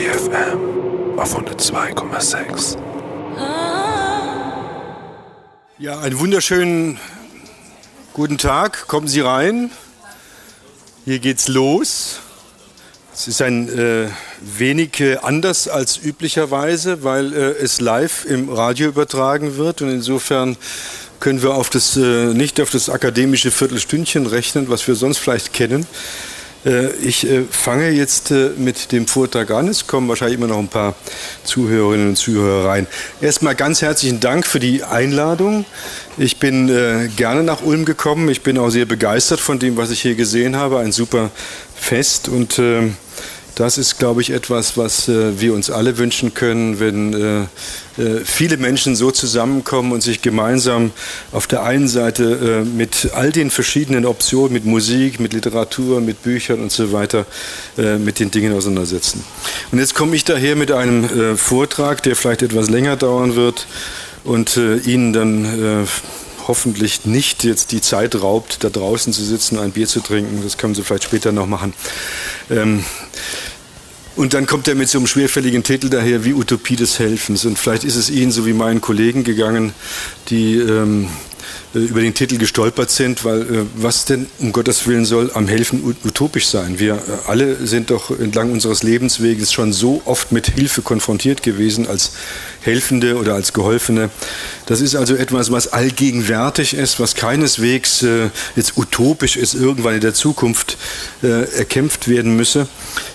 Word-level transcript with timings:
Free 0.00 0.08
FM 0.08 1.18
auf 1.18 1.36
102,6. 1.36 2.78
Ja, 5.78 5.98
einen 6.00 6.18
wunderschönen 6.18 6.98
guten 8.14 8.38
Tag. 8.38 8.86
Kommen 8.86 9.08
Sie 9.08 9.20
rein. 9.20 9.70
Hier 11.04 11.18
geht's 11.18 11.48
los. 11.48 12.20
Es 13.12 13.28
ist 13.28 13.42
ein 13.42 13.68
äh, 13.68 14.08
wenig 14.40 15.02
anders 15.22 15.68
als 15.68 15.98
üblicherweise, 15.98 17.04
weil 17.04 17.34
äh, 17.34 17.50
es 17.62 17.82
live 17.82 18.24
im 18.24 18.48
Radio 18.48 18.88
übertragen 18.88 19.58
wird 19.58 19.82
und 19.82 19.90
insofern 19.90 20.56
können 21.18 21.42
wir 21.42 21.54
auf 21.54 21.68
das, 21.68 21.98
äh, 21.98 22.32
nicht 22.32 22.58
auf 22.62 22.70
das 22.70 22.88
akademische 22.88 23.50
Viertelstündchen 23.50 24.26
rechnen, 24.26 24.70
was 24.70 24.88
wir 24.88 24.94
sonst 24.94 25.18
vielleicht 25.18 25.52
kennen. 25.52 25.86
Äh, 26.64 26.90
ich 26.96 27.28
äh, 27.28 27.42
fange 27.50 27.90
jetzt 27.90 28.30
mit 28.30 28.92
dem 28.92 29.06
Vortrag 29.06 29.50
an. 29.50 29.68
Es 29.68 29.86
kommen 29.86 30.08
wahrscheinlich 30.08 30.38
immer 30.38 30.46
noch 30.46 30.58
ein 30.58 30.68
paar 30.68 30.94
Zuhörerinnen 31.44 32.10
und 32.10 32.16
Zuhörer 32.16 32.68
rein. 32.68 32.86
Erstmal 33.20 33.54
ganz 33.54 33.82
herzlichen 33.82 34.20
Dank 34.20 34.46
für 34.46 34.60
die 34.60 34.84
Einladung. 34.84 35.64
Ich 36.18 36.36
bin 36.38 36.68
gerne 37.16 37.42
nach 37.42 37.62
Ulm 37.62 37.84
gekommen. 37.84 38.28
Ich 38.28 38.42
bin 38.42 38.58
auch 38.58 38.70
sehr 38.70 38.84
begeistert 38.84 39.40
von 39.40 39.58
dem, 39.58 39.76
was 39.76 39.90
ich 39.90 40.02
hier 40.02 40.14
gesehen 40.14 40.56
habe. 40.56 40.78
Ein 40.78 40.92
super 40.92 41.30
Fest 41.74 42.28
und 42.28 42.58
ähm, 42.58 42.96
das 43.60 43.76
ist, 43.76 43.98
glaube 43.98 44.22
ich, 44.22 44.30
etwas, 44.30 44.78
was 44.78 45.06
äh, 45.06 45.38
wir 45.38 45.52
uns 45.52 45.70
alle 45.70 45.98
wünschen 45.98 46.32
können, 46.32 46.80
wenn 46.80 47.12
äh, 47.12 47.40
äh, 48.02 48.24
viele 48.24 48.56
Menschen 48.56 48.96
so 48.96 49.10
zusammenkommen 49.10 49.92
und 49.92 50.00
sich 50.02 50.22
gemeinsam 50.22 50.92
auf 51.30 51.46
der 51.46 51.62
einen 51.62 51.86
Seite 51.86 52.62
äh, 52.62 52.64
mit 52.64 53.10
all 53.12 53.32
den 53.32 53.50
verschiedenen 53.50 54.06
Optionen, 54.06 54.54
mit 54.54 54.64
Musik, 54.64 55.20
mit 55.20 55.34
Literatur, 55.34 56.00
mit 56.00 56.22
Büchern 56.22 56.60
und 56.60 56.72
so 56.72 56.92
weiter, 56.92 57.26
äh, 57.76 57.98
mit 57.98 58.18
den 58.18 58.30
Dingen 58.30 58.54
auseinandersetzen. 58.54 59.22
Und 59.72 59.78
jetzt 59.78 59.94
komme 59.94 60.16
ich 60.16 60.24
daher 60.24 60.56
mit 60.56 60.72
einem 60.72 61.04
äh, 61.04 61.36
Vortrag, 61.36 62.02
der 62.02 62.16
vielleicht 62.16 62.40
etwas 62.40 62.70
länger 62.70 62.96
dauern 62.96 63.36
wird 63.36 63.66
und 64.24 64.58
Ihnen 64.84 65.14
dann 65.14 65.86
hoffentlich 66.46 67.04
nicht 67.06 67.44
jetzt 67.44 67.72
die 67.72 67.80
Zeit 67.80 68.20
raubt, 68.20 68.64
da 68.64 68.70
draußen 68.70 69.12
zu 69.12 69.22
sitzen, 69.22 69.58
ein 69.58 69.70
Bier 69.70 69.86
zu 69.86 70.00
trinken. 70.00 70.40
Das 70.42 70.58
können 70.58 70.74
Sie 70.74 70.82
vielleicht 70.82 71.04
später 71.04 71.32
noch 71.32 71.46
machen. 71.46 71.72
Ähm, 72.50 72.84
und 74.20 74.34
dann 74.34 74.44
kommt 74.44 74.68
er 74.68 74.74
mit 74.74 74.90
so 74.90 74.98
einem 74.98 75.06
schwerfälligen 75.06 75.62
Titel 75.62 75.88
daher 75.88 76.26
wie 76.26 76.34
Utopie 76.34 76.76
des 76.76 76.98
Helfens. 76.98 77.46
Und 77.46 77.58
vielleicht 77.58 77.84
ist 77.84 77.96
es 77.96 78.10
Ihnen 78.10 78.30
so 78.32 78.44
wie 78.44 78.52
meinen 78.52 78.82
Kollegen 78.82 79.24
gegangen, 79.24 79.72
die 80.28 80.56
ähm, 80.56 81.08
äh, 81.74 81.78
über 81.78 82.00
den 82.00 82.14
Titel 82.14 82.36
gestolpert 82.36 82.90
sind, 82.90 83.24
weil 83.24 83.42
äh, 83.42 83.46
was 83.76 84.04
denn 84.04 84.26
um 84.38 84.52
Gottes 84.52 84.86
Willen 84.86 85.04
soll 85.04 85.30
am 85.34 85.46
Helfen 85.46 85.82
utopisch 86.04 86.48
sein? 86.48 86.78
Wir 86.78 86.94
äh, 86.94 87.28
alle 87.28 87.66
sind 87.66 87.90
doch 87.90 88.10
entlang 88.10 88.52
unseres 88.52 88.82
Lebensweges 88.82 89.52
schon 89.52 89.72
so 89.72 90.02
oft 90.04 90.32
mit 90.32 90.48
Hilfe 90.48 90.82
konfrontiert 90.82 91.42
gewesen 91.42 91.86
als 91.86 92.12
Helfende 92.60 93.16
oder 93.16 93.34
als 93.34 93.52
Geholfene. 93.52 94.10
Das 94.66 94.80
ist 94.80 94.96
also 94.96 95.14
etwas, 95.14 95.50
was 95.50 95.72
allgegenwärtig 95.72 96.74
ist, 96.74 97.00
was 97.00 97.14
keineswegs 97.14 98.04
jetzt 98.54 98.76
utopisch 98.76 99.36
ist, 99.36 99.54
irgendwann 99.54 99.94
in 99.94 100.00
der 100.02 100.12
Zukunft 100.12 100.76
erkämpft 101.22 102.06
werden 102.06 102.36
müsse. 102.36 102.68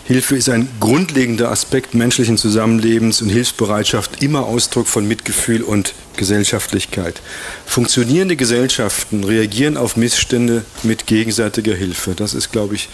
Hilfe 0.08 0.36
ist 0.36 0.50
ein 0.50 0.68
grundlegender 0.80 1.50
Aspekt 1.50 1.96
menschlichen 1.96 2.38
Zusammenlebens 2.38 3.24
und 3.24 3.30
Hilfsbereitschaft 3.30 4.22
immer 4.22 4.46
Ausdruck 4.46 4.86
von 4.86 5.08
Mitgefühl 5.08 5.64
und 5.64 5.96
Gesellschaftlichkeit. 6.16 7.24
Funktionierende 7.66 8.36
Gesellschaften 8.36 9.24
reagieren 9.24 9.78
auf 9.78 9.98
Missstände 9.98 10.64
mit 10.84 11.08
gegenseitiger 11.08 11.74
Hilfe. 11.74 12.14
Das 12.14 12.36
ist, 12.36 12.52
glaube 12.52 12.76
ich, 12.76 12.88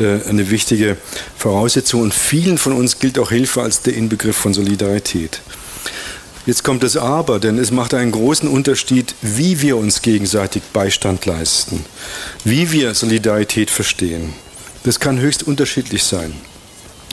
äh, 0.00 0.26
eine 0.26 0.48
wichtige 0.48 0.96
Voraussetzung. 1.36 2.00
Und 2.00 2.14
vielen 2.14 2.56
von 2.56 2.72
uns 2.72 2.98
gilt 2.98 3.18
auch 3.18 3.28
Hilfe 3.28 3.60
als 3.60 3.82
der 3.82 3.94
Inbegriff 3.94 4.36
von 4.36 4.54
Solidarität. 4.54 5.42
Jetzt 6.46 6.64
kommt 6.64 6.82
das 6.82 6.96
Aber, 6.96 7.40
denn 7.40 7.58
es 7.58 7.72
macht 7.72 7.92
einen 7.92 8.12
großen 8.12 8.48
Unterschied, 8.48 9.14
wie 9.20 9.60
wir 9.60 9.76
uns 9.76 10.00
gegenseitig 10.00 10.62
Beistand 10.72 11.26
leisten, 11.26 11.84
wie 12.42 12.72
wir 12.72 12.94
Solidarität 12.94 13.70
verstehen. 13.70 14.32
Das 14.84 14.98
kann 14.98 15.20
höchst 15.20 15.42
unterschiedlich 15.42 16.04
sein. 16.04 16.32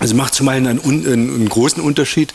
Es 0.03 0.15
macht 0.15 0.33
zum 0.33 0.49
einen 0.49 0.65
einen, 0.65 1.05
einen, 1.05 1.47
großen 1.47 1.79
Unterschied, 1.79 2.33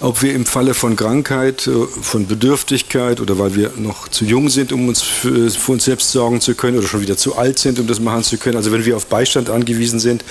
ob 0.00 0.20
wir 0.20 0.34
im 0.34 0.44
Falle 0.44 0.74
von 0.74 0.96
Krankheit, 0.96 1.66
äh, 1.66 1.70
von 2.02 2.26
Bedürftigkeit 2.26 3.22
oder 3.22 3.38
weil 3.38 3.54
wir 3.56 3.72
noch 3.78 4.08
zu 4.08 4.26
jung 4.26 4.50
sind, 4.50 4.70
um 4.70 4.86
uns 4.86 5.00
für, 5.00 5.50
für, 5.50 5.72
uns 5.72 5.86
selbst 5.86 6.12
sorgen 6.12 6.42
zu 6.42 6.54
können 6.54 6.76
oder 6.76 6.86
schon 6.86 7.00
wieder 7.00 7.16
zu 7.16 7.36
alt 7.36 7.58
sind, 7.58 7.78
um 7.78 7.86
das 7.86 8.00
machen 8.00 8.22
zu 8.22 8.36
können. 8.36 8.58
Also 8.58 8.70
wenn 8.70 8.84
wir 8.84 8.98
auf 8.98 9.06
Beistand 9.06 9.48
angewiesen 9.48 9.98
sind, 9.98 10.24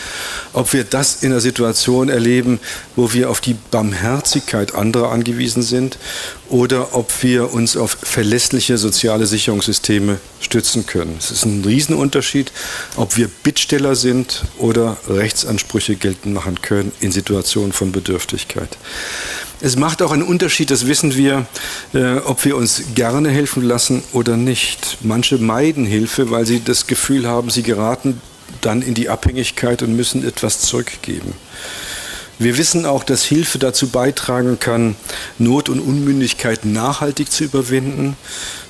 ob 0.53 0.73
wir 0.73 0.83
das 0.83 1.23
in 1.23 1.31
einer 1.31 1.41
Situation 1.41 2.07
erleben, 2.07 2.59
wo 2.95 3.11
wir 3.13 3.31
auf 3.31 3.41
die 3.41 3.55
Barmherzigkeit 3.71 4.75
anderer 4.75 5.11
angewiesen 5.11 5.63
sind 5.63 5.97
oder 6.49 6.95
ob 6.95 7.23
wir 7.23 7.51
uns 7.51 7.75
auf 7.77 7.97
verlässliche 8.03 8.77
soziale 8.77 9.25
Sicherungssysteme 9.25 10.19
stützen 10.39 10.85
können. 10.85 11.15
Es 11.17 11.31
ist 11.31 11.45
ein 11.45 11.63
Riesenunterschied, 11.65 12.51
ob 12.95 13.17
wir 13.17 13.27
Bittsteller 13.27 13.95
sind 13.95 14.43
oder 14.59 14.97
Rechtsansprüche 15.07 15.95
geltend 15.95 16.35
machen 16.35 16.61
können 16.61 16.74
können 16.75 16.91
in 16.99 17.11
Situationen 17.11 17.71
von 17.71 17.91
Bedürftigkeit. 17.91 18.77
Es 19.61 19.77
macht 19.77 20.01
auch 20.01 20.11
einen 20.11 20.23
Unterschied, 20.23 20.69
das 20.71 20.87
wissen 20.87 21.15
wir, 21.15 21.45
äh, 21.93 22.17
ob 22.17 22.43
wir 22.43 22.57
uns 22.57 22.83
gerne 22.93 23.29
helfen 23.29 23.63
lassen 23.63 24.03
oder 24.11 24.35
nicht. 24.35 24.97
Manche 25.01 25.37
meiden 25.37 25.85
Hilfe, 25.85 26.31
weil 26.31 26.45
sie 26.45 26.61
das 26.63 26.87
Gefühl 26.87 27.27
haben, 27.27 27.49
sie 27.49 27.63
geraten 27.63 28.21
dann 28.59 28.81
in 28.81 28.93
die 28.93 29.07
Abhängigkeit 29.07 29.81
und 29.83 29.95
müssen 29.95 30.27
etwas 30.27 30.59
zurückgeben. 30.59 31.33
Wir 32.37 32.57
wissen 32.57 32.85
auch, 32.85 33.05
dass 33.05 33.23
Hilfe 33.23 33.59
dazu 33.59 33.87
beitragen 33.87 34.59
kann, 34.59 34.95
Not 35.37 35.69
und 35.69 35.79
Unmündigkeit 35.79 36.65
nachhaltig 36.65 37.31
zu 37.31 37.45
überwinden. 37.45 38.17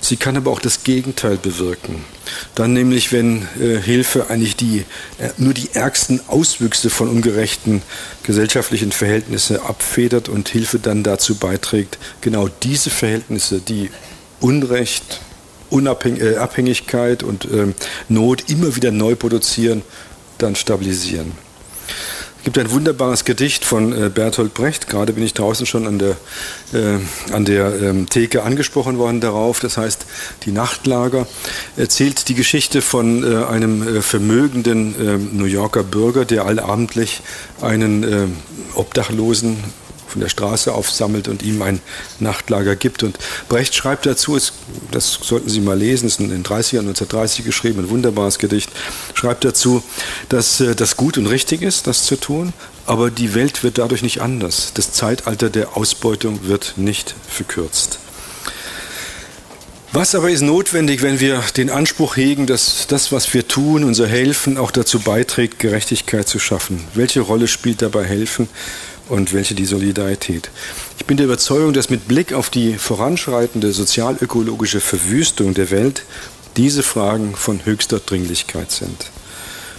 Sie 0.01 0.17
kann 0.17 0.37
aber 0.37 0.51
auch 0.51 0.59
das 0.59 0.83
Gegenteil 0.83 1.37
bewirken. 1.37 2.05
Dann 2.53 2.73
nämlich, 2.73 3.11
wenn 3.11 3.47
äh, 3.59 3.77
Hilfe 3.81 4.29
eigentlich 4.29 4.55
die, 4.55 4.85
äh, 5.17 5.29
nur 5.37 5.55
die 5.55 5.69
ärgsten 5.73 6.21
Auswüchse 6.27 6.91
von 6.91 7.09
ungerechten 7.09 7.81
gesellschaftlichen 8.21 8.91
Verhältnissen 8.91 9.59
abfedert 9.59 10.29
und 10.29 10.47
Hilfe 10.47 10.77
dann 10.77 11.01
dazu 11.01 11.35
beiträgt, 11.35 11.97
genau 12.21 12.47
diese 12.47 12.91
Verhältnisse, 12.91 13.61
die 13.61 13.89
Unrecht, 14.41 15.21
Unabhäng 15.71 16.21
äh, 16.21 16.35
Abhängigkeit 16.35 17.23
und 17.23 17.45
ähm, 17.45 17.73
Not 18.09 18.47
immer 18.49 18.75
wieder 18.75 18.91
neu 18.91 19.15
produzieren, 19.15 19.81
dann 20.37 20.55
stabilisieren 20.55 21.44
gibt 22.45 22.59
ein 22.59 22.71
wunderbares 22.71 23.25
Gedicht 23.25 23.65
von 23.65 23.91
äh, 23.91 24.09
Bertolt 24.09 24.53
Brecht. 24.53 24.87
Gerade 24.87 25.13
bin 25.13 25.23
ich 25.23 25.33
draußen 25.33 25.65
schon 25.65 25.87
an 25.87 25.99
der, 25.99 26.15
äh, 26.73 26.99
an 27.33 27.43
der 27.43 27.81
ähm, 27.81 28.07
Theke 28.07 28.43
angesprochen 28.43 28.97
worden 28.99 29.19
darauf. 29.19 29.59
Das 29.59 29.77
heißt, 29.77 30.05
die 30.43 30.51
Nachtlager 30.51 31.27
erzählt 31.75 32.29
die 32.29 32.35
Geschichte 32.35 32.83
von 32.83 33.23
äh, 33.23 33.45
einem 33.45 33.97
äh, 33.97 34.01
vermögenden 34.01 34.95
ähm, 34.99 35.29
New 35.33 35.45
Yorker 35.45 35.83
Bürger, 35.83 36.23
der 36.23 36.45
allabendlich 36.45 37.21
einen 37.61 38.03
ähm, 38.03 38.37
Obdachlosen 38.75 39.57
von 40.15 40.21
der 40.21 40.29
Straße 40.29 40.73
aufsammelt 40.73 41.27
und 41.27 41.43
ihm 41.43 41.61
ein 41.61 41.81
Nachtlager 42.21 42.77
gibt. 42.77 43.03
Und 43.03 43.19
Brecht 43.49 43.75
schreibt 43.75 44.05
dazu, 44.05 44.39
das 44.91 45.19
sollten 45.21 45.49
Sie 45.49 45.59
mal 45.59 45.77
lesen, 45.77 46.07
ist 46.07 46.21
in 46.21 46.29
den 46.29 46.43
30ern, 46.43 46.79
1930 46.79 47.43
geschrieben, 47.43 47.79
ein 47.79 47.89
wunderbares 47.89 48.39
Gedicht, 48.39 48.69
schreibt 49.13 49.43
dazu, 49.43 49.83
dass 50.29 50.61
äh, 50.61 50.73
das 50.73 50.95
gut 50.95 51.17
und 51.17 51.27
richtig 51.27 51.61
ist, 51.61 51.85
das 51.85 52.05
zu 52.05 52.15
tun, 52.15 52.53
aber 52.85 53.11
die 53.11 53.35
Welt 53.35 53.61
wird 53.61 53.77
dadurch 53.77 54.03
nicht 54.03 54.21
anders. 54.21 54.71
Das 54.73 54.93
Zeitalter 54.93 55.49
der 55.49 55.75
Ausbeutung 55.75 56.47
wird 56.47 56.75
nicht 56.77 57.13
verkürzt. 57.27 57.99
Was 59.91 60.15
aber 60.15 60.29
ist 60.29 60.41
notwendig, 60.41 61.01
wenn 61.01 61.19
wir 61.19 61.41
den 61.57 61.69
Anspruch 61.69 62.15
hegen, 62.15 62.47
dass 62.47 62.87
das, 62.87 63.11
was 63.11 63.33
wir 63.33 63.47
tun, 63.49 63.83
unser 63.83 64.07
Helfen, 64.07 64.57
auch 64.57 64.71
dazu 64.71 64.99
beiträgt, 64.99 65.59
Gerechtigkeit 65.59 66.27
zu 66.27 66.39
schaffen? 66.39 66.85
Welche 66.93 67.19
Rolle 67.21 67.47
spielt 67.47 67.81
dabei 67.81 68.05
Helfen? 68.05 68.47
Und 69.09 69.33
welche 69.33 69.55
die 69.55 69.65
Solidarität. 69.65 70.49
Ich 70.97 71.05
bin 71.05 71.17
der 71.17 71.25
Überzeugung, 71.25 71.73
dass 71.73 71.89
mit 71.89 72.07
Blick 72.07 72.33
auf 72.33 72.49
die 72.49 72.73
voranschreitende 72.73 73.71
sozialökologische 73.71 74.79
Verwüstung 74.79 75.53
der 75.53 75.71
Welt 75.71 76.03
diese 76.57 76.83
Fragen 76.83 77.35
von 77.35 77.65
höchster 77.65 77.99
Dringlichkeit 77.99 78.71
sind. 78.71 79.11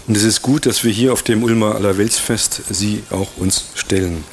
Und 0.06 0.16
es 0.16 0.22
ist 0.22 0.42
gut, 0.42 0.66
dass 0.66 0.84
wir 0.84 0.92
hier 0.92 1.12
auf 1.12 1.22
dem 1.22 1.42
Ulmer 1.42 1.74
Allerweltsfest 1.74 2.62
sie 2.70 3.02
auch 3.10 3.36
uns 3.36 3.64
stellen. 3.74 4.24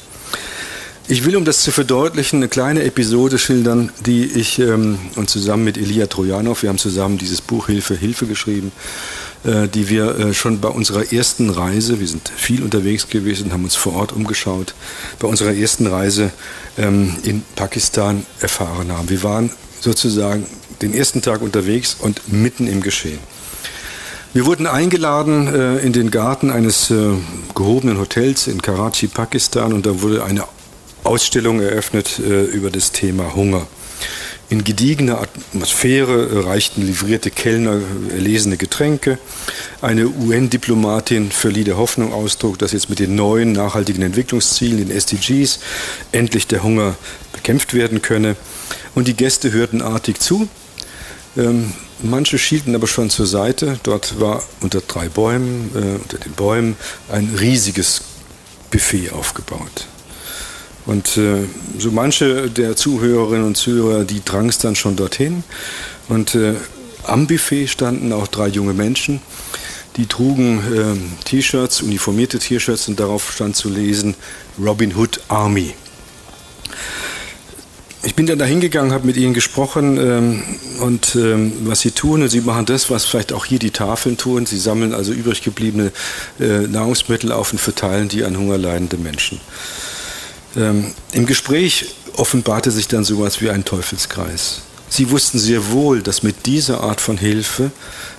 Ich 1.06 1.26
will, 1.26 1.36
um 1.36 1.44
das 1.44 1.60
zu 1.60 1.70
verdeutlichen, 1.70 2.38
eine 2.38 2.48
kleine 2.48 2.82
Episode 2.84 3.38
schildern, 3.38 3.92
die 4.06 4.24
ich 4.24 4.58
ähm, 4.58 4.98
und 5.16 5.28
zusammen 5.28 5.64
mit 5.64 5.76
Elia 5.76 6.06
Trojanow, 6.06 6.62
wir 6.62 6.70
haben 6.70 6.78
zusammen 6.78 7.18
dieses 7.18 7.42
Buch 7.42 7.66
Hilfe, 7.66 7.94
Hilfe 7.94 8.26
geschrieben, 8.26 8.72
die 9.44 9.88
wir 9.90 10.18
äh, 10.18 10.34
schon 10.34 10.60
bei 10.60 10.68
unserer 10.68 11.12
ersten 11.12 11.50
Reise, 11.50 12.00
wir 12.00 12.08
sind 12.08 12.30
viel 12.34 12.62
unterwegs 12.62 13.08
gewesen, 13.08 13.52
haben 13.52 13.64
uns 13.64 13.76
vor 13.76 13.94
Ort 13.94 14.12
umgeschaut, 14.12 14.74
bei 15.18 15.28
unserer 15.28 15.52
ersten 15.52 15.86
Reise 15.86 16.30
ähm, 16.78 17.14
in 17.24 17.42
Pakistan 17.54 18.24
erfahren 18.40 18.90
haben. 18.90 19.10
Wir 19.10 19.22
waren 19.22 19.50
sozusagen 19.80 20.46
den 20.82 20.94
ersten 20.94 21.20
Tag 21.22 21.42
unterwegs 21.42 21.96
und 21.98 22.32
mitten 22.32 22.66
im 22.66 22.80
Geschehen. 22.80 23.18
Wir 24.32 24.46
wurden 24.46 24.66
eingeladen 24.66 25.46
äh, 25.46 25.76
in 25.78 25.92
den 25.92 26.10
Garten 26.10 26.50
eines 26.50 26.90
äh, 26.90 27.12
gehobenen 27.54 27.98
Hotels 27.98 28.48
in 28.48 28.60
Karachi, 28.60 29.06
Pakistan, 29.06 29.72
und 29.72 29.86
da 29.86 30.02
wurde 30.02 30.24
eine 30.24 30.44
Ausstellung 31.04 31.60
eröffnet 31.60 32.18
äh, 32.18 32.44
über 32.44 32.70
das 32.70 32.90
Thema 32.90 33.34
Hunger. 33.36 33.66
In 34.50 34.62
gediegener 34.62 35.20
Atmosphäre 35.20 36.44
reichten 36.44 36.86
livrierte 36.86 37.30
Kellner 37.30 37.80
erlesene 38.10 38.56
Getränke. 38.56 39.18
Eine 39.80 40.08
UN-Diplomatin 40.08 41.30
verlieh 41.30 41.64
der 41.64 41.76
Hoffnung 41.76 42.12
Ausdruck, 42.12 42.58
dass 42.58 42.72
jetzt 42.72 42.90
mit 42.90 42.98
den 42.98 43.14
neuen 43.14 43.52
nachhaltigen 43.52 44.02
Entwicklungszielen, 44.02 44.78
den 44.78 44.90
SDGs, 44.90 45.60
endlich 46.12 46.46
der 46.46 46.62
Hunger 46.62 46.96
bekämpft 47.32 47.74
werden 47.74 48.02
könne. 48.02 48.36
Und 48.94 49.08
die 49.08 49.14
Gäste 49.14 49.50
hörten 49.52 49.82
artig 49.82 50.20
zu. 50.20 50.48
Ähm, 51.36 51.72
Manche 52.02 52.38
schielten 52.38 52.74
aber 52.74 52.86
schon 52.86 53.08
zur 53.08 53.26
Seite. 53.26 53.78
Dort 53.82 54.20
war 54.20 54.42
unter 54.60 54.80
drei 54.80 55.08
Bäumen, 55.08 55.70
äh, 55.74 56.02
unter 56.02 56.18
den 56.18 56.32
Bäumen, 56.32 56.76
ein 57.10 57.34
riesiges 57.40 58.02
Buffet 58.70 59.10
aufgebaut. 59.10 59.86
Und 60.86 61.16
äh, 61.16 61.44
so 61.78 61.90
manche 61.90 62.50
der 62.50 62.76
Zuhörerinnen 62.76 63.46
und 63.46 63.56
Zuhörer, 63.56 64.04
die 64.04 64.22
drang 64.24 64.48
es 64.48 64.58
dann 64.58 64.76
schon 64.76 64.96
dorthin. 64.96 65.44
Und 66.08 66.34
äh, 66.34 66.54
am 67.04 67.26
Buffet 67.26 67.68
standen 67.68 68.12
auch 68.12 68.28
drei 68.28 68.48
junge 68.48 68.74
Menschen, 68.74 69.20
die 69.96 70.06
trugen 70.06 70.58
äh, 70.58 71.24
T-Shirts, 71.24 71.82
uniformierte 71.82 72.38
T-Shirts 72.38 72.88
und 72.88 73.00
darauf 73.00 73.32
stand 73.32 73.56
zu 73.56 73.68
lesen 73.68 74.14
Robin 74.58 74.94
Hood 74.96 75.20
Army. 75.28 75.74
Ich 78.02 78.14
bin 78.14 78.26
dann 78.26 78.38
da 78.38 78.44
hingegangen, 78.44 78.92
habe 78.92 79.06
mit 79.06 79.16
ihnen 79.16 79.32
gesprochen 79.32 79.96
ähm, 79.96 80.42
und 80.80 81.16
ähm, 81.16 81.52
was 81.64 81.80
sie 81.80 81.92
tun. 81.92 82.22
Und 82.22 82.28
sie 82.28 82.42
machen 82.42 82.66
das, 82.66 82.90
was 82.90 83.06
vielleicht 83.06 83.32
auch 83.32 83.46
hier 83.46 83.58
die 83.58 83.70
Tafeln 83.70 84.18
tun. 84.18 84.44
Sie 84.44 84.58
sammeln 84.58 84.92
also 84.92 85.12
übrig 85.12 85.42
gebliebene 85.42 85.90
äh, 86.38 86.66
Nahrungsmittel 86.66 87.32
auf 87.32 87.52
und 87.52 87.58
verteilen 87.58 88.08
die 88.08 88.24
an 88.24 88.36
hungerleidende 88.36 88.98
Menschen. 88.98 89.40
Ähm, 90.56 90.92
Im 91.12 91.26
Gespräch 91.26 91.94
offenbarte 92.16 92.70
sich 92.70 92.88
dann 92.88 93.04
sowas 93.04 93.40
wie 93.40 93.50
ein 93.50 93.64
Teufelskreis. 93.64 94.62
Sie 94.88 95.10
wussten 95.10 95.38
sehr 95.38 95.72
wohl, 95.72 96.02
dass 96.02 96.22
mit 96.22 96.46
dieser 96.46 96.80
Art 96.80 97.00
von 97.00 97.18
Hilfe 97.18 97.72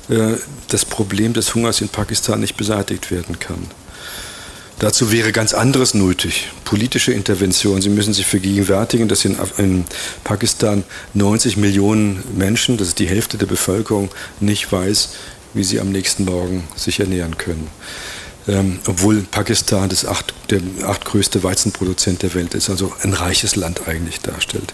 äh, 0.09 0.33
das 0.67 0.83
Problem 0.83 1.33
des 1.33 1.55
Hungers 1.55 1.81
in 1.81 1.89
Pakistan 1.89 2.41
nicht 2.41 2.57
beseitigt 2.57 3.11
werden 3.11 3.39
kann. 3.39 3.67
Dazu 4.79 5.09
wäre 5.09 5.31
ganz 5.31 5.53
anderes 5.53 5.93
nötig. 5.93 6.49
Politische 6.65 7.13
Intervention. 7.13 7.81
Sie 7.81 7.87
müssen 7.89 8.13
sich 8.13 8.25
vergegenwärtigen, 8.25 9.07
dass 9.07 9.23
in, 9.23 9.37
in, 9.57 9.85
Pakistan 10.25 10.83
90 11.13 11.55
Millionen 11.55 12.21
Menschen, 12.35 12.75
das 12.75 12.89
ist 12.89 12.99
die 12.99 13.07
Hälfte 13.07 13.37
der 13.37 13.45
Bevölkerung, 13.45 14.09
nicht 14.41 14.69
weiß, 14.69 15.11
wie 15.53 15.63
sie 15.63 15.79
am 15.79 15.93
nächsten 15.93 16.25
Morgen 16.25 16.65
sich 16.75 16.99
ernähren 16.99 17.37
können. 17.37 17.69
Ähm, 18.47 18.79
obwohl 18.87 19.21
Pakistan 19.21 19.89
das 19.89 20.05
acht, 20.05 20.33
der 20.51 20.61
achtgrößte 20.85 21.43
Weizenproduzent 21.43 22.21
der 22.21 22.35
Welt 22.35 22.53
ist, 22.53 22.69
also 22.69 22.93
ein 23.01 23.13
reiches 23.13 23.55
Land 23.55 23.87
eigentlich 23.87 24.19
darstellt. 24.19 24.73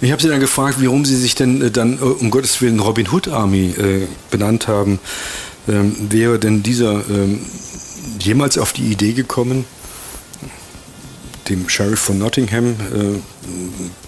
Ich 0.00 0.12
habe 0.12 0.22
sie 0.22 0.28
dann 0.28 0.38
gefragt, 0.38 0.76
warum 0.80 1.04
sie 1.04 1.16
sich 1.16 1.34
denn 1.34 1.60
äh, 1.60 1.70
dann 1.72 1.98
äh, 1.98 2.02
um 2.02 2.30
Gottes 2.30 2.60
Willen 2.60 2.78
Robin 2.78 3.10
Hood 3.10 3.28
Army 3.28 3.70
äh, 3.70 4.06
benannt 4.30 4.68
haben. 4.68 5.00
Ähm, 5.66 5.96
wäre 6.10 6.38
denn 6.38 6.62
dieser 6.62 7.08
ähm, 7.08 7.40
jemals 8.20 8.58
auf 8.58 8.72
die 8.72 8.84
Idee 8.84 9.12
gekommen, 9.12 9.64
dem 11.48 11.68
Sheriff 11.68 12.00
von 12.00 12.18
Nottingham 12.18 12.70
äh, 12.70 13.18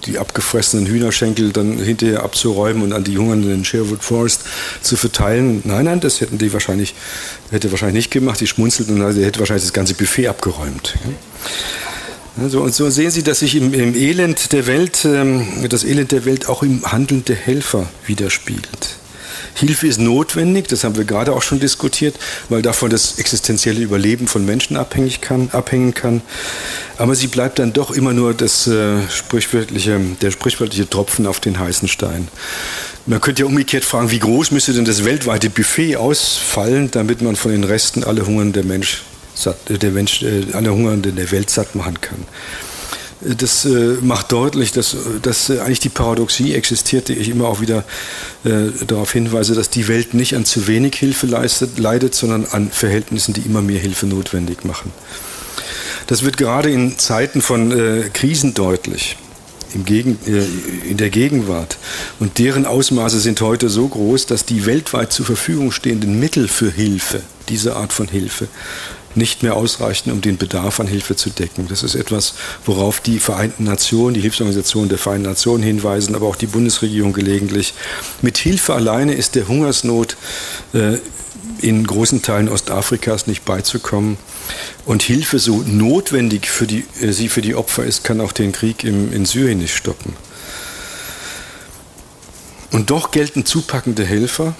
die 0.06 0.19
abgefressenen 0.19 0.87
Hühnerschenkel 0.87 1.53
dann 1.53 1.79
hinterher 1.79 2.23
abzuräumen 2.23 2.83
und 2.83 2.93
an 2.93 3.05
die 3.05 3.19
Hungernden 3.19 3.53
in 3.53 3.65
Sherwood 3.65 4.03
Forest 4.03 4.43
zu 4.83 4.97
verteilen. 4.97 5.62
Nein, 5.65 5.85
nein, 5.85 6.00
das 6.00 6.21
hätten 6.21 6.38
die 6.38 6.53
wahrscheinlich, 6.53 6.94
hätte 7.50 7.71
wahrscheinlich 7.71 7.97
nicht 7.97 8.11
gemacht. 8.11 8.41
Die 8.41 8.47
schmunzelten 8.47 8.97
und 8.97 9.03
also, 9.03 9.21
er 9.21 9.27
hätte 9.27 9.41
wahrscheinlich 9.41 9.65
das 9.65 9.73
ganze 9.73 9.94
Buffet 9.94 10.29
abgeräumt. 10.29 10.94
Also, 12.41 12.61
und 12.61 12.75
so 12.75 12.91
sehen 12.91 13.11
Sie, 13.11 13.23
dass 13.23 13.39
sich 13.41 13.56
im, 13.56 13.73
im 13.73 13.94
Elend 13.94 14.53
der 14.53 14.67
Welt, 14.67 15.05
ähm, 15.05 15.47
das 15.69 15.85
Elend 15.85 16.12
der 16.12 16.25
Welt 16.25 16.49
auch 16.49 16.62
im 16.62 16.91
Handeln 16.91 17.25
der 17.25 17.37
Helfer 17.37 17.87
widerspiegelt. 18.06 18.99
Hilfe 19.56 19.87
ist 19.87 19.99
notwendig, 19.99 20.69
das 20.69 20.85
haben 20.85 20.97
wir 20.97 21.05
gerade 21.05 21.32
auch 21.32 21.43
schon 21.43 21.61
diskutiert, 21.61 22.14
weil 22.50 22.61
davon 22.61 22.91
das 22.91 23.19
existenzielle 23.19 23.81
Überleben 23.81 24.29
von 24.29 24.44
Menschen 24.44 24.76
abhängig 24.76 25.23
kann, 25.23 25.49
abhängen 25.53 25.94
kann. 25.94 26.20
Aber 26.99 27.14
sie 27.14 27.26
bleibt 27.26 27.58
dann 27.58 27.73
doch 27.73 27.91
immer 27.91 28.12
nur 28.12 28.35
das, 28.35 28.67
äh, 28.67 28.97
sprichwörtliche, 29.08 29.99
der 30.20 30.31
sprichwörtliche 30.31 30.88
Tropfen 30.88 31.26
auf 31.26 31.41
den 31.41 31.58
heißen 31.58 31.88
Stein. 31.88 32.29
Man 33.06 33.20
könnte 33.20 33.43
ja 33.43 33.47
umgekehrt 33.47 33.85
fragen, 33.85 34.11
wie 34.11 34.19
groß 34.19 34.50
müsste 34.50 34.75
denn 34.75 34.85
das 34.85 35.05
weltweite 35.05 35.49
Buffet 35.49 35.97
ausfallen, 35.97 36.91
damit 36.91 37.23
man 37.23 37.37
von 37.37 37.50
den 37.50 37.64
Resten 37.64 38.05
alle 38.05 38.26
Hungern 38.26 38.53
der 38.53 38.64
Mensch, 38.64 39.03
äh, 39.69 39.79
der 39.79 39.91
Mensch, 39.91 40.23
äh, 40.23 40.44
alle 40.53 40.70
Hungernden 40.70 41.17
der 41.17 41.31
Welt 41.31 41.49
satt 41.49 41.75
machen 41.75 42.00
kann. 42.00 42.19
Das 43.21 43.65
äh, 43.65 43.97
macht 44.03 44.31
deutlich, 44.31 44.73
dass, 44.73 44.95
dass 45.23 45.49
äh, 45.49 45.61
eigentlich 45.61 45.81
die 45.81 45.89
Paradoxie 45.89 46.55
existiert, 46.55 47.09
die 47.09 47.15
ich 47.15 47.31
immer 47.31 47.49
auch 47.49 47.61
wieder 47.63 47.85
äh, 48.45 48.67
darauf 48.87 49.13
hinweise, 49.13 49.55
dass 49.55 49.71
die 49.71 49.89
Welt 49.89 50.13
nicht 50.13 50.37
an 50.37 50.45
zu 50.45 50.67
wenig 50.67 50.97
Hilfe 50.97 51.27
leistet, 51.27 51.79
leidet, 51.79 52.15
sondern 52.15 52.45
an 52.45 52.71
Verhältnissen, 52.71 53.33
die 53.33 53.41
immer 53.41 53.63
mehr 53.63 53.81
Hilfe 53.81 54.07
notwendig 54.07 54.65
machen. 54.65 54.93
Das 56.07 56.25
wird 56.25 56.37
gerade 56.37 56.71
in 56.71 56.99
Zeiten 56.99 57.41
von 57.41 57.73
äh, 57.73 58.11
Krisen 58.13 58.55
deutlich. 58.55 59.17
Gegen, 59.85 60.19
äh, 60.27 60.89
in 60.89 60.97
der 60.97 61.11
Gegenwart. 61.11 61.77
Und 62.21 62.39
deren 62.39 62.67
Ausmaße 62.67 63.19
sind 63.19 63.41
heute 63.41 63.69
so 63.69 63.89
groß, 63.89 64.27
dass 64.27 64.45
die 64.45 64.65
weltweit 64.65 65.13
zur 65.13 65.27
Verfügung 65.27 65.73
stehenden 65.73 66.19
Mittel 66.21 66.49
für 66.49 66.71
Hilfe, 66.71 67.21
diese 67.49 67.77
Art 67.77 67.93
von 67.93 68.09
Hilfe, 68.09 68.49
nicht 69.17 69.43
mehr 69.43 69.57
ausreichen, 69.57 70.11
um 70.11 70.21
den 70.21 70.37
Bedarf 70.37 70.81
an 70.81 70.87
Hilfe 70.87 71.17
zu 71.17 71.31
decken. 71.31 71.69
Das 71.69 71.83
ist 71.83 71.95
etwas, 71.95 72.35
worauf 72.65 73.01
die 73.01 73.19
Vereinten 73.19 73.65
Nationen, 73.65 74.15
die 74.15 74.21
Hilfsorganisationen 74.21 74.89
der 74.89 74.99
Vereinten 74.99 75.29
Nationen 75.29 75.63
hinweisen, 75.63 76.15
aber 76.15 76.27
auch 76.27 76.37
die 76.37 76.47
Bundesregierung 76.47 77.13
gelegentlich. 77.13 77.75
Mit 78.23 78.39
Hilfe 78.39 78.75
alleine 78.75 79.15
ist 79.15 79.35
der 79.35 79.49
Hungersnot 79.49 80.17
äh, 80.73 80.99
in 81.61 81.87
großen 81.87 82.23
Teilen 82.23 82.49
Ostafrikas 82.49 83.27
nicht 83.27 83.45
beizukommen. 83.45 84.19
Und 84.85 85.03
Hilfe, 85.03 85.39
so 85.39 85.63
notwendig 85.63 86.49
für 86.49 86.67
die, 86.67 86.85
äh, 87.01 87.13
sie 87.13 87.29
für 87.29 87.43
die 87.43 87.55
Opfer 87.55 87.85
ist, 87.85 88.05
kann 88.05 88.21
auch 88.21 88.33
den 88.33 88.53
Krieg 88.53 88.85
im, 88.85 89.13
in 89.13 89.25
Syrien 89.25 89.59
nicht 89.59 89.75
stoppen. 89.75 90.15
Und 92.73 92.91
doch 92.91 93.11
gelten 93.11 93.47
zupackende 93.47 94.05
Helfer, 94.05 94.55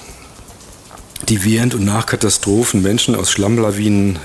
die 1.29 1.45
während 1.45 1.75
und 1.75 1.85
nach 1.85 2.07
Katastrophen 2.07 2.83
Menschen 2.83 3.15
aus 3.15 3.31
Schlammlawinen 3.31 4.19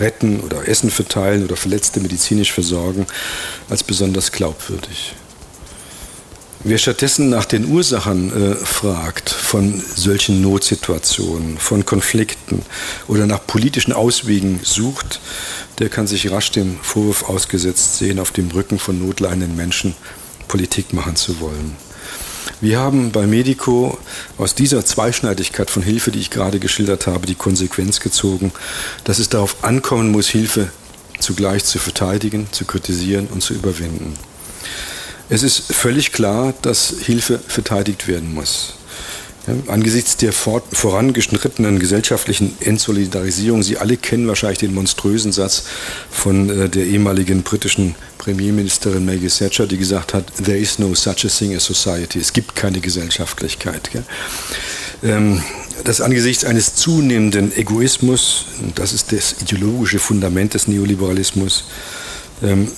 retten 0.00 0.40
oder 0.40 0.66
Essen 0.66 0.90
verteilen 0.90 1.44
oder 1.44 1.56
Verletzte 1.56 2.00
medizinisch 2.00 2.52
versorgen, 2.52 3.06
als 3.68 3.84
besonders 3.84 4.32
glaubwürdig. 4.32 5.14
Wer 6.62 6.76
stattdessen 6.76 7.30
nach 7.30 7.46
den 7.46 7.64
Ursachen 7.64 8.52
äh, 8.52 8.54
fragt 8.54 9.30
von 9.30 9.80
solchen 9.80 10.42
Notsituationen, 10.42 11.56
von 11.56 11.86
Konflikten 11.86 12.62
oder 13.08 13.26
nach 13.26 13.46
politischen 13.46 13.94
Auswegen 13.94 14.60
sucht, 14.62 15.20
der 15.78 15.88
kann 15.88 16.06
sich 16.06 16.30
rasch 16.30 16.50
dem 16.50 16.78
Vorwurf 16.82 17.30
ausgesetzt 17.30 17.96
sehen, 17.96 18.18
auf 18.18 18.30
dem 18.30 18.50
Rücken 18.50 18.78
von 18.78 18.98
notleidenden 18.98 19.56
Menschen 19.56 19.94
Politik 20.48 20.92
machen 20.92 21.16
zu 21.16 21.40
wollen. 21.40 21.76
Wir 22.60 22.78
haben 22.78 23.10
bei 23.10 23.26
Medico 23.26 23.98
aus 24.36 24.54
dieser 24.54 24.84
Zweischneidigkeit 24.84 25.70
von 25.70 25.82
Hilfe, 25.82 26.10
die 26.10 26.18
ich 26.18 26.30
gerade 26.30 26.58
geschildert 26.58 27.06
habe, 27.06 27.26
die 27.26 27.34
Konsequenz 27.34 28.00
gezogen, 28.00 28.52
dass 29.04 29.18
es 29.18 29.30
darauf 29.30 29.64
ankommen 29.64 30.10
muss, 30.10 30.28
Hilfe 30.28 30.70
zugleich 31.20 31.64
zu 31.64 31.78
verteidigen, 31.78 32.48
zu 32.50 32.66
kritisieren 32.66 33.28
und 33.28 33.42
zu 33.42 33.54
überwinden. 33.54 34.14
Es 35.30 35.42
ist 35.42 35.72
völlig 35.72 36.12
klar, 36.12 36.52
dass 36.60 36.94
Hilfe 37.00 37.38
verteidigt 37.38 38.08
werden 38.08 38.34
muss. 38.34 38.74
Angesichts 39.68 40.16
der 40.18 40.32
vorangeschrittenen 40.32 41.78
gesellschaftlichen 41.78 42.56
Entsolidarisierung, 42.60 43.62
Sie 43.62 43.78
alle 43.78 43.96
kennen 43.96 44.28
wahrscheinlich 44.28 44.58
den 44.58 44.74
monströsen 44.74 45.32
Satz 45.32 45.64
von 46.10 46.50
äh, 46.50 46.68
der 46.68 46.84
ehemaligen 46.84 47.42
britischen 47.42 47.94
Premierministerin 48.18 49.06
Maggie 49.06 49.28
Thatcher, 49.28 49.66
die 49.66 49.78
gesagt 49.78 50.12
hat, 50.12 50.30
there 50.44 50.58
is 50.58 50.78
no 50.78 50.94
such 50.94 51.24
a 51.24 51.28
thing 51.28 51.54
as 51.54 51.64
society. 51.64 52.18
Es 52.18 52.32
gibt 52.32 52.54
keine 52.54 52.80
Gesellschaftlichkeit. 52.80 53.90
Ähm, 55.02 55.42
dass 55.84 56.02
angesichts 56.02 56.44
eines 56.44 56.74
zunehmenden 56.74 57.56
Egoismus, 57.56 58.44
das 58.74 58.92
ist 58.92 59.12
das 59.12 59.36
ideologische 59.40 59.98
Fundament 59.98 60.52
des 60.52 60.68
Neoliberalismus, 60.68 61.64
ähm, 62.42 62.70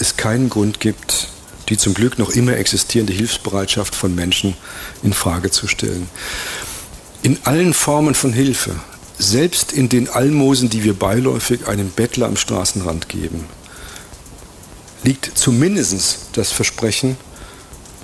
es 0.00 0.16
keinen 0.16 0.48
Grund 0.48 0.80
gibt, 0.80 1.28
die 1.68 1.76
zum 1.76 1.94
Glück 1.94 2.18
noch 2.18 2.30
immer 2.30 2.56
existierende 2.56 3.12
Hilfsbereitschaft 3.12 3.94
von 3.94 4.14
Menschen 4.14 4.56
in 5.02 5.12
Frage 5.12 5.50
zu 5.50 5.66
stellen. 5.66 6.08
In 7.22 7.38
allen 7.44 7.74
Formen 7.74 8.14
von 8.14 8.32
Hilfe, 8.32 8.76
selbst 9.18 9.72
in 9.72 9.88
den 9.88 10.08
Almosen, 10.08 10.68
die 10.68 10.84
wir 10.84 10.94
beiläufig 10.94 11.66
einem 11.66 11.90
Bettler 11.90 12.26
am 12.26 12.36
Straßenrand 12.36 13.08
geben, 13.08 13.44
liegt 15.02 15.30
zumindest 15.36 16.18
das 16.32 16.52
Versprechen 16.52 17.16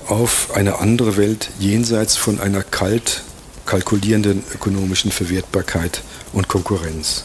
auf 0.06 0.54
eine 0.54 0.78
andere 0.78 1.16
Welt 1.16 1.50
jenseits 1.58 2.16
von 2.16 2.40
einer 2.40 2.62
kalt 2.62 3.22
kalkulierenden 3.64 4.42
ökonomischen 4.52 5.12
Verwertbarkeit 5.12 6.02
und 6.32 6.48
Konkurrenz. 6.48 7.24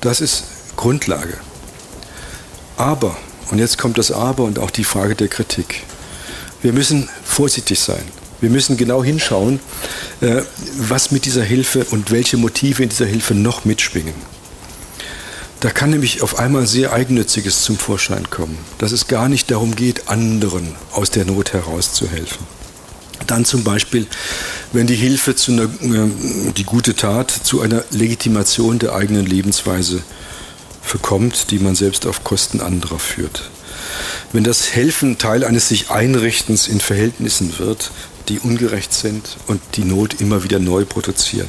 Das 0.00 0.20
ist 0.20 0.44
Grundlage. 0.76 1.38
Aber, 2.76 3.16
und 3.50 3.58
jetzt 3.58 3.78
kommt 3.78 3.98
das 3.98 4.12
Aber 4.12 4.44
und 4.44 4.58
auch 4.58 4.70
die 4.70 4.84
Frage 4.84 5.14
der 5.14 5.28
Kritik. 5.28 5.82
Wir 6.62 6.72
müssen 6.72 7.08
vorsichtig 7.24 7.78
sein. 7.78 8.02
Wir 8.40 8.50
müssen 8.50 8.76
genau 8.76 9.02
hinschauen, 9.02 9.58
äh, 10.20 10.42
was 10.76 11.10
mit 11.10 11.24
dieser 11.24 11.42
Hilfe 11.42 11.84
und 11.90 12.10
welche 12.10 12.36
Motive 12.36 12.82
in 12.82 12.88
dieser 12.88 13.06
Hilfe 13.06 13.34
noch 13.34 13.64
mitschwingen. 13.64 14.14
Da 15.60 15.70
kann 15.70 15.90
nämlich 15.90 16.22
auf 16.22 16.38
einmal 16.38 16.68
sehr 16.68 16.92
Eigennütziges 16.92 17.62
zum 17.62 17.76
Vorschein 17.76 18.30
kommen, 18.30 18.56
dass 18.78 18.92
es 18.92 19.08
gar 19.08 19.28
nicht 19.28 19.50
darum 19.50 19.74
geht, 19.74 20.08
anderen 20.08 20.76
aus 20.92 21.10
der 21.10 21.24
Not 21.24 21.52
herauszuhelfen. 21.52 22.46
Dann 23.26 23.44
zum 23.44 23.64
Beispiel, 23.64 24.06
wenn 24.72 24.86
die 24.86 24.94
Hilfe 24.94 25.34
zu 25.34 25.52
einer, 25.52 25.64
äh, 25.64 26.08
die 26.56 26.64
gute 26.64 26.94
Tat 26.94 27.30
zu 27.30 27.60
einer 27.60 27.82
Legitimation 27.90 28.78
der 28.78 28.94
eigenen 28.94 29.26
Lebensweise 29.26 30.02
verkommt, 30.88 31.50
die 31.50 31.58
man 31.58 31.74
selbst 31.74 32.06
auf 32.06 32.24
Kosten 32.24 32.60
anderer 32.60 32.98
führt. 32.98 33.50
Wenn 34.32 34.44
das 34.44 34.74
Helfen 34.74 35.18
Teil 35.18 35.44
eines 35.44 35.68
sich 35.68 35.90
Einrichtens 35.90 36.68
in 36.68 36.80
Verhältnissen 36.80 37.58
wird, 37.58 37.90
die 38.28 38.40
ungerecht 38.40 38.92
sind 38.92 39.36
und 39.46 39.60
die 39.76 39.84
Not 39.84 40.20
immer 40.20 40.44
wieder 40.44 40.58
neu 40.58 40.84
produzieren. 40.84 41.48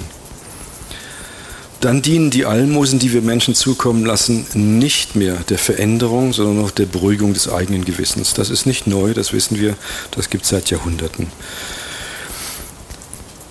Dann 1.81 2.01
dienen 2.01 2.29
die 2.29 2.45
Almosen, 2.45 2.99
die 2.99 3.13
wir 3.13 3.21
Menschen 3.21 3.55
zukommen 3.55 4.05
lassen, 4.05 4.45
nicht 4.53 5.15
mehr 5.15 5.35
der 5.47 5.57
Veränderung, 5.57 6.33
sondern 6.33 6.61
noch 6.61 6.71
der 6.71 6.85
Beruhigung 6.85 7.33
des 7.33 7.49
eigenen 7.49 7.85
Gewissens. 7.85 8.33
Das 8.33 8.49
ist 8.49 8.65
nicht 8.65 8.85
neu, 8.85 9.13
das 9.13 9.31
wissen 9.31 9.59
wir, 9.59 9.77
das 10.11 10.29
gibt 10.29 10.43
es 10.43 10.49
seit 10.49 10.69
Jahrhunderten. 10.71 11.27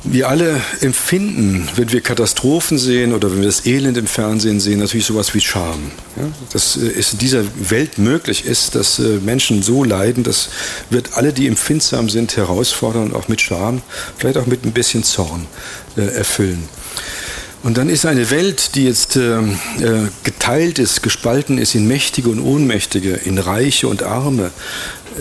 Wir 0.04 0.28
alle 0.28 0.60
empfinden, 0.80 1.68
wenn 1.74 1.90
wir 1.90 2.00
Katastrophen 2.00 2.78
sehen 2.78 3.12
oder 3.12 3.30
wenn 3.32 3.38
wir 3.38 3.46
das 3.46 3.66
Elend 3.66 3.96
im 3.96 4.06
Fernsehen 4.06 4.60
sehen, 4.60 4.78
natürlich 4.78 5.06
sowas 5.06 5.34
wie 5.34 5.40
Scham. 5.40 5.90
Ja, 6.16 6.28
dass 6.52 6.76
es 6.76 7.12
in 7.14 7.18
dieser 7.18 7.42
Welt 7.70 7.98
möglich 7.98 8.44
ist, 8.46 8.76
dass 8.76 9.00
äh, 9.00 9.18
Menschen 9.24 9.62
so 9.62 9.82
leiden, 9.82 10.22
das 10.22 10.50
wird 10.88 11.14
alle, 11.14 11.32
die 11.32 11.48
empfindsam 11.48 12.08
sind, 12.08 12.36
herausfordern 12.36 13.08
und 13.08 13.14
auch 13.14 13.28
mit 13.28 13.40
Scham, 13.40 13.82
vielleicht 14.16 14.38
auch 14.38 14.46
mit 14.46 14.64
ein 14.64 14.72
bisschen 14.72 15.02
Zorn 15.02 15.46
äh, 15.96 16.02
erfüllen. 16.02 16.68
Und 17.62 17.76
dann 17.76 17.88
ist 17.88 18.06
eine 18.06 18.30
Welt, 18.30 18.76
die 18.76 18.84
jetzt 18.84 19.16
äh, 19.16 19.40
äh, 19.40 20.08
geteilt 20.22 20.78
ist, 20.78 21.02
gespalten 21.02 21.58
ist 21.58 21.74
in 21.74 21.88
Mächtige 21.88 22.30
und 22.30 22.40
Ohnmächtige, 22.40 23.14
in 23.14 23.38
Reiche 23.38 23.88
und 23.88 24.02
Arme, 24.02 24.52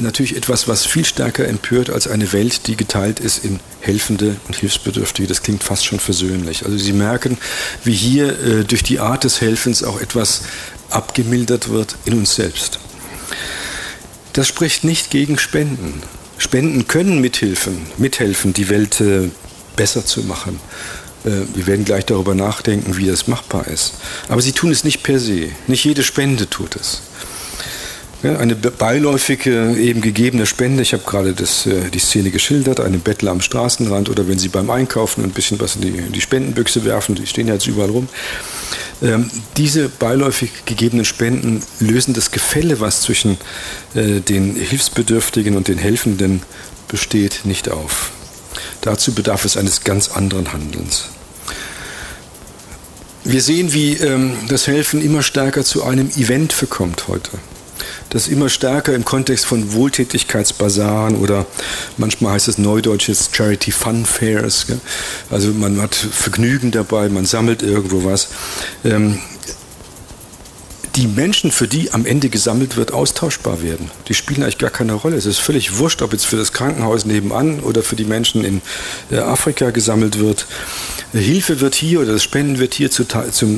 natürlich 0.02 0.36
etwas, 0.36 0.68
was 0.68 0.86
viel 0.86 1.06
stärker 1.06 1.48
empört 1.48 1.90
als 1.90 2.08
eine 2.08 2.32
Welt, 2.34 2.68
die 2.68 2.76
geteilt 2.76 3.20
ist 3.20 3.44
in 3.44 3.60
Helfende 3.82 4.36
und 4.48 4.56
Hilfsbedürftige. 4.56 5.28
Das 5.28 5.42
klingt 5.42 5.64
fast 5.64 5.86
schon 5.86 6.00
versöhnlich. 6.00 6.66
Also 6.66 6.78
Sie 6.78 6.94
merken, 6.94 7.38
wie 7.84 7.94
hier 7.94 8.40
äh, 8.44 8.64
durch 8.64 8.84
die 8.84 9.00
Art 9.00 9.24
des 9.24 9.42
Helfens 9.42 9.84
auch 9.84 10.00
etwas 10.00 10.42
abgemildert 10.90 11.70
wird 11.70 11.96
in 12.06 12.14
uns 12.14 12.36
selbst. 12.36 12.80
Das 14.34 14.48
spricht 14.48 14.84
nicht 14.84 15.10
gegen 15.10 15.38
Spenden. 15.38 16.02
Spenden 16.38 16.88
können 16.88 17.20
mithelfen, 17.20 17.88
mithelfen, 17.98 18.54
die 18.54 18.70
Welt 18.70 19.02
äh, 19.02 19.30
besser 19.76 20.06
zu 20.06 20.22
machen. 20.24 20.60
Äh, 21.26 21.56
wir 21.56 21.68
werden 21.68 21.86
gleich 21.86 22.06
darüber 22.06 22.36
nachdenken, 22.36 22.98
wie 22.98 23.08
das 23.08 23.28
machbar 23.28 23.68
ist. 23.68 23.94
Aber 24.30 24.42
sie 24.42 24.52
tun 24.52 24.72
es 24.72 24.84
nicht 24.84 25.04
per 25.04 25.20
se. 25.20 25.50
Nicht 25.68 25.84
jede 25.84 26.04
Spende 26.04 26.50
tut 26.50 26.76
es. 26.76 27.02
eine 28.24 28.56
beiläufige, 28.56 29.76
eben 29.78 30.02
gegebene 30.02 30.46
Spende, 30.46 30.82
ich 30.82 30.94
habe 30.94 31.04
gerade 31.06 31.34
das, 31.34 31.66
äh, 31.66 31.90
die 31.94 32.00
Szene 32.00 32.32
geschildert, 32.32 32.80
einem 32.80 33.02
Bettler 33.02 33.32
am 33.32 33.42
Straßenrand 33.42 34.10
oder 34.10 34.28
wenn 34.28 34.40
Sie 34.40 34.50
beim 34.50 34.70
Einkaufen 34.70 35.24
ein 35.24 35.32
bisschen 35.32 35.60
was 35.60 35.76
in 35.76 35.82
die, 35.82 35.90
in 35.90 36.12
die 36.12 36.22
Spendenbüchse 36.22 36.84
werfen, 36.84 37.16
die 37.16 37.28
stehen 37.28 37.48
ja 37.48 37.54
jetzt 37.54 37.68
überall 37.68 37.90
rum. 37.90 38.10
Ähm, 39.02 39.30
diese 39.58 39.90
beiläufig 39.90 40.50
gegebenen 40.66 41.06
Spenden 41.06 41.62
lösen 41.80 42.16
das 42.16 42.32
Gefälle, 42.32 42.80
was 42.80 43.02
zwischen 43.02 43.38
äh, 43.94 44.22
den 44.22 44.56
Hilfsbedürftigen 44.56 45.56
und 45.56 45.68
den 45.68 45.78
Helfenden 45.78 46.42
besteht, 46.88 47.42
nicht 47.44 47.70
auf. 47.70 48.12
Dazu 48.88 49.12
bedarf 49.12 49.44
es 49.44 49.58
eines 49.58 49.84
ganz 49.84 50.08
anderen 50.08 50.54
Handelns. 50.54 51.10
Wir 53.26 53.42
sehen, 53.42 53.74
wie 53.74 53.96
ähm, 53.96 54.32
das 54.48 54.66
Helfen 54.66 55.04
immer 55.04 55.24
stärker 55.24 55.66
zu 55.66 55.84
einem 55.84 56.10
Event 56.12 56.54
verkommt 56.54 57.10
heute. 57.10 57.32
Das 58.12 58.30
immer 58.30 58.48
stärker 58.48 58.96
im 58.96 59.04
Kontext 59.04 59.46
von 59.46 59.74
Wohltätigkeitsbasaren 59.74 61.18
oder 61.18 61.46
manchmal 61.98 62.36
heißt 62.36 62.48
es 62.48 62.60
neudeutsches 62.60 63.30
Charity 63.34 63.72
Fun 63.72 64.06
Fairs. 64.06 64.68
Also 65.30 65.50
man 65.50 65.82
hat 65.82 65.94
Vergnügen 65.94 66.72
dabei, 66.72 67.10
man 67.10 67.26
sammelt 67.26 67.64
irgendwo 67.64 68.06
was. 68.06 68.30
Ähm, 68.86 69.20
die 70.98 71.08
Menschen, 71.08 71.52
für 71.52 71.68
die 71.68 71.92
am 71.94 72.08
Ende 72.08 72.30
gesammelt 72.30 72.76
wird, 72.76 72.92
austauschbar 72.92 73.62
werden. 73.62 73.92
Die 74.08 74.16
spielen 74.16 74.42
eigentlich 74.42 74.58
gar 74.58 74.72
keine 74.72 74.94
Rolle. 74.94 75.16
Es 75.16 75.28
ist 75.28 75.38
völlig 75.38 75.78
wurscht, 75.78 76.02
ob 76.02 76.12
jetzt 76.12 76.26
für 76.26 76.38
das 76.38 76.54
Krankenhaus 76.54 77.06
nebenan 77.06 77.60
oder 77.60 77.84
für 77.84 77.96
die 77.96 78.04
Menschen 78.04 78.44
in 78.44 78.62
äh, 79.12 79.20
Afrika 79.20 79.70
gesammelt 79.70 80.18
wird. 80.18 80.48
Hilfe 81.14 81.60
wird 81.60 81.76
hier 81.76 82.02
oder 82.02 82.14
das 82.14 82.24
Spenden 82.24 82.58
wird 82.58 82.74
hier 82.74 82.90
zum, 82.90 83.06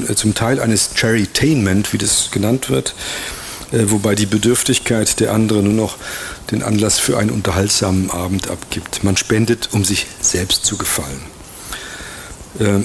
äh, 0.05 0.15
zum 0.15 0.35
Teil 0.35 0.59
eines 0.59 0.89
Charitainment, 0.95 1.93
wie 1.93 1.97
das 1.97 2.29
genannt 2.29 2.69
wird, 2.69 2.93
äh, 3.71 3.83
wobei 3.85 4.15
die 4.15 4.25
Bedürftigkeit 4.25 5.21
der 5.21 5.31
anderen 5.31 5.63
nur 5.63 5.73
noch 5.73 5.97
den 6.51 6.61
Anlass 6.61 6.99
für 6.99 7.17
einen 7.17 7.29
unterhaltsamen 7.29 8.11
Abend 8.11 8.49
abgibt. 8.49 9.05
Man 9.05 9.15
spendet, 9.15 9.69
um 9.71 9.85
sich 9.85 10.07
selbst 10.19 10.65
zu 10.65 10.77
gefallen. 10.77 11.21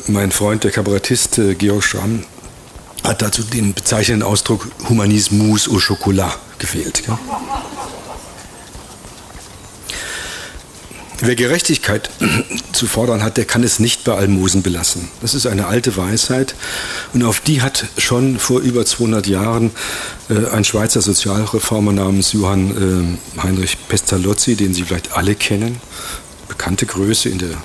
Mein 0.06 0.30
Freund, 0.30 0.62
der 0.62 0.70
Kabarettist 0.70 1.40
Georg 1.58 1.82
Schramm, 1.82 2.25
hat 3.04 3.23
dazu 3.23 3.42
den 3.42 3.75
bezeichnenden 3.75 4.26
Ausdruck 4.26 4.68
Humanismus 4.88 5.68
au 5.68 5.78
Chocolat 5.78 6.38
gewählt. 6.58 7.02
Ja? 7.06 7.18
Wer 11.20 11.37
Gerechtigkeit 11.37 12.11
zu 12.73 12.87
fordern 12.87 13.23
hat, 13.23 13.37
der 13.37 13.44
kann 13.44 13.62
es 13.62 13.78
nicht 13.78 14.04
bei 14.04 14.14
Almosen 14.14 14.62
belassen. 14.62 15.08
Das 15.20 15.34
ist 15.34 15.46
eine 15.46 15.66
alte 15.66 15.96
Weisheit 15.96 16.54
und 17.12 17.23
auf 17.23 17.40
die 17.40 17.62
hat 17.62 17.87
schon 17.99 18.38
vor 18.38 18.61
über 18.61 18.84
200 18.84 19.26
Jahren 19.26 19.70
äh, 20.28 20.49
ein 20.49 20.64
Schweizer 20.64 21.00
Sozialreformer 21.00 21.92
namens 21.92 22.32
Johann 22.32 23.18
äh, 23.38 23.42
Heinrich 23.42 23.76
Pestalozzi, 23.88 24.56
den 24.56 24.75
Sie 24.75 24.82
vielleicht 24.82 25.12
alle 25.12 25.34
kennen, 25.34 25.80
bekannte 26.49 26.84
Größe 26.87 27.28
in 27.28 27.38
der 27.38 27.62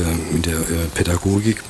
in 0.00 0.42
der 0.42 0.58
äh, 0.58 0.86
Pädagogik 0.94 1.62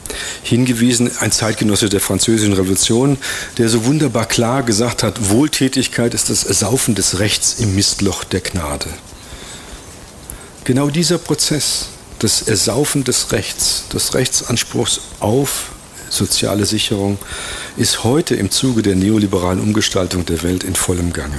hingewiesen, 0.43 1.11
ein 1.21 1.33
Zeitgenosse 1.33 1.88
der 1.88 2.00
Französischen 2.00 2.52
Revolution, 2.52 3.19
der 3.59 3.69
so 3.69 3.85
wunderbar 3.85 4.26
klar 4.26 4.62
gesagt 4.62 5.02
hat, 5.02 5.31
Wohltätigkeit 5.31 6.14
ist 6.14 6.31
das 6.31 6.45
Ersaufen 6.45 6.95
des 6.95 7.19
Rechts 7.19 7.61
im 7.61 7.75
Mistloch 7.75 8.25
der 8.25 8.40
Gnade. 8.40 8.87
Genau 10.64 10.88
dieser 10.88 11.19
Prozess, 11.19 11.88
das 12.19 12.43
Ersaufen 12.43 13.04
des 13.04 13.33
Rechts, 13.33 13.85
des 13.93 14.14
Rechtsanspruchs 14.14 15.00
auf 15.21 15.73
soziale 16.09 16.64
Sicherung, 16.64 17.19
ist 17.76 18.04
heute 18.04 18.35
im 18.35 18.50
Zuge 18.50 18.83
der 18.83 18.97
neoliberalen 18.97 19.61
Umgestaltung 19.61 20.25
der 20.25 20.43
Welt 20.43 20.64
in 20.64 20.75
vollem 20.75 21.12
Gange. 21.12 21.38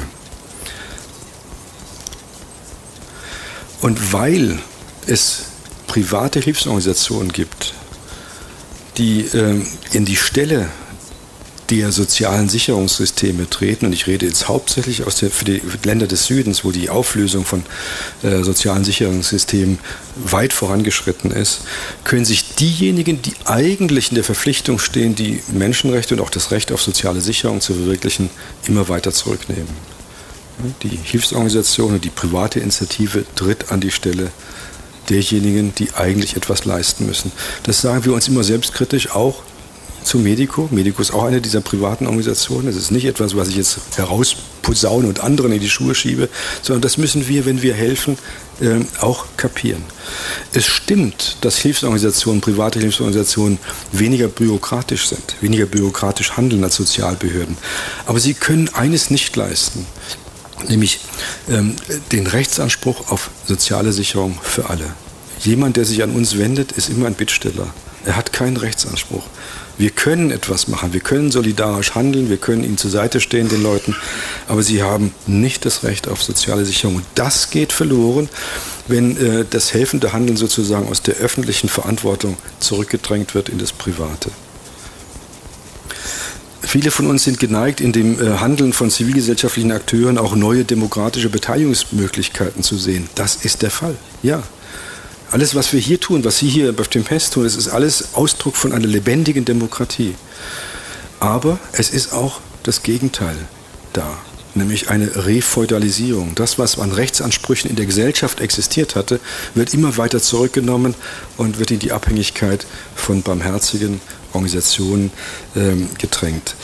Und 3.81 4.13
weil 4.13 4.59
es 5.07 5.43
private 5.87 6.39
Hilfsorganisationen 6.39 7.31
gibt, 7.31 7.73
die 8.97 9.21
äh, 9.21 9.61
in 9.91 10.05
die 10.05 10.15
Stelle 10.15 10.69
der 11.69 11.91
sozialen 11.91 12.47
Sicherungssysteme 12.47 13.49
treten, 13.49 13.87
und 13.87 13.93
ich 13.93 14.07
rede 14.07 14.25
jetzt 14.25 14.47
hauptsächlich 14.47 15.05
aus 15.05 15.15
der, 15.15 15.31
für 15.31 15.45
die 15.45 15.61
Länder 15.83 16.05
des 16.05 16.25
Südens, 16.25 16.63
wo 16.63 16.71
die 16.71 16.89
Auflösung 16.89 17.43
von 17.45 17.63
äh, 18.23 18.43
sozialen 18.43 18.83
Sicherungssystemen 18.83 19.79
weit 20.15 20.53
vorangeschritten 20.53 21.31
ist, 21.31 21.61
können 22.03 22.25
sich 22.25 22.55
diejenigen, 22.55 23.21
die 23.21 23.33
eigentlich 23.45 24.09
in 24.09 24.15
der 24.15 24.23
Verpflichtung 24.23 24.77
stehen, 24.79 25.15
die 25.15 25.41
Menschenrechte 25.51 26.15
und 26.15 26.21
auch 26.21 26.29
das 26.29 26.51
Recht 26.51 26.71
auf 26.71 26.81
soziale 26.81 27.21
Sicherung 27.21 27.61
zu 27.61 27.73
verwirklichen, 27.73 28.29
immer 28.67 28.87
weiter 28.87 29.11
zurücknehmen. 29.11 29.95
Die 30.83 30.99
Hilfsorganisation 31.03 31.95
und 31.95 32.05
die 32.05 32.09
private 32.09 32.59
Initiative 32.59 33.25
tritt 33.35 33.71
an 33.71 33.81
die 33.81 33.91
Stelle 33.91 34.31
derjenigen, 35.09 35.73
die 35.75 35.93
eigentlich 35.93 36.35
etwas 36.35 36.65
leisten 36.65 37.05
müssen. 37.05 37.31
Das 37.63 37.81
sagen 37.81 38.05
wir 38.05 38.13
uns 38.13 38.27
immer 38.27 38.43
selbstkritisch 38.43 39.11
auch 39.11 39.43
zu 40.05 40.19
Medico. 40.19 40.69
Medico 40.71 41.01
ist 41.01 41.13
auch 41.13 41.23
eine 41.23 41.41
dieser 41.41 41.61
privaten 41.61 42.05
Organisationen. 42.05 42.67
Es 42.67 42.75
ist 42.75 42.91
nicht 42.91 43.05
etwas, 43.05 43.35
was 43.35 43.49
ich 43.49 43.55
jetzt 43.55 43.79
herausposaune 43.95 45.07
und 45.07 45.21
anderen 45.21 45.51
in 45.51 45.59
die 45.59 45.69
Schuhe 45.69 45.95
schiebe, 45.95 46.29
sondern 46.61 46.81
das 46.81 46.97
müssen 46.97 47.27
wir, 47.27 47.45
wenn 47.45 47.61
wir 47.61 47.73
helfen, 47.73 48.17
äh, 48.61 48.81
auch 49.01 49.25
kapieren. 49.35 49.83
Es 50.53 50.65
stimmt, 50.65 51.37
dass 51.41 51.57
Hilfsorganisationen, 51.57 52.39
private 52.39 52.79
Hilfsorganisationen 52.79 53.57
weniger 53.91 54.27
bürokratisch 54.27 55.07
sind, 55.07 55.35
weniger 55.41 55.65
bürokratisch 55.65 56.37
handeln 56.37 56.63
als 56.63 56.75
Sozialbehörden. 56.75 57.57
Aber 58.05 58.19
sie 58.19 58.35
können 58.35 58.69
eines 58.73 59.09
nicht 59.09 59.35
leisten 59.35 59.87
nämlich 60.69 60.99
ähm, 61.49 61.75
den 62.11 62.27
Rechtsanspruch 62.27 63.11
auf 63.11 63.29
soziale 63.45 63.91
Sicherung 63.91 64.37
für 64.41 64.69
alle. 64.69 64.85
Jemand, 65.39 65.77
der 65.77 65.85
sich 65.85 66.01
an 66.03 66.11
uns 66.11 66.37
wendet, 66.37 66.71
ist 66.73 66.89
immer 66.89 67.07
ein 67.07 67.13
Bittsteller. 67.13 67.67
Er 68.05 68.15
hat 68.15 68.33
keinen 68.33 68.57
Rechtsanspruch. 68.57 69.23
Wir 69.77 69.89
können 69.89 70.31
etwas 70.31 70.69
machen, 70.69 70.93
wir 70.93 71.01
können 71.01 71.31
solidarisch 71.31 71.95
handeln, 71.95 72.29
wir 72.29 72.37
können 72.37 72.63
ihnen 72.63 72.77
zur 72.77 72.91
Seite 72.91 73.19
stehen, 73.19 73.49
den 73.49 73.61
Leuten, 73.61 73.93
aber 74.47 74.63
sie 74.63 74.81
haben 74.81 75.13
nicht 75.27 75.65
das 75.65 75.83
Recht 75.83 76.07
auf 76.07 76.23
soziale 76.23 76.65
Sicherung. 76.65 76.95
Und 76.97 77.05
das 77.15 77.49
geht 77.49 77.73
verloren, 77.73 78.29
wenn 78.87 79.17
äh, 79.17 79.45
das 79.49 79.73
helfende 79.73 80.13
Handeln 80.13 80.37
sozusagen 80.37 80.87
aus 80.87 81.01
der 81.01 81.15
öffentlichen 81.15 81.67
Verantwortung 81.67 82.37
zurückgedrängt 82.59 83.35
wird 83.35 83.49
in 83.49 83.57
das 83.57 83.73
Private. 83.73 84.31
Viele 86.67 86.89
von 86.89 87.07
uns 87.07 87.23
sind 87.23 87.39
geneigt, 87.39 87.79
in 87.79 87.91
dem 87.91 88.19
äh, 88.19 88.37
Handeln 88.39 88.73
von 88.73 88.89
zivilgesellschaftlichen 88.89 89.71
Akteuren 89.71 90.17
auch 90.17 90.35
neue 90.35 90.65
demokratische 90.65 91.29
Beteiligungsmöglichkeiten 91.29 92.63
zu 92.63 92.77
sehen. 92.77 93.07
Das 93.15 93.35
ist 93.35 93.61
der 93.61 93.71
Fall, 93.71 93.95
ja. 94.23 94.41
Alles, 95.31 95.53
was 95.53 95.73
wir 95.73 95.79
hier 95.79 95.99
tun, 95.99 96.23
was 96.23 96.39
Sie 96.39 96.47
hier 96.47 96.73
auf 96.79 96.87
dem 96.87 97.03
Fest 97.03 97.33
tun, 97.33 97.43
das 97.43 97.55
ist 97.55 97.67
alles 97.67 98.13
Ausdruck 98.13 98.55
von 98.55 98.71
einer 98.71 98.87
lebendigen 98.87 99.45
Demokratie. 99.45 100.15
Aber 101.19 101.59
es 101.73 101.89
ist 101.89 102.13
auch 102.13 102.39
das 102.63 102.83
Gegenteil 102.83 103.35
da, 103.93 104.17
nämlich 104.53 104.89
eine 104.89 105.25
Refeudalisierung. 105.25 106.35
Das, 106.35 106.57
was 106.57 106.79
an 106.79 106.91
Rechtsansprüchen 106.91 107.69
in 107.69 107.75
der 107.75 107.85
Gesellschaft 107.85 108.39
existiert 108.39 108.95
hatte, 108.95 109.19
wird 109.53 109.73
immer 109.73 109.97
weiter 109.97 110.21
zurückgenommen 110.21 110.95
und 111.37 111.59
wird 111.59 111.71
in 111.71 111.79
die 111.79 111.91
Abhängigkeit 111.91 112.65
von 112.95 113.21
barmherzigen 113.21 114.01
Organisationen 114.35 115.11
ähm, 115.55 115.89
gedrängt. 115.97 116.55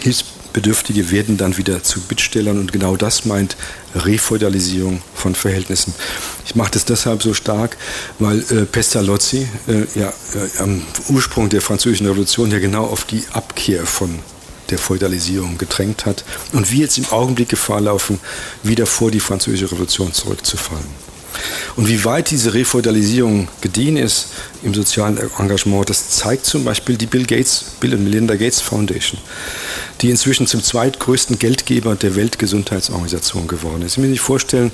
Hilfs 0.00 0.24
Bedürftige 0.52 1.10
werden 1.10 1.36
dann 1.36 1.56
wieder 1.56 1.82
zu 1.82 2.00
Bittstellern 2.00 2.58
und 2.58 2.72
genau 2.72 2.96
das 2.96 3.24
meint 3.24 3.56
Refeudalisierung 3.94 5.00
von 5.14 5.34
Verhältnissen. 5.34 5.94
Ich 6.44 6.54
mache 6.54 6.72
das 6.72 6.84
deshalb 6.84 7.22
so 7.22 7.34
stark, 7.34 7.76
weil 8.18 8.40
äh, 8.50 8.66
Pestalozzi 8.66 9.48
äh, 9.66 9.98
ja, 9.98 10.08
äh, 10.08 10.62
am 10.62 10.82
Ursprung 11.08 11.48
der 11.48 11.62
französischen 11.62 12.06
Revolution 12.06 12.50
ja 12.50 12.58
genau 12.58 12.84
auf 12.84 13.04
die 13.04 13.24
Abkehr 13.32 13.86
von 13.86 14.18
der 14.70 14.78
Feudalisierung 14.78 15.58
gedrängt 15.58 16.06
hat 16.06 16.24
und 16.52 16.70
wir 16.70 16.80
jetzt 16.80 16.98
im 16.98 17.06
Augenblick 17.10 17.48
Gefahr 17.48 17.80
laufen, 17.80 18.20
wieder 18.62 18.86
vor 18.86 19.10
die 19.10 19.20
französische 19.20 19.70
Revolution 19.70 20.12
zurückzufallen. 20.12 21.01
Und 21.76 21.88
wie 21.88 22.04
weit 22.04 22.30
diese 22.30 22.54
Refeudalisierung 22.54 23.48
gediehen 23.60 23.96
ist 23.96 24.28
im 24.62 24.74
sozialen 24.74 25.18
Engagement, 25.38 25.88
das 25.88 26.10
zeigt 26.10 26.46
zum 26.46 26.64
Beispiel 26.64 26.96
die 26.96 27.06
Bill 27.06 27.26
Gates, 27.26 27.64
Bill 27.80 27.94
und 27.94 28.04
Melinda 28.04 28.36
Gates 28.36 28.60
Foundation, 28.60 29.20
die 30.00 30.10
inzwischen 30.10 30.46
zum 30.46 30.62
zweitgrößten 30.62 31.38
Geldgeber 31.38 31.94
der 31.94 32.16
Weltgesundheitsorganisation 32.16 33.48
geworden 33.48 33.82
ist. 33.82 33.94
Sie 33.94 34.00
müssen 34.00 34.12
sich 34.12 34.20
vorstellen, 34.20 34.72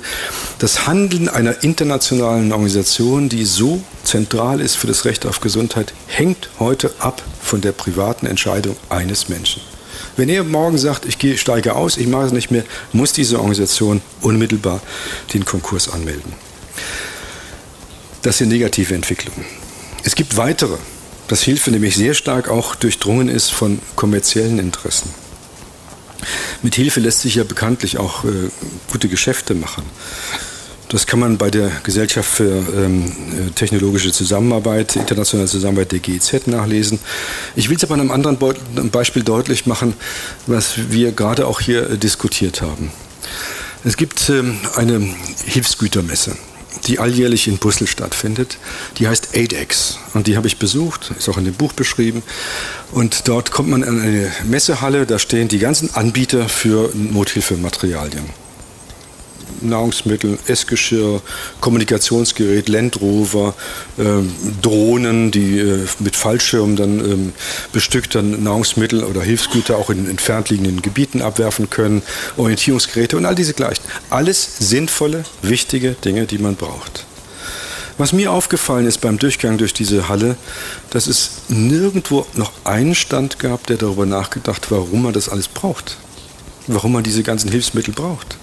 das 0.59 0.87
Handeln 0.87 1.29
einer 1.29 1.63
internationalen 1.63 2.51
Organisation, 2.51 3.29
die 3.29 3.45
so 3.45 3.81
zentral 4.03 4.61
ist 4.61 4.75
für 4.75 4.87
das 4.87 5.05
Recht 5.05 5.25
auf 5.25 5.39
Gesundheit, 5.39 5.93
hängt 6.07 6.49
heute 6.59 6.91
ab 6.99 7.21
von 7.41 7.61
der 7.61 7.71
privaten 7.71 8.25
Entscheidung 8.25 8.75
eines 8.89 9.29
Menschen. 9.29 9.61
Wenn 10.15 10.29
er 10.29 10.43
morgen 10.43 10.77
sagt, 10.77 11.05
ich 11.05 11.39
steige 11.39 11.75
aus, 11.75 11.97
ich 11.97 12.07
mache 12.07 12.25
es 12.25 12.31
nicht 12.31 12.51
mehr, 12.51 12.63
muss 12.91 13.13
diese 13.13 13.37
Organisation 13.37 14.01
unmittelbar 14.21 14.81
den 15.33 15.45
Konkurs 15.45 15.89
anmelden. 15.89 16.33
Das 18.21 18.37
sind 18.37 18.49
negative 18.49 18.93
Entwicklungen. 18.95 19.45
Es 20.03 20.15
gibt 20.15 20.37
weitere, 20.37 20.77
dass 21.27 21.41
Hilfe 21.43 21.71
nämlich 21.71 21.95
sehr 21.95 22.13
stark 22.13 22.49
auch 22.49 22.75
durchdrungen 22.75 23.29
ist 23.29 23.49
von 23.49 23.79
kommerziellen 23.95 24.59
Interessen. 24.59 25.09
Mit 26.61 26.75
Hilfe 26.75 26.99
lässt 26.99 27.21
sich 27.21 27.35
ja 27.35 27.43
bekanntlich 27.43 27.97
auch 27.97 28.25
äh, 28.25 28.49
gute 28.91 29.07
Geschäfte 29.07 29.55
machen. 29.55 29.83
Das 30.89 31.05
kann 31.05 31.19
man 31.19 31.37
bei 31.37 31.51
der 31.51 31.71
Gesellschaft 31.83 32.29
für 32.29 32.65
ähm, 32.75 33.05
äh, 33.05 33.51
technologische 33.51 34.11
Zusammenarbeit, 34.11 34.95
internationale 34.95 35.47
Zusammenarbeit 35.47 35.91
der 35.91 35.99
GEZ 35.99 36.47
nachlesen. 36.47 36.99
Ich 37.55 37.69
will 37.69 37.77
es 37.77 37.83
aber 37.83 37.93
an 37.93 38.01
einem 38.01 38.11
anderen 38.11 38.37
Beispiel 38.91 39.23
deutlich 39.23 39.67
machen, 39.67 39.93
was 40.47 40.89
wir 40.89 41.11
gerade 41.11 41.45
auch 41.45 41.61
hier 41.61 41.91
äh, 41.91 41.97
diskutiert 41.97 42.61
haben. 42.61 42.91
Es 43.83 43.95
gibt 43.97 44.29
ähm, 44.29 44.57
eine 44.75 44.99
Hilfsgütermesse 45.45 46.35
die 46.87 46.99
alljährlich 46.99 47.47
in 47.47 47.57
Brüssel 47.57 47.87
stattfindet. 47.87 48.57
Die 48.97 49.07
heißt 49.07 49.35
AIDEX 49.35 49.99
und 50.13 50.27
die 50.27 50.37
habe 50.37 50.47
ich 50.47 50.57
besucht, 50.57 51.11
ist 51.17 51.29
auch 51.29 51.37
in 51.37 51.45
dem 51.45 51.55
Buch 51.55 51.73
beschrieben. 51.73 52.23
Und 52.91 53.27
dort 53.27 53.51
kommt 53.51 53.69
man 53.69 53.83
in 53.83 53.99
eine 53.99 54.31
Messehalle, 54.45 55.05
da 55.05 55.19
stehen 55.19 55.47
die 55.47 55.59
ganzen 55.59 55.93
Anbieter 55.93 56.49
für 56.49 56.91
Nothilfematerialien. 56.93 58.48
Nahrungsmittel, 59.61 60.37
Essgeschirr, 60.47 61.21
Kommunikationsgerät, 61.61 62.69
Landrover, 62.69 63.53
äh, 63.97 64.03
Drohnen, 64.61 65.31
die 65.31 65.59
äh, 65.59 65.85
mit 65.99 66.15
Fallschirmen 66.15 66.75
dann 66.75 66.99
ähm, 66.99 67.33
bestückt 67.71 68.15
dann 68.15 68.43
Nahrungsmittel 68.43 69.03
oder 69.03 69.21
Hilfsgüter 69.21 69.77
auch 69.77 69.89
in 69.89 70.09
entfernt 70.09 70.49
liegenden 70.49 70.81
Gebieten 70.81 71.21
abwerfen 71.21 71.69
können, 71.69 72.01
Orientierungsgeräte 72.37 73.17
und 73.17 73.25
all 73.25 73.35
diese 73.35 73.53
gleichen. 73.53 73.83
Alles 74.09 74.57
sinnvolle, 74.59 75.23
wichtige 75.41 75.91
Dinge, 75.91 76.25
die 76.25 76.37
man 76.37 76.55
braucht. 76.55 77.05
Was 77.99 78.13
mir 78.13 78.31
aufgefallen 78.31 78.85
ist 78.87 79.01
beim 79.01 79.17
Durchgang 79.17 79.57
durch 79.57 79.73
diese 79.73 80.07
Halle, 80.07 80.37
dass 80.89 81.07
es 81.07 81.31
nirgendwo 81.49 82.25
noch 82.33 82.53
einen 82.63 82.95
Stand 82.95 83.39
gab, 83.39 83.67
der 83.67 83.75
darüber 83.75 84.05
nachgedacht, 84.05 84.71
warum 84.71 85.03
man 85.03 85.11
das 85.11 85.27
alles 85.27 85.49
braucht. 85.49 85.97
Warum 86.67 86.93
man 86.93 87.03
diese 87.03 87.23
ganzen 87.23 87.51
Hilfsmittel 87.51 87.93
braucht 87.93 88.38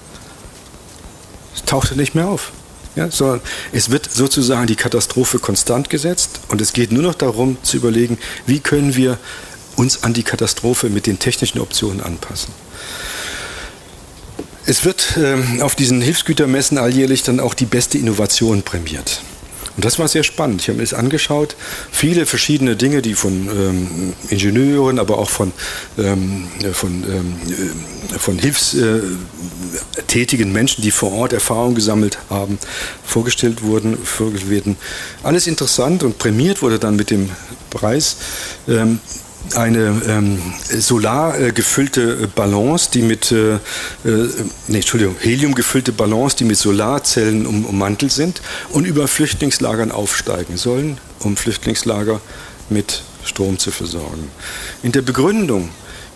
tauchte 1.64 1.97
nicht 1.97 2.14
mehr 2.14 2.29
auf. 2.29 2.53
Ja, 2.95 3.11
sondern 3.11 3.42
es 3.73 3.90
wird 3.90 4.11
sozusagen 4.11 4.66
die 4.66 4.77
Katastrophe 4.77 5.38
konstant 5.38 5.90
gesetzt 5.90 6.40
und 6.49 6.62
es 6.62 6.73
geht 6.73 6.92
nur 6.92 7.03
noch 7.03 7.14
darum 7.14 7.59
zu 7.62 7.77
überlegen, 7.77 8.16
wie 8.47 8.59
können 8.59 8.97
wir 8.97 9.19
uns 9.77 10.03
an 10.03 10.14
die 10.14 10.23
Katastrophe 10.23 10.88
mit 10.88 11.07
den 11.07 11.19
technischen 11.19 11.61
Optionen 11.61 12.01
anpassen. 12.01 12.55
Es 14.64 14.85
wird 14.85 15.16
äh, 15.19 15.62
auf 15.62 15.75
diesen 15.75 16.01
Hilfsgütermessen 16.01 16.79
alljährlich 16.79 17.23
dann 17.23 17.38
auch 17.38 17.55
die 17.55 17.66
beste 17.66 17.99
Innovation 17.99 18.62
prämiert. 18.62 19.21
Und 19.77 19.85
das 19.85 19.99
war 19.99 20.09
sehr 20.09 20.25
spannend. 20.25 20.62
Ich 20.62 20.69
habe 20.69 20.79
mir 20.79 20.85
das 20.85 20.95
angeschaut. 20.95 21.55
Viele 21.93 22.25
verschiedene 22.27 22.77
Dinge, 22.77 23.03
die 23.03 23.12
von 23.15 23.49
ähm, 23.49 24.15
Ingenieuren, 24.31 24.99
aber 24.99 25.19
auch 25.19 25.29
von, 25.29 25.53
ähm, 25.99 26.49
von, 26.73 27.05
ähm, 27.05 27.37
äh, 28.15 28.19
von 28.19 28.39
hilfstätigen 28.39 30.51
Menschen, 30.51 30.81
die 30.83 30.91
vor 30.91 31.12
Ort 31.12 31.35
Erfahrung 31.35 31.75
gesammelt 31.75 32.19
haben, 32.31 32.59
vorgestellt 33.05 33.62
wurden, 33.62 33.99
vorgestellt 33.99 34.51
werden. 34.51 34.77
Alles 35.23 35.47
interessant 35.47 36.03
und 36.03 36.17
prämiert 36.19 36.62
wurde 36.62 36.79
dann 36.79 36.97
mit 36.97 37.11
dem 37.11 37.29
Preis. 37.69 38.17
Eine 39.54 40.02
ähm, 40.06 40.38
solar 40.68 41.38
äh, 41.38 41.52
gefüllte 41.52 42.28
Balance, 42.35 42.90
die 42.92 43.02
mit, 43.02 43.30
äh, 43.32 43.54
äh, 43.54 43.59
nee, 44.66 44.76
Entschuldigung, 44.76 45.16
Helium 45.20 45.54
gefüllte 45.54 45.92
Balance, 45.92 46.37
die 46.37 46.44
mit 46.44 46.59
Solarzellen 46.59 47.46
um, 47.46 47.64
ummantelt 47.64 48.12
sind 48.12 48.42
und 48.70 48.85
über 48.85 49.09
Flüchtlingslagern 49.09 49.92
aufsteigen 49.92 50.56
sollen, 50.56 50.98
um 51.20 51.37
Flüchtlingslager 51.37 52.20
mit 52.70 53.02
Strom 53.24 53.59
zu 53.59 53.70
versorgen. 53.70 54.30
In 54.82 54.92
der 54.92 55.02
Begründung 55.02 55.68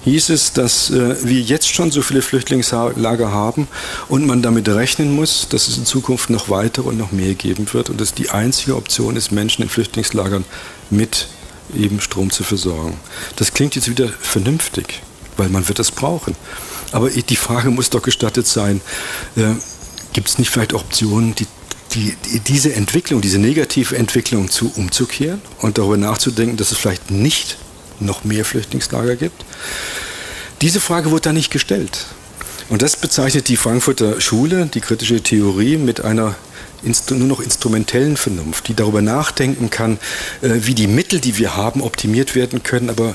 hieß 0.05 0.31
es, 0.31 0.53
dass 0.53 0.91
äh, 0.91 1.17
wir 1.25 1.41
jetzt 1.41 1.69
schon 1.69 1.91
so 1.91 2.03
viele 2.03 2.23
Flüchtlingslager 2.23 3.31
haben 3.33 3.69
und 4.09 4.27
man 4.27 4.43
damit 4.43 4.69
rechnen 4.69 5.15
muss, 5.15 5.49
dass 5.49 5.69
es 5.69 5.77
in 5.77 5.87
Zukunft 5.87 6.31
noch 6.31 6.49
weitere 6.49 6.89
und 6.89 6.99
noch 6.99 7.13
mehr 7.13 7.35
geben 7.35 7.67
wird 7.73 7.91
und 7.91 8.01
dass 8.01 8.15
die 8.15 8.31
einzige 8.31 8.77
Option 8.77 9.17
ist, 9.17 9.31
Menschen 9.31 9.63
in 9.63 9.69
Flüchtlingslagern 9.69 10.45
mit 10.89 11.29
eben 11.75 12.01
Strom 12.01 12.31
zu 12.31 12.45
versorgen. 12.45 12.99
Das 13.37 13.53
klingt 13.53 13.75
jetzt 13.75 13.89
wieder 13.89 14.09
vernünftig, 14.09 15.03
weil 15.37 15.49
man 15.49 15.69
wird 15.69 15.79
es 15.79 15.91
brauchen. 15.91 16.37
Aber 16.93 17.11
die 17.11 17.37
Frage 17.37 17.71
muss 17.71 17.91
doch 17.91 18.03
gestattet 18.03 18.47
sein, 18.47 18.81
äh, 19.37 19.55
gibt 20.13 20.29
es 20.29 20.39
nicht 20.39 20.51
vielleicht 20.51 20.73
Optionen, 20.73 21.35
die, 21.35 21.47
die, 21.93 22.17
die, 22.27 22.41
diese 22.41 22.73
Entwicklung, 22.75 23.21
diese 23.21 23.39
negative 23.39 23.97
Entwicklung 23.97 24.51
zu 24.51 24.73
umzukehren 24.75 25.41
und 25.61 25.79
darüber 25.79 25.97
nachzudenken, 25.97 26.57
dass 26.57 26.73
es 26.73 26.79
vielleicht 26.79 27.11
nicht 27.11 27.57
noch 28.01 28.25
mehr 28.25 28.45
Flüchtlingslager 28.45 29.17
gibt? 29.17 29.45
Diese 30.63 30.81
Frage 30.81 31.11
wurde 31.11 31.23
da 31.23 31.33
nicht 31.33 31.51
gestellt. 31.51 32.07
Und 32.69 32.83
das 32.83 32.97
bezeichnet 32.97 33.49
die 33.49 33.57
Frankfurter 33.57 34.21
Schule, 34.21 34.67
die 34.67 34.81
kritische 34.81 35.23
Theorie, 35.23 35.77
mit 35.77 36.03
einer 36.03 36.37
nur 36.83 37.29
noch 37.29 37.41
instrumentellen 37.41 38.17
Vernunft, 38.17 38.69
die 38.69 38.75
darüber 38.75 39.03
nachdenken 39.03 39.71
kann, 39.71 39.99
äh, 40.43 40.51
wie 40.63 40.75
die 40.75 40.87
Mittel, 40.87 41.21
die 41.21 41.39
wir 41.39 41.57
haben, 41.57 41.83
optimiert 41.83 42.35
werden 42.35 42.63
können, 42.63 42.91
aber 42.91 43.15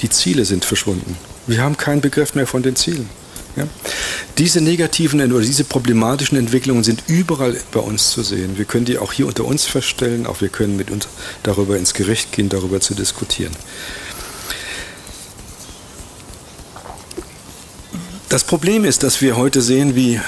die 0.00 0.10
Ziele 0.10 0.44
sind 0.44 0.64
verschwunden. 0.64 1.16
Wir 1.46 1.62
haben 1.62 1.76
keinen 1.76 2.00
Begriff 2.00 2.34
mehr 2.34 2.46
von 2.46 2.62
den 2.62 2.76
Zielen. 2.76 3.08
Ja? 3.56 3.66
Diese 4.38 4.60
negativen 4.60 5.20
oder 5.32 5.44
diese 5.44 5.64
problematischen 5.64 6.38
Entwicklungen 6.38 6.84
sind 6.84 7.02
überall 7.08 7.56
bei 7.72 7.80
uns 7.80 8.10
zu 8.10 8.22
sehen. 8.22 8.56
Wir 8.56 8.64
können 8.64 8.84
die 8.84 8.98
auch 8.98 9.12
hier 9.12 9.26
unter 9.26 9.44
uns 9.44 9.66
feststellen, 9.66 10.26
auch 10.26 10.40
wir 10.40 10.48
können 10.48 10.76
mit 10.76 10.90
uns 10.90 11.08
darüber 11.42 11.76
ins 11.76 11.94
Gericht 11.94 12.32
gehen, 12.32 12.48
darüber 12.48 12.80
zu 12.80 12.94
diskutieren. 12.94 13.52
Das 18.30 18.44
Problem 18.44 18.84
ist, 18.84 19.02
dass 19.02 19.20
wir 19.20 19.36
heute 19.36 19.60
sehen, 19.60 19.96
wie 19.96 20.14
äh, 20.14 20.20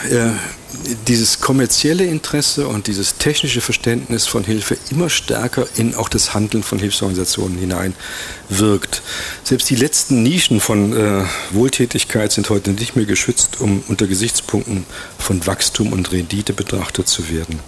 dieses 1.07 1.39
kommerzielle 1.39 2.05
Interesse 2.05 2.67
und 2.67 2.89
dieses 2.89 3.15
technische 3.15 3.61
Verständnis 3.61 4.27
von 4.27 4.43
Hilfe 4.43 4.77
immer 4.91 5.09
stärker 5.09 5.69
in 5.77 5.95
auch 5.95 6.09
das 6.09 6.35
Handeln 6.35 6.65
von 6.65 6.81
Hilfsorganisationen 6.81 7.57
hineinwirkt. 7.59 9.03
Selbst 9.45 9.71
die 9.71 9.77
letzten 9.77 10.25
Nischen 10.25 10.59
von 10.59 10.93
äh, 10.97 11.23
Wohltätigkeit 11.53 12.33
sind 12.33 12.51
heute 12.51 12.73
nicht 12.73 12.97
mehr 12.97 13.05
geschützt, 13.05 13.61
um 13.61 13.85
unter 13.87 14.09
Gesichtspunkten 14.09 14.85
von 15.17 15.47
Wachstum 15.47 15.93
und 15.93 16.11
Rendite 16.11 16.55
betrachtet 16.55 17.07
zu 17.07 17.31
werden. 17.31 17.61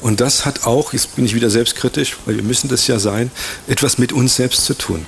Und 0.00 0.20
das 0.20 0.44
hat 0.44 0.66
auch, 0.66 0.92
jetzt 0.92 1.14
bin 1.14 1.24
ich 1.24 1.36
wieder 1.36 1.50
selbstkritisch, 1.50 2.16
weil 2.26 2.34
wir 2.34 2.42
müssen 2.42 2.68
das 2.68 2.88
ja 2.88 2.98
sein, 2.98 3.30
etwas 3.68 3.96
mit 3.96 4.12
uns 4.12 4.34
selbst 4.34 4.64
zu 4.64 4.74
tun 4.74 5.06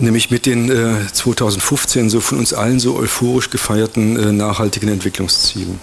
nämlich 0.00 0.30
mit 0.30 0.46
den 0.46 0.70
äh, 0.70 1.06
2015 1.12 2.10
so 2.10 2.20
von 2.20 2.38
uns 2.38 2.52
allen 2.52 2.80
so 2.80 2.96
euphorisch 2.96 3.50
gefeierten 3.50 4.16
äh, 4.16 4.32
nachhaltigen 4.32 4.88
Entwicklungszielen. 4.88 5.80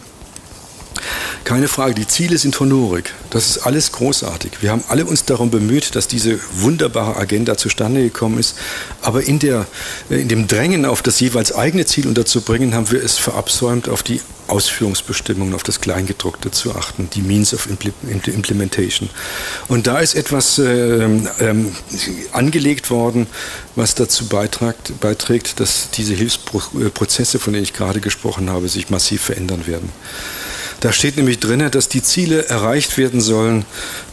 Keine 1.43 1.67
Frage, 1.67 1.93
die 1.93 2.07
Ziele 2.07 2.37
sind 2.37 2.59
honorig. 2.59 3.13
Das 3.29 3.47
ist 3.47 3.59
alles 3.59 3.91
großartig. 3.91 4.61
Wir 4.61 4.71
haben 4.71 4.83
alle 4.87 5.05
uns 5.05 5.25
darum 5.25 5.51
bemüht, 5.51 5.95
dass 5.95 6.07
diese 6.07 6.39
wunderbare 6.53 7.17
Agenda 7.17 7.57
zustande 7.57 8.01
gekommen 8.01 8.39
ist. 8.39 8.55
Aber 9.01 9.23
in, 9.23 9.39
der, 9.39 9.67
äh, 10.09 10.21
in 10.21 10.27
dem 10.27 10.47
Drängen 10.47 10.85
auf 10.85 11.01
das 11.01 11.19
jeweils 11.19 11.53
eigene 11.53 11.85
Ziel 11.85 12.07
unterzubringen, 12.07 12.73
haben 12.73 12.91
wir 12.91 13.03
es 13.03 13.17
verabsäumt, 13.17 13.89
auf 13.89 14.03
die 14.03 14.21
Ausführungsbestimmungen, 14.47 15.53
auf 15.53 15.63
das 15.63 15.81
Kleingedruckte 15.81 16.51
zu 16.51 16.75
achten, 16.75 17.09
die 17.13 17.21
Means 17.21 17.53
of 17.53 17.67
Implementation. 17.67 19.09
Und 19.67 19.87
da 19.87 19.99
ist 19.99 20.15
etwas 20.15 20.59
äh, 20.59 21.03
ähm, 21.39 21.75
angelegt 22.31 22.89
worden, 22.89 23.27
was 23.75 23.95
dazu 23.95 24.27
beiträgt, 24.27 24.99
beiträgt, 24.99 25.59
dass 25.59 25.89
diese 25.91 26.13
Hilfsprozesse, 26.13 27.39
von 27.39 27.53
denen 27.53 27.63
ich 27.63 27.73
gerade 27.73 27.99
gesprochen 28.01 28.49
habe, 28.49 28.69
sich 28.69 28.89
massiv 28.89 29.23
verändern 29.23 29.67
werden. 29.67 29.89
Da 30.79 30.91
steht 30.91 31.17
nämlich 31.17 31.39
drin, 31.39 31.69
dass 31.71 31.89
die 31.89 32.03
Ziele 32.03 32.47
erreicht 32.47 32.97
werden 32.97 33.21
sollen 33.21 33.65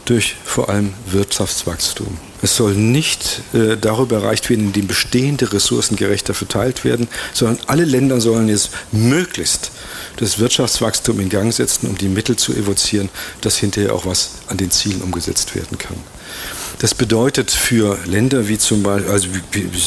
durch 0.05 0.37
vor 0.45 0.69
allem 0.69 0.95
Wirtschaftswachstum. 1.07 2.19
Es 2.41 2.57
soll 2.57 2.75
nicht 2.75 3.43
äh, 3.55 3.77
darüber 3.77 4.17
erreicht 4.17 4.51
werden, 4.51 4.67
indem 4.67 4.89
bestehende 4.89 5.53
Ressourcen 5.53 5.97
gerechter 5.97 6.35
verteilt 6.35 6.85
werden, 6.85 7.09
sondern 7.33 7.65
alle 7.69 7.85
Länder 7.85 8.21
sollen 8.21 8.49
jetzt 8.49 8.71
möglichst 8.91 9.71
das 10.17 10.39
Wirtschaftswachstum 10.39 11.21
in 11.21 11.29
Gang 11.29 11.53
setzen, 11.53 11.87
um 11.87 11.97
die 11.97 12.09
Mittel 12.09 12.37
zu 12.37 12.53
evozieren, 12.53 13.11
dass 13.41 13.59
hinterher 13.59 13.95
auch 13.95 14.07
was 14.07 14.31
an 14.49 14.57
den 14.57 14.71
Zielen 14.71 15.03
umgesetzt 15.03 15.55
werden 15.55 15.79
kann. 15.79 15.97
Das 16.83 16.97
bedeutet 16.97 17.53
für 17.53 17.97
Länder 18.07 18.49
wie 18.49 18.59
zum 18.59 18.83
Beispiel, 18.83 19.09
also 19.09 19.29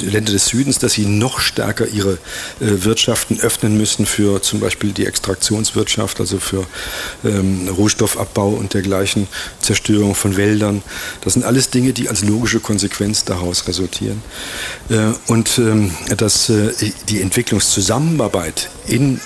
Länder 0.03 0.31
des 0.31 0.45
Südens, 0.45 0.79
dass 0.79 0.93
sie 0.93 1.05
noch 1.05 1.41
stärker 1.41 1.85
ihre 1.89 2.13
äh, 2.13 2.17
Wirtschaften 2.59 3.37
öffnen 3.41 3.77
müssen 3.77 4.05
für 4.05 4.41
zum 4.41 4.61
Beispiel 4.61 4.93
die 4.93 5.05
Extraktionswirtschaft, 5.05 6.21
also 6.21 6.39
für 6.39 6.65
ähm, 7.25 7.67
Rohstoffabbau 7.67 8.47
und 8.47 8.73
dergleichen, 8.73 9.27
Zerstörung 9.59 10.15
von 10.15 10.37
Wäldern. 10.37 10.83
Das 11.19 11.33
sind 11.33 11.43
alles 11.43 11.69
Dinge, 11.69 11.91
die 11.91 12.07
als 12.07 12.23
logische 12.23 12.61
Konsequenz 12.61 13.25
daraus 13.25 13.67
resultieren. 13.67 14.21
Äh, 14.87 15.11
und 15.27 15.57
ähm, 15.57 15.91
dass 16.15 16.47
äh, 16.47 16.71
die 17.09 17.21
Entwicklungszusammenarbeit 17.21 18.69
in 18.87 19.19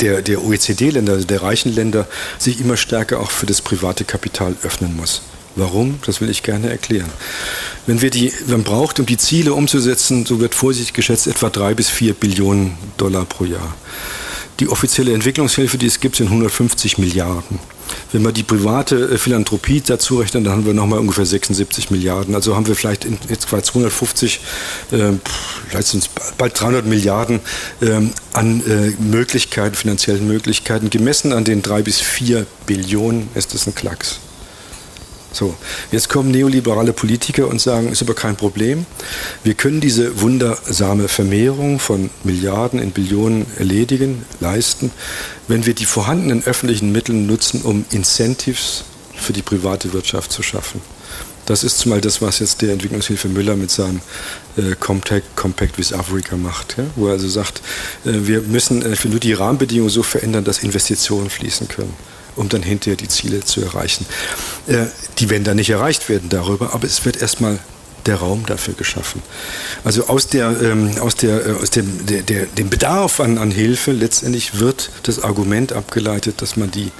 der, 0.00 0.20
der 0.20 0.44
OECD-Länder, 0.44 1.14
also 1.14 1.26
der 1.26 1.40
reichen 1.40 1.74
Länder, 1.74 2.06
sich 2.38 2.60
immer 2.60 2.76
stärker 2.76 3.20
auch 3.20 3.30
für 3.30 3.46
das 3.46 3.62
private 3.62 4.04
Kapital 4.04 4.56
öffnen 4.62 4.94
muss. 4.94 5.22
Warum? 5.56 6.00
Das 6.04 6.20
will 6.20 6.30
ich 6.30 6.42
gerne 6.42 6.68
erklären. 6.68 7.10
Wenn 7.86 8.00
wir 8.00 8.10
die, 8.10 8.32
man 8.46 8.64
braucht, 8.64 8.98
um 8.98 9.06
die 9.06 9.16
Ziele 9.16 9.54
umzusetzen, 9.54 10.26
so 10.26 10.40
wird 10.40 10.54
vorsichtig 10.54 10.94
geschätzt, 10.94 11.26
etwa 11.26 11.50
drei 11.50 11.74
bis 11.74 11.88
vier 11.90 12.14
Billionen 12.14 12.76
Dollar 12.96 13.24
pro 13.24 13.44
Jahr. 13.44 13.74
Die 14.60 14.68
offizielle 14.68 15.12
Entwicklungshilfe, 15.12 15.78
die 15.78 15.86
es 15.86 15.98
gibt, 16.00 16.16
sind 16.16 16.26
150 16.28 16.98
Milliarden. 16.98 17.58
Wenn 18.12 18.22
wir 18.22 18.32
die 18.32 18.42
private 18.42 18.96
äh, 18.96 19.18
Philanthropie 19.18 19.80
dazu 19.80 20.18
rechnen, 20.18 20.44
dann 20.44 20.52
haben 20.52 20.66
wir 20.66 20.74
nochmal 20.74 21.00
ungefähr 21.00 21.26
76 21.26 21.90
Milliarden. 21.90 22.34
Also 22.34 22.54
haben 22.54 22.66
wir 22.66 22.76
vielleicht 22.76 23.06
jetzt 23.28 23.50
bei 23.50 23.60
250, 23.60 24.40
äh, 24.92 25.12
vielleicht 25.68 25.88
sind 25.88 26.04
es 26.04 26.10
bald 26.38 26.58
300 26.58 26.86
Milliarden 26.86 27.40
äh, 27.80 28.00
an 28.32 28.62
äh, 28.66 28.90
Möglichkeiten, 29.02 29.74
finanziellen 29.74 30.26
Möglichkeiten. 30.26 30.90
Gemessen 30.90 31.32
an 31.32 31.44
den 31.44 31.62
drei 31.62 31.82
bis 31.82 32.00
vier 32.00 32.46
Billionen 32.66 33.28
ist 33.34 33.54
das 33.54 33.66
ein 33.66 33.74
Klacks. 33.74 34.20
So, 35.34 35.54
jetzt 35.90 36.08
kommen 36.08 36.30
neoliberale 36.30 36.92
Politiker 36.92 37.48
und 37.48 37.60
sagen, 37.60 37.90
ist 37.90 38.02
aber 38.02 38.14
kein 38.14 38.36
Problem. 38.36 38.86
Wir 39.42 39.54
können 39.54 39.80
diese 39.80 40.20
wundersame 40.20 41.08
Vermehrung 41.08 41.80
von 41.80 42.10
Milliarden 42.22 42.78
in 42.80 42.92
Billionen 42.92 43.46
erledigen, 43.58 44.24
leisten, 44.38 44.92
wenn 45.48 45.66
wir 45.66 45.74
die 45.74 45.86
vorhandenen 45.86 46.44
öffentlichen 46.44 46.92
Mittel 46.92 47.16
nutzen, 47.16 47.62
um 47.62 47.84
Incentives 47.90 48.84
für 49.14 49.32
die 49.32 49.42
private 49.42 49.92
Wirtschaft 49.92 50.30
zu 50.30 50.42
schaffen. 50.42 50.80
Das 51.46 51.64
ist 51.64 51.78
zumal 51.78 52.00
das, 52.00 52.22
was 52.22 52.38
jetzt 52.38 52.62
der 52.62 52.72
Entwicklungshilfe 52.72 53.28
Müller 53.28 53.56
mit 53.56 53.70
seinem 53.70 54.00
äh, 54.56 54.74
Compact, 54.78 55.36
Compact 55.36 55.76
with 55.76 55.92
Africa 55.92 56.36
macht, 56.36 56.76
ja? 56.78 56.84
wo 56.96 57.08
er 57.08 57.14
also 57.14 57.28
sagt, 57.28 57.60
äh, 58.06 58.12
wir 58.12 58.40
müssen 58.40 58.82
äh, 58.82 58.96
nur 59.04 59.20
die 59.20 59.34
Rahmenbedingungen 59.34 59.90
so 59.90 60.02
verändern, 60.02 60.44
dass 60.44 60.60
Investitionen 60.60 61.28
fließen 61.28 61.68
können 61.68 61.94
um 62.36 62.48
dann 62.48 62.62
hinterher 62.62 62.96
die 62.96 63.08
Ziele 63.08 63.40
zu 63.40 63.62
erreichen. 63.62 64.06
Äh, 64.66 64.86
die 65.18 65.30
werden 65.30 65.44
dann 65.44 65.56
nicht 65.56 65.70
erreicht 65.70 66.08
werden 66.08 66.28
darüber, 66.28 66.74
aber 66.74 66.86
es 66.86 67.04
wird 67.04 67.20
erstmal 67.20 67.58
der 68.06 68.16
Raum 68.16 68.44
dafür 68.46 68.74
geschaffen. 68.74 69.22
Also 69.82 70.08
aus, 70.08 70.28
der, 70.28 70.60
ähm, 70.60 70.98
aus, 71.00 71.14
der, 71.16 71.46
äh, 71.46 71.52
aus 71.52 71.70
dem, 71.70 72.06
der, 72.06 72.22
der, 72.22 72.46
dem 72.46 72.68
Bedarf 72.68 73.20
an, 73.20 73.38
an 73.38 73.50
Hilfe 73.50 73.92
letztendlich 73.92 74.58
wird 74.58 74.90
das 75.04 75.22
Argument 75.22 75.72
abgeleitet, 75.72 76.42
dass 76.42 76.56
man 76.56 76.70
die 76.70 76.92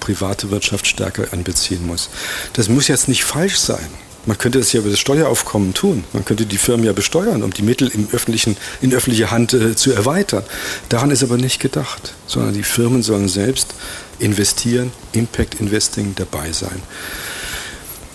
private 0.00 0.50
Wirtschaft 0.50 0.86
stärker 0.86 1.32
anbeziehen 1.32 1.86
muss. 1.86 2.10
Das 2.54 2.68
muss 2.68 2.88
jetzt 2.88 3.08
nicht 3.08 3.24
falsch 3.24 3.58
sein. 3.58 3.88
Man 4.26 4.36
könnte 4.36 4.58
das 4.58 4.72
ja 4.72 4.80
über 4.80 4.90
das 4.90 4.98
Steueraufkommen 4.98 5.72
tun. 5.72 6.04
Man 6.12 6.24
könnte 6.24 6.44
die 6.44 6.58
Firmen 6.58 6.84
ja 6.84 6.92
besteuern, 6.92 7.42
um 7.42 7.52
die 7.52 7.62
Mittel 7.62 7.88
im 7.88 8.08
öffentlichen, 8.12 8.56
in 8.80 8.92
öffentliche 8.92 9.30
Hand 9.30 9.54
äh, 9.54 9.74
zu 9.74 9.92
erweitern. 9.92 10.42
Daran 10.88 11.10
ist 11.10 11.22
aber 11.22 11.36
nicht 11.36 11.60
gedacht, 11.60 12.14
sondern 12.26 12.54
die 12.54 12.62
Firmen 12.62 13.02
sollen 13.02 13.28
selbst 13.28 13.74
investieren, 14.18 14.92
Impact 15.12 15.60
Investing 15.60 16.14
dabei 16.16 16.52
sein. 16.52 16.82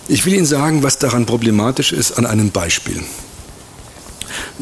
Ich 0.08 0.24
will 0.24 0.34
Ihnen 0.34 0.46
sagen, 0.46 0.84
was 0.84 0.98
daran 0.98 1.26
problematisch 1.26 1.92
ist, 1.92 2.12
an 2.12 2.26
einem 2.26 2.50
Beispiel. 2.50 3.02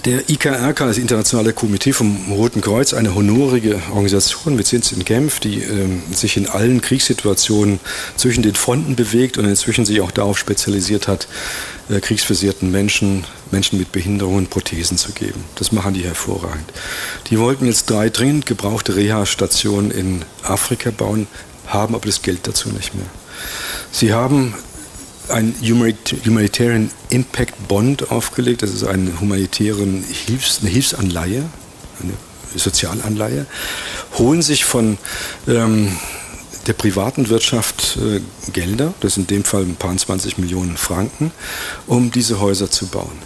Der 0.05 0.29
IKRK, 0.29 0.87
das 0.87 0.99
Internationale 0.99 1.53
Komitee 1.53 1.93
vom 1.93 2.33
Roten 2.33 2.61
Kreuz, 2.61 2.93
eine 2.95 3.15
honorige 3.15 3.81
Organisation 3.93 4.57
mit 4.57 4.67
Sitz 4.67 4.93
in 4.93 5.05
Genf, 5.05 5.41
die 5.41 5.63
äh, 5.63 5.89
sich 6.13 6.37
in 6.37 6.49
allen 6.49 6.81
Kriegssituationen 6.81 7.81
zwischen 8.17 8.43
den 8.43 8.55
Fronten 8.55 8.97
bewegt 8.97 9.39
und 9.39 9.45
inzwischen 9.45 9.85
sich 9.85 10.01
auch 10.01 10.11
darauf 10.11 10.39
spezialisiert 10.39 11.09
hat, 11.09 11.29
äh, 11.89 12.01
kriegsversehrten 12.01 12.71
Menschen, 12.71 13.25
Menschen 13.51 13.79
mit 13.79 13.93
Behinderungen 13.93 14.47
Prothesen 14.47 14.99
zu 14.99 15.13
geben. 15.13 15.45
Das 15.55 15.73
machen 15.73 15.95
die 15.95 16.05
hervorragend. 16.05 16.73
Die 17.31 17.39
wollten 17.39 17.67
jetzt 17.67 17.91
drei 17.91 18.11
dringend 18.11 18.47
gebrauchte 18.47 18.97
Reha-Stationen 18.97 19.91
in 19.91 20.25
Afrika 20.43 20.91
bauen, 20.91 21.27
haben 21.67 21.95
aber 21.95 22.07
das 22.07 22.23
Geld 22.23 22.47
dazu 22.47 22.69
nicht 22.71 22.95
mehr. 22.95 23.07
Sie 23.91 24.13
haben 24.13 24.55
ein 25.29 25.55
Humanitarian 25.61 26.91
Impact 27.09 27.69
Bond 27.69 28.11
aufgelegt. 28.11 28.63
Das 28.63 28.71
ist 28.71 28.85
eine 28.85 29.21
humanitäre 29.21 29.85
Hilfs-, 30.27 30.61
eine 30.61 30.71
Hilfsanleihe, 30.71 31.45
eine 32.03 32.13
Sozialanleihe, 32.55 33.47
holen 34.19 34.43
sich 34.43 34.65
von 34.65 34.99
ähm, 35.49 35.93
der 36.67 36.73
privaten 36.73 37.29
Wirtschaft 37.29 37.99
äh, 37.99 38.21
Gelder, 38.53 38.95
das 39.01 39.15
sind 39.15 39.31
in 39.31 39.39
dem 39.39 39.45
Fall 39.45 39.63
ein 39.63 39.77
paar 39.77 39.97
20 39.97 40.39
Millionen 40.39 40.77
Franken, 40.77 41.33
um 41.87 42.11
diese 42.11 42.41
Häuser 42.41 42.71
zu 42.71 42.87
bauen. 42.87 43.19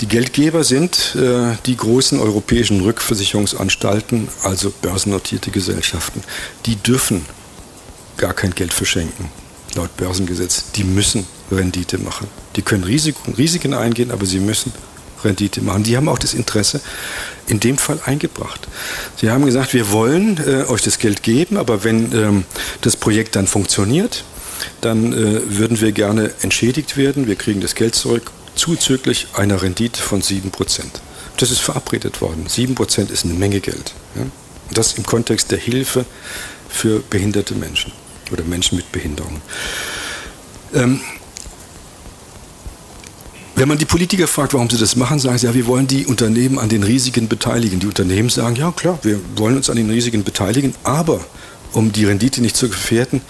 Die 0.00 0.06
Geldgeber 0.06 0.64
sind 0.64 1.14
äh, 1.14 1.56
die 1.66 1.76
großen 1.76 2.18
europäischen 2.18 2.80
Rückversicherungsanstalten, 2.80 4.28
also 4.42 4.72
börsennotierte 4.82 5.50
Gesellschaften. 5.50 6.22
Die 6.66 6.76
dürfen 6.76 7.24
gar 8.16 8.34
kein 8.34 8.54
Geld 8.54 8.72
verschenken 8.72 9.30
laut 9.74 9.96
Börsengesetz, 9.96 10.72
die 10.72 10.84
müssen 10.84 11.26
Rendite 11.50 11.98
machen. 11.98 12.28
Die 12.56 12.62
können 12.62 12.84
Risiken, 12.84 13.34
Risiken 13.34 13.74
eingehen, 13.74 14.10
aber 14.10 14.26
sie 14.26 14.40
müssen 14.40 14.72
Rendite 15.24 15.60
machen. 15.62 15.82
Die 15.82 15.96
haben 15.96 16.08
auch 16.08 16.18
das 16.18 16.34
Interesse 16.34 16.80
in 17.46 17.60
dem 17.60 17.78
Fall 17.78 18.00
eingebracht. 18.04 18.68
Sie 19.16 19.30
haben 19.30 19.44
gesagt, 19.44 19.74
wir 19.74 19.90
wollen 19.90 20.38
äh, 20.38 20.64
euch 20.68 20.82
das 20.82 20.98
Geld 20.98 21.22
geben, 21.22 21.56
aber 21.56 21.84
wenn 21.84 22.12
ähm, 22.12 22.44
das 22.80 22.96
Projekt 22.96 23.36
dann 23.36 23.46
funktioniert, 23.46 24.24
dann 24.80 25.12
äh, 25.12 25.40
würden 25.46 25.80
wir 25.80 25.92
gerne 25.92 26.30
entschädigt 26.42 26.96
werden. 26.96 27.26
Wir 27.26 27.36
kriegen 27.36 27.60
das 27.60 27.74
Geld 27.74 27.94
zurück 27.94 28.30
zuzüglich 28.54 29.28
einer 29.34 29.62
Rendite 29.62 30.00
von 30.00 30.22
7%. 30.22 30.50
Das 31.36 31.50
ist 31.50 31.60
verabredet 31.60 32.20
worden. 32.20 32.46
7% 32.48 33.10
ist 33.10 33.24
eine 33.24 33.34
Menge 33.34 33.60
Geld. 33.60 33.94
Ja? 34.16 34.22
Das 34.72 34.94
im 34.94 35.04
Kontext 35.04 35.50
der 35.50 35.58
Hilfe 35.58 36.04
für 36.68 37.00
behinderte 37.00 37.54
Menschen 37.54 37.92
oder 38.32 38.44
Menschen 38.44 38.76
mit 38.76 38.90
Behinderung. 38.92 39.40
Ähm, 40.74 41.00
wenn 43.56 43.68
man 43.68 43.76
die 43.76 43.84
Politiker 43.84 44.26
fragt, 44.26 44.54
warum 44.54 44.70
sie 44.70 44.78
das 44.78 44.96
machen, 44.96 45.18
sagen 45.18 45.36
sie, 45.36 45.46
ja, 45.46 45.54
wir 45.54 45.66
wollen 45.66 45.86
die 45.86 46.06
Unternehmen 46.06 46.58
an 46.58 46.70
den 46.70 46.82
Risiken 46.82 47.28
beteiligen. 47.28 47.78
Die 47.78 47.86
Unternehmen 47.86 48.30
sagen, 48.30 48.56
ja 48.56 48.70
klar, 48.72 48.98
wir 49.02 49.20
wollen 49.36 49.56
uns 49.56 49.68
an 49.68 49.76
den 49.76 49.90
Risiken 49.90 50.24
beteiligen, 50.24 50.74
aber 50.82 51.20
um 51.72 51.92
die 51.92 52.04
Rendite 52.04 52.40
nicht 52.40 52.56
zu 52.56 52.68
gefährden, 52.68 53.20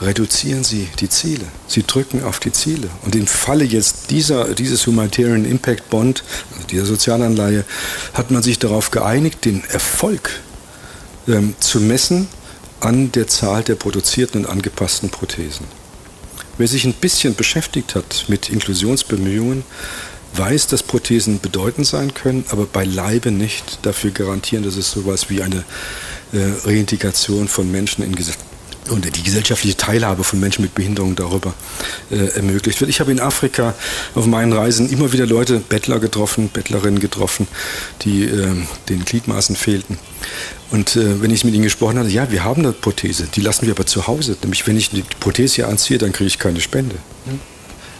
reduzieren 0.00 0.64
Sie 0.64 0.88
die 1.00 1.08
Ziele. 1.08 1.44
Sie 1.66 1.82
drücken 1.82 2.22
auf 2.22 2.38
die 2.38 2.52
Ziele. 2.52 2.88
Und 3.04 3.14
im 3.14 3.26
Falle 3.26 3.64
jetzt 3.64 4.10
dieser, 4.10 4.54
dieses 4.54 4.86
Humanitarian 4.86 5.44
Impact 5.44 5.90
Bond, 5.90 6.22
also 6.52 6.66
dieser 6.68 6.86
Sozialanleihe, 6.86 7.64
hat 8.14 8.30
man 8.30 8.42
sich 8.42 8.58
darauf 8.58 8.90
geeinigt, 8.90 9.44
den 9.44 9.64
Erfolg 9.64 10.40
ähm, 11.28 11.54
zu 11.60 11.80
messen 11.80 12.28
an 12.80 13.12
der 13.12 13.26
Zahl 13.26 13.62
der 13.62 13.74
produzierten 13.74 14.44
und 14.44 14.50
angepassten 14.50 15.10
Prothesen. 15.10 15.66
Wer 16.58 16.68
sich 16.68 16.84
ein 16.84 16.94
bisschen 16.94 17.34
beschäftigt 17.34 17.94
hat 17.94 18.26
mit 18.28 18.50
Inklusionsbemühungen, 18.50 19.64
weiß, 20.34 20.68
dass 20.68 20.82
Prothesen 20.82 21.40
bedeutend 21.40 21.86
sein 21.86 22.14
können, 22.14 22.44
aber 22.50 22.66
beileibe 22.66 23.30
nicht 23.30 23.80
dafür 23.82 24.10
garantieren, 24.10 24.64
dass 24.64 24.76
es 24.76 24.90
sowas 24.90 25.30
wie 25.30 25.42
eine 25.42 25.64
äh, 26.32 26.38
Reintegration 26.64 27.48
von 27.48 27.70
Menschen 27.70 28.04
in 28.04 28.14
Gesellschaft 28.14 28.46
und 28.88 29.04
die 29.04 29.22
gesellschaftliche 29.22 29.76
Teilhabe 29.76 30.24
von 30.24 30.40
Menschen 30.40 30.62
mit 30.62 30.74
Behinderung 30.74 31.14
darüber 31.14 31.54
äh, 32.10 32.34
ermöglicht 32.34 32.80
wird. 32.80 32.90
Ich 32.90 33.00
habe 33.00 33.12
in 33.12 33.20
Afrika 33.20 33.74
auf 34.14 34.26
meinen 34.26 34.52
Reisen 34.52 34.90
immer 34.90 35.12
wieder 35.12 35.26
Leute, 35.26 35.60
Bettler 35.60 36.00
getroffen, 36.00 36.48
Bettlerinnen 36.48 36.98
getroffen, 36.98 37.46
die 38.02 38.24
äh, 38.24 38.48
den 38.88 39.04
Gliedmaßen 39.04 39.54
fehlten. 39.54 39.98
Und 40.70 40.96
äh, 40.96 41.20
wenn 41.20 41.30
ich 41.30 41.44
mit 41.44 41.54
ihnen 41.54 41.64
gesprochen 41.64 41.98
hatte, 41.98 42.10
ja, 42.10 42.30
wir 42.30 42.44
haben 42.44 42.64
eine 42.64 42.72
Prothese, 42.72 43.26
die 43.34 43.40
lassen 43.40 43.66
wir 43.66 43.72
aber 43.72 43.86
zu 43.86 44.06
Hause. 44.06 44.36
Nämlich, 44.42 44.66
wenn 44.66 44.76
ich 44.76 44.90
die 44.90 45.02
Prothese 45.18 45.56
hier 45.56 45.68
anziehe, 45.68 45.98
dann 45.98 46.12
kriege 46.12 46.28
ich 46.28 46.38
keine 46.38 46.60
Spende. 46.60 46.96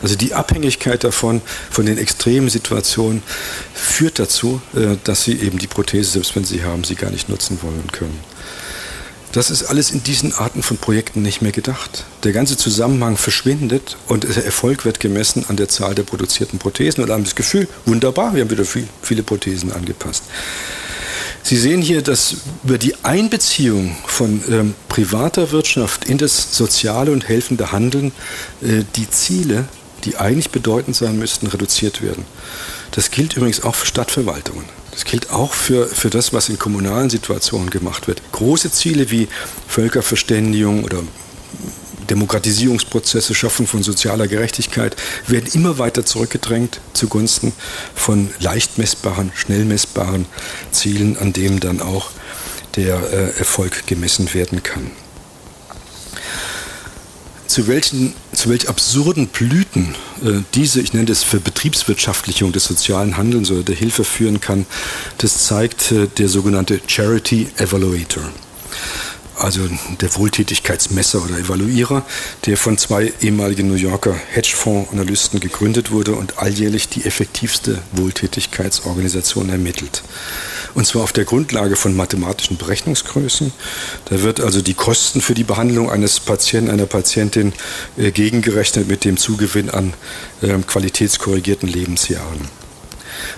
Also 0.03 0.15
die 0.15 0.33
Abhängigkeit 0.33 1.05
davon, 1.05 1.43
von 1.71 1.85
den 1.85 1.99
extremen 1.99 2.49
Situationen, 2.49 3.23
führt 3.75 4.19
dazu, 4.19 4.63
äh, 4.75 4.97
dass 5.05 5.25
sie 5.25 5.39
eben 5.41 5.59
die 5.59 5.67
Prothese, 5.67 6.11
selbst 6.13 6.35
wenn 6.37 6.45
sie 6.45 6.65
haben, 6.65 6.85
sie 6.85 6.95
gar 6.95 7.11
nicht 7.11 7.29
nutzen 7.29 7.59
wollen 7.63 7.91
können. 7.93 8.19
Das 9.33 9.49
ist 9.51 9.63
alles 9.65 9.93
in 9.93 10.03
diesen 10.03 10.33
Arten 10.33 10.63
von 10.63 10.77
Projekten 10.77 11.23
nicht 11.23 11.41
mehr 11.41 11.53
gedacht. 11.53 12.05
Der 12.25 12.33
ganze 12.33 12.57
Zusammenhang 12.57 13.17
verschwindet 13.17 13.97
und 14.09 14.25
der 14.25 14.45
Erfolg 14.45 14.85
wird 14.85 14.99
gemessen 14.99 15.45
an 15.49 15.57
der 15.57 15.69
Zahl 15.69 15.95
der 15.95 16.03
produzierten 16.03 16.59
Prothesen 16.59 17.05
und 17.05 17.11
haben 17.11 17.23
das 17.23 17.37
Gefühl, 17.37 17.69
wunderbar, 17.87 18.35
wir 18.35 18.43
haben 18.43 18.51
wieder 18.51 18.65
viel, 18.65 18.89
viele 19.03 19.23
Prothesen 19.23 19.71
angepasst. 19.71 20.25
Sie 21.43 21.57
sehen 21.57 21.83
hier, 21.83 22.03
dass 22.03 22.37
über 22.65 22.79
die 22.79 22.95
Einbeziehung 23.03 23.97
von 24.07 24.43
ähm, 24.51 24.75
privater 24.89 25.51
Wirtschaft 25.51 26.05
in 26.05 26.19
das 26.19 26.57
soziale 26.57 27.13
und 27.13 27.29
helfende 27.29 27.73
Handeln 27.73 28.13
äh, 28.63 28.85
die 28.97 29.09
Ziele, 29.11 29.67
die 30.05 30.17
eigentlich 30.17 30.51
bedeutend 30.51 30.97
sein 30.97 31.19
müssten, 31.19 31.47
reduziert 31.47 32.03
werden. 32.03 32.25
Das 32.93 33.11
gilt 33.11 33.37
übrigens 33.37 33.63
auch 33.63 33.75
für 33.75 33.87
Stadtverwaltungen. 33.87 34.65
Das 34.91 35.05
gilt 35.05 35.31
auch 35.31 35.53
für, 35.53 35.87
für 35.87 36.11
das, 36.11 36.33
was 36.33 36.49
in 36.49 36.59
kommunalen 36.59 37.11
Situationen 37.11 37.71
gemacht 37.71 38.09
wird. 38.09 38.23
Große 38.33 38.73
Ziele 38.73 39.11
wie 39.11 39.29
Völkerverständigung 39.69 40.85
oder 40.85 40.99
Demokratisierungsprozesse, 42.11 43.35
Schaffung 43.35 43.67
von 43.67 43.83
sozialer 43.83 44.29
Gerechtigkeit 44.29 44.97
werden 45.27 45.49
immer 45.53 45.79
weiter 45.79 46.05
zurückgedrängt 46.05 46.81
zugunsten 46.93 47.53
von 47.95 48.31
leicht 48.41 48.79
messbaren, 48.79 49.33
schnell 49.35 49.65
messbaren 49.65 50.27
Zielen, 50.73 51.17
an 51.17 51.33
denen 51.33 51.61
dann 51.61 51.81
auch 51.81 52.11
der 52.77 52.97
äh, 53.13 53.39
Erfolg 53.39 53.87
gemessen 53.87 54.33
werden 54.35 54.63
kann 54.63 54.91
zu 57.51 57.67
welchen, 57.67 58.15
zu 58.33 58.49
welch 58.49 58.69
absurden 58.69 59.27
Blüten 59.27 59.97
äh, 60.25 60.43
diese, 60.55 60.81
ich 60.81 60.93
nenne 60.93 61.07
das 61.07 61.25
für 61.25 61.41
Betriebswirtschaftlichung 61.41 62.53
des 62.53 62.65
sozialen 62.65 63.17
Handelns 63.17 63.51
oder 63.51 63.65
der 63.65 63.75
Hilfe 63.75 64.05
führen 64.05 64.41
kann, 64.41 64.67
das 65.19 65.47
zeigt 65.47 65.91
äh, 65.91 66.07
der 66.07 66.29
sogenannte 66.29 66.81
Charity 66.87 67.49
Evaluator. 67.57 68.23
Also 69.41 69.63
der 70.01 70.15
Wohltätigkeitsmesser 70.17 71.25
oder 71.25 71.39
Evaluierer, 71.39 72.05
der 72.47 72.57
von 72.57 72.79
zwei 72.79 73.13
ehemaligen 73.21 73.69
New 73.69 73.75
Yorker 73.75 74.15
Hedgefonds-Analysten 74.33 75.41
gegründet 75.41 75.91
wurde 75.91 76.13
und 76.13 76.39
alljährlich 76.39 76.89
die 76.89 77.05
effektivste 77.05 77.79
Wohltätigkeitsorganisation 77.93 79.49
ermittelt 79.49 80.03
und 80.75 80.87
zwar 80.87 81.03
auf 81.03 81.13
der 81.13 81.25
Grundlage 81.25 81.77
von 81.77 81.97
mathematischen 81.97 82.57
Berechnungsgrößen. 82.57 83.53
Da 84.07 84.23
wird 84.23 84.41
also 84.41 84.63
die 84.63 84.75
Kosten 84.75 85.21
für 85.21 85.35
die 85.35 85.45
Behandlung 85.45 85.91
eines 85.91 86.21
Patienten, 86.21 86.71
einer 86.71 86.87
Patientin 86.87 87.53
äh, 87.97 88.11
gegengerechnet 88.11 88.89
mit 88.89 89.05
dem 89.05 89.17
Zugewinn 89.17 89.71
an 89.71 89.95
äh, 90.43 90.59
qualitätskorrigierten 90.59 91.69
Lebensjahren. 91.69 92.60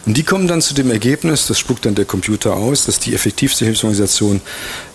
Und 0.06 0.16
die 0.16 0.22
kommen 0.22 0.46
dann 0.46 0.62
zu 0.62 0.74
dem 0.74 0.90
Ergebnis, 0.90 1.46
das 1.46 1.58
spuckt 1.58 1.86
dann 1.86 1.94
der 1.94 2.04
Computer 2.04 2.54
aus, 2.54 2.86
dass 2.86 2.98
die 2.98 3.14
effektivste 3.14 3.64
Hilfsorganisation 3.64 4.40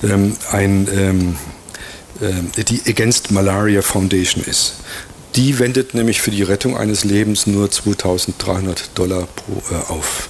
ähm, 0.04 0.36
ein, 0.52 0.88
ähm, 0.91 1.36
äh, 2.21 2.63
die 2.63 2.82
Against 2.89 3.32
Malaria 3.32 3.82
Foundation 3.82 4.43
ist. 4.43 4.76
Die 5.36 5.60
wendet 5.60 5.93
nämlich 5.93 6.21
für 6.21 6.32
die 6.32 6.43
Rettung 6.43 6.78
eines 6.78 7.04
Lebens 7.04 7.47
nur 7.47 7.69
2300 7.69 8.89
Dollar 8.95 9.28
pro, 9.28 9.62
äh, 9.73 9.91
auf. 9.91 10.30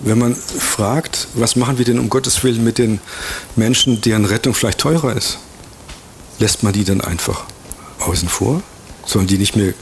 Wenn 0.00 0.18
man 0.18 0.34
fragt, 0.34 1.28
was 1.34 1.56
machen 1.56 1.78
wir 1.78 1.84
denn 1.84 1.98
um 1.98 2.08
Gottes 2.08 2.42
Willen 2.44 2.62
mit 2.62 2.78
den 2.78 3.00
Menschen, 3.56 4.00
deren 4.00 4.24
Rettung 4.24 4.54
vielleicht 4.54 4.78
teurer 4.78 5.16
ist, 5.16 5.38
lässt 6.38 6.62
man 6.62 6.72
die 6.72 6.84
dann 6.84 7.00
einfach 7.00 7.44
außen 8.00 8.28
vor? 8.28 8.62
Sollen 9.06 9.26
die 9.26 9.38
nicht 9.38 9.56
mehr 9.56 9.74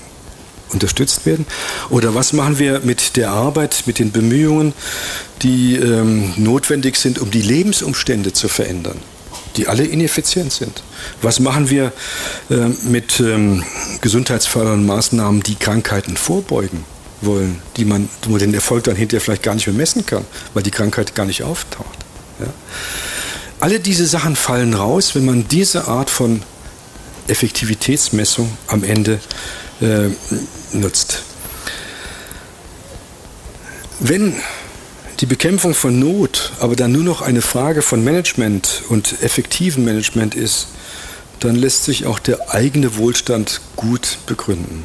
unterstützt 0.72 1.26
werden? 1.26 1.46
Oder 1.90 2.14
was 2.14 2.32
machen 2.32 2.58
wir 2.58 2.80
mit 2.80 3.16
der 3.16 3.30
Arbeit, 3.30 3.84
mit 3.86 3.98
den 3.98 4.12
Bemühungen, 4.12 4.72
die 5.42 5.76
ähm, 5.76 6.32
notwendig 6.36 6.96
sind, 6.96 7.18
um 7.18 7.30
die 7.30 7.42
Lebensumstände 7.42 8.32
zu 8.32 8.48
verändern, 8.48 8.98
die 9.56 9.68
alle 9.68 9.84
ineffizient 9.84 10.52
sind? 10.52 10.82
Was 11.22 11.40
machen 11.40 11.70
wir 11.70 11.92
äh, 12.50 12.68
mit 12.84 13.20
ähm, 13.20 13.64
gesundheitsfördernden 14.00 14.86
Maßnahmen, 14.86 15.42
die 15.42 15.56
Krankheiten 15.56 16.16
vorbeugen? 16.16 16.84
wollen, 17.22 17.60
die 17.76 17.84
man, 17.84 18.08
wo 18.22 18.30
man 18.30 18.40
den 18.40 18.54
Erfolg 18.54 18.84
dann 18.84 18.96
hinterher 18.96 19.20
vielleicht 19.20 19.42
gar 19.42 19.54
nicht 19.54 19.66
mehr 19.66 19.74
messen 19.74 20.04
kann, 20.04 20.24
weil 20.54 20.62
die 20.62 20.70
Krankheit 20.70 21.14
gar 21.14 21.24
nicht 21.24 21.42
auftaucht. 21.42 21.98
Ja. 22.40 22.46
Alle 23.60 23.80
diese 23.80 24.06
Sachen 24.06 24.36
fallen 24.36 24.74
raus, 24.74 25.14
wenn 25.14 25.24
man 25.24 25.48
diese 25.48 25.88
Art 25.88 26.10
von 26.10 26.42
Effektivitätsmessung 27.26 28.56
am 28.66 28.84
Ende 28.84 29.18
äh, 29.80 30.08
nutzt. 30.72 31.22
Wenn 34.00 34.34
die 35.20 35.26
Bekämpfung 35.26 35.74
von 35.74 35.98
Not 35.98 36.52
aber 36.60 36.76
dann 36.76 36.92
nur 36.92 37.02
noch 37.02 37.22
eine 37.22 37.40
Frage 37.40 37.82
von 37.82 38.04
Management 38.04 38.82
und 38.88 39.22
effektivem 39.22 39.84
Management 39.84 40.34
ist, 40.34 40.68
dann 41.40 41.56
lässt 41.56 41.84
sich 41.84 42.06
auch 42.06 42.18
der 42.18 42.54
eigene 42.54 42.96
Wohlstand 42.96 43.60
gut 43.76 44.18
begründen 44.26 44.84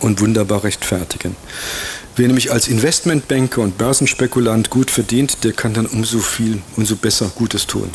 und 0.00 0.20
wunderbar 0.20 0.64
rechtfertigen. 0.64 1.36
Wer 2.16 2.28
nämlich 2.28 2.50
als 2.50 2.68
Investmentbanker 2.68 3.60
und 3.60 3.76
Börsenspekulant 3.76 4.70
gut 4.70 4.90
verdient, 4.90 5.44
der 5.44 5.52
kann 5.52 5.74
dann 5.74 5.86
umso 5.86 6.20
viel, 6.20 6.62
umso 6.76 6.96
besser 6.96 7.30
Gutes 7.34 7.66
tun. 7.66 7.90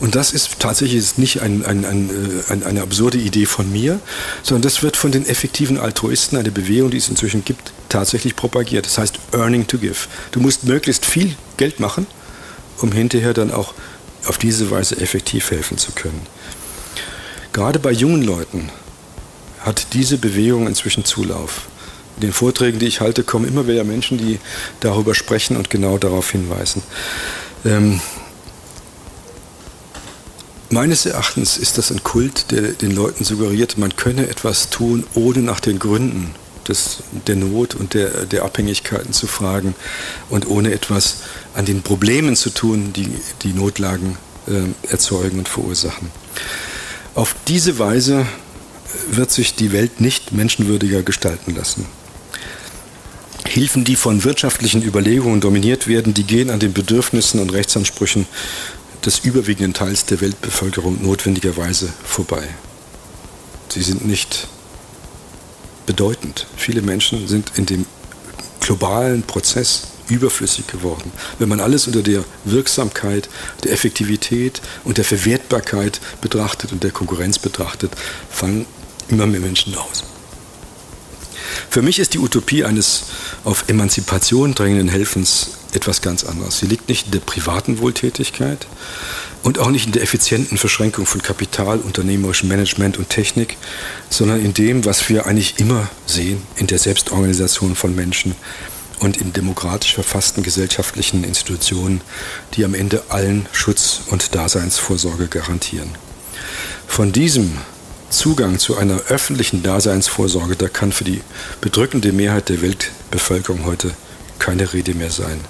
Und 0.00 0.14
das 0.14 0.32
ist 0.32 0.58
tatsächlich 0.58 1.18
nicht 1.18 1.42
ein, 1.42 1.64
ein, 1.64 1.84
ein, 1.84 2.10
äh, 2.10 2.64
eine 2.64 2.82
absurde 2.82 3.18
Idee 3.18 3.46
von 3.46 3.70
mir, 3.70 4.00
sondern 4.42 4.62
das 4.62 4.82
wird 4.82 4.96
von 4.96 5.12
den 5.12 5.26
effektiven 5.26 5.78
Altruisten, 5.78 6.36
eine 6.36 6.50
Bewegung, 6.50 6.90
die 6.90 6.98
es 6.98 7.08
inzwischen 7.08 7.44
gibt, 7.44 7.72
tatsächlich 7.88 8.36
propagiert. 8.36 8.86
Das 8.86 8.98
heißt 8.98 9.18
Earning 9.32 9.66
to 9.66 9.78
Give. 9.78 10.08
Du 10.32 10.40
musst 10.40 10.64
möglichst 10.64 11.06
viel 11.06 11.36
Geld 11.56 11.80
machen, 11.80 12.06
um 12.78 12.92
hinterher 12.92 13.34
dann 13.34 13.50
auch 13.50 13.74
auf 14.26 14.38
diese 14.38 14.70
Weise 14.70 15.00
effektiv 15.00 15.50
helfen 15.50 15.78
zu 15.78 15.92
können. 15.92 16.26
Gerade 17.52 17.78
bei 17.78 17.92
jungen 17.92 18.22
Leuten 18.22 18.70
hat 19.60 19.88
diese 19.92 20.18
Bewegung 20.18 20.66
inzwischen 20.66 21.04
Zulauf. 21.04 21.68
In 22.16 22.22
den 22.22 22.32
Vorträgen, 22.32 22.78
die 22.78 22.86
ich 22.86 23.00
halte, 23.00 23.24
kommen 23.24 23.46
immer 23.46 23.66
wieder 23.66 23.84
Menschen, 23.84 24.18
die 24.18 24.38
darüber 24.80 25.14
sprechen 25.14 25.56
und 25.56 25.70
genau 25.70 25.98
darauf 25.98 26.30
hinweisen. 26.30 26.82
Ähm, 27.64 28.00
meines 30.72 31.06
Erachtens 31.06 31.56
ist 31.56 31.78
das 31.78 31.90
ein 31.90 32.02
Kult, 32.02 32.50
der 32.50 32.72
den 32.72 32.90
Leuten 32.90 33.24
suggeriert, 33.24 33.78
man 33.78 33.94
könne 33.96 34.28
etwas 34.28 34.70
tun, 34.70 35.04
ohne 35.14 35.40
nach 35.40 35.60
den 35.60 35.78
Gründen 35.78 36.34
des, 36.66 37.02
der 37.26 37.36
Not 37.36 37.74
und 37.74 37.94
der, 37.94 38.26
der 38.26 38.44
Abhängigkeiten 38.44 39.12
zu 39.12 39.26
fragen 39.26 39.74
und 40.30 40.46
ohne 40.46 40.72
etwas 40.72 41.18
an 41.54 41.64
den 41.64 41.82
Problemen 41.82 42.36
zu 42.36 42.50
tun, 42.50 42.92
die 42.92 43.08
die 43.42 43.52
Notlagen 43.52 44.16
äh, 44.46 44.90
erzeugen 44.90 45.38
und 45.38 45.48
verursachen. 45.48 46.10
Auf 47.14 47.34
diese 47.46 47.78
Weise 47.78 48.26
wird 49.10 49.30
sich 49.30 49.54
die 49.54 49.72
Welt 49.72 50.00
nicht 50.00 50.32
menschenwürdiger 50.32 51.02
gestalten 51.02 51.54
lassen. 51.54 51.86
Hilfen, 53.46 53.84
die 53.84 53.96
von 53.96 54.24
wirtschaftlichen 54.24 54.82
Überlegungen 54.82 55.40
dominiert 55.40 55.86
werden, 55.86 56.14
die 56.14 56.24
gehen 56.24 56.48
an 56.48 56.60
den 56.60 56.72
Bedürfnissen 56.72 57.40
und 57.40 57.52
Rechtsansprüchen 57.52 58.26
des 59.04 59.20
überwiegenden 59.20 59.74
Teils 59.74 60.06
der 60.06 60.20
Weltbevölkerung 60.20 61.02
notwendigerweise 61.02 61.92
vorbei. 62.04 62.48
Sie 63.68 63.82
sind 63.82 64.06
nicht 64.06 64.48
bedeutend. 65.86 66.46
Viele 66.56 66.82
Menschen 66.82 67.26
sind 67.26 67.52
in 67.56 67.66
dem 67.66 67.86
globalen 68.60 69.22
Prozess 69.22 69.88
überflüssig 70.08 70.66
geworden. 70.66 71.10
Wenn 71.38 71.48
man 71.48 71.60
alles 71.60 71.86
unter 71.86 72.02
der 72.02 72.24
Wirksamkeit, 72.44 73.28
der 73.64 73.72
Effektivität 73.72 74.60
und 74.84 74.98
der 74.98 75.04
Verwertbarkeit 75.04 76.00
betrachtet 76.20 76.72
und 76.72 76.82
der 76.82 76.90
Konkurrenz 76.90 77.38
betrachtet, 77.38 77.92
fallen 78.30 78.66
immer 79.08 79.26
mehr 79.26 79.40
Menschen 79.40 79.74
aus. 79.74 80.04
Für 81.70 81.82
mich 81.82 81.98
ist 81.98 82.14
die 82.14 82.18
Utopie 82.18 82.64
eines 82.64 83.04
auf 83.44 83.68
Emanzipation 83.68 84.54
drängenden 84.54 84.88
Helfens 84.88 85.58
etwas 85.72 86.02
ganz 86.02 86.24
anderes. 86.24 86.58
Sie 86.58 86.66
liegt 86.66 86.88
nicht 86.88 87.06
in 87.06 87.12
der 87.12 87.20
privaten 87.20 87.78
Wohltätigkeit 87.78 88.66
und 89.42 89.58
auch 89.58 89.70
nicht 89.70 89.86
in 89.86 89.92
der 89.92 90.02
effizienten 90.02 90.58
Verschränkung 90.58 91.06
von 91.06 91.22
Kapital, 91.22 91.78
unternehmerischem 91.78 92.48
Management 92.48 92.98
und 92.98 93.08
Technik, 93.08 93.56
sondern 94.10 94.44
in 94.44 94.54
dem, 94.54 94.84
was 94.84 95.08
wir 95.08 95.26
eigentlich 95.26 95.58
immer 95.58 95.88
sehen, 96.06 96.42
in 96.56 96.66
der 96.66 96.78
Selbstorganisation 96.78 97.74
von 97.74 97.94
Menschen 97.94 98.34
und 99.00 99.16
in 99.16 99.32
demokratisch 99.32 99.94
verfassten 99.94 100.42
gesellschaftlichen 100.42 101.24
Institutionen, 101.24 102.02
die 102.54 102.64
am 102.64 102.74
Ende 102.74 103.02
allen 103.08 103.46
Schutz 103.52 104.02
und 104.10 104.34
Daseinsvorsorge 104.34 105.26
garantieren. 105.26 105.90
Von 106.86 107.12
diesem 107.12 107.58
Zugang 108.12 108.58
zu 108.58 108.76
einer 108.76 108.98
öffentlichen 109.08 109.62
Daseinsvorsorge, 109.62 110.54
da 110.54 110.68
kann 110.68 110.92
für 110.92 111.04
die 111.04 111.22
bedrückende 111.60 112.12
Mehrheit 112.12 112.50
der 112.50 112.60
Weltbevölkerung 112.60 113.64
heute 113.64 113.90
keine 114.38 114.72
Rede 114.72 114.94
mehr 114.94 115.10
sein. 115.10 115.40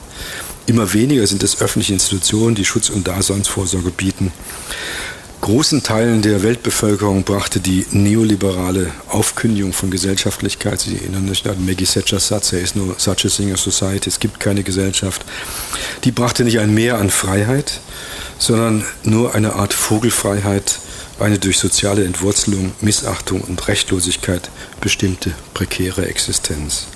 Immer 0.66 0.92
weniger 0.92 1.26
sind 1.26 1.42
es 1.42 1.60
öffentliche 1.60 1.94
Institutionen, 1.94 2.54
die 2.54 2.64
Schutz 2.64 2.88
und 2.88 3.08
Daseinsvorsorge 3.08 3.90
bieten. 3.90 4.32
Großen 5.40 5.82
Teilen 5.82 6.22
der 6.22 6.44
Weltbevölkerung 6.44 7.24
brachte 7.24 7.58
die 7.58 7.84
neoliberale 7.90 8.92
Aufkündigung 9.08 9.72
von 9.72 9.90
Gesellschaftlichkeit, 9.90 10.78
Sie 10.78 10.98
erinnern 10.98 11.26
sich 11.26 11.44
an 11.48 11.66
Maggie 11.66 11.84
Thatcher's 11.84 12.28
Satz, 12.28 12.50
there 12.50 12.62
is 12.62 12.76
no 12.76 12.94
such 12.96 13.24
a 13.24 13.28
thing 13.28 13.52
as 13.52 13.60
society, 13.60 14.08
es 14.08 14.20
gibt 14.20 14.38
keine 14.38 14.62
Gesellschaft, 14.62 15.24
die 16.04 16.12
brachte 16.12 16.44
nicht 16.44 16.60
ein 16.60 16.72
Mehr 16.72 16.98
an 16.98 17.10
Freiheit, 17.10 17.80
sondern 18.38 18.84
nur 19.02 19.34
eine 19.34 19.54
Art 19.54 19.74
Vogelfreiheit, 19.74 20.78
eine 21.22 21.38
durch 21.38 21.58
soziale 21.58 22.04
Entwurzelung, 22.04 22.72
Missachtung 22.80 23.40
und 23.42 23.68
Rechtlosigkeit 23.68 24.50
bestimmte 24.80 25.32
prekäre 25.54 26.06
Existenz. 26.06 26.86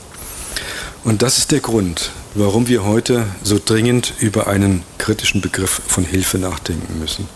Und 1.04 1.22
das 1.22 1.38
ist 1.38 1.52
der 1.52 1.60
Grund, 1.60 2.10
warum 2.34 2.66
wir 2.68 2.84
heute 2.84 3.26
so 3.42 3.60
dringend 3.64 4.14
über 4.18 4.48
einen 4.48 4.82
kritischen 4.98 5.40
Begriff 5.40 5.80
von 5.86 6.04
Hilfe 6.04 6.38
nachdenken 6.38 6.98
müssen. 6.98 7.28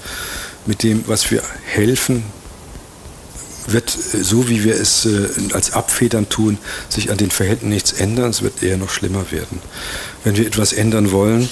Mit 0.66 0.82
dem, 0.82 1.04
was 1.06 1.30
wir 1.30 1.42
helfen, 1.64 2.24
wird, 3.66 3.90
so 3.90 4.48
wie 4.48 4.64
wir 4.64 4.74
es 4.74 5.06
äh, 5.06 5.28
als 5.52 5.72
Abfedern 5.72 6.28
tun, 6.28 6.58
sich 6.88 7.10
an 7.10 7.18
den 7.18 7.30
Verhältnissen 7.30 7.68
nichts 7.68 7.92
ändern, 7.92 8.30
es 8.30 8.42
wird 8.42 8.62
eher 8.62 8.76
noch 8.76 8.90
schlimmer 8.90 9.30
werden. 9.30 9.60
Wenn 10.24 10.36
wir 10.36 10.46
etwas 10.46 10.72
ändern 10.72 11.12
wollen, 11.12 11.48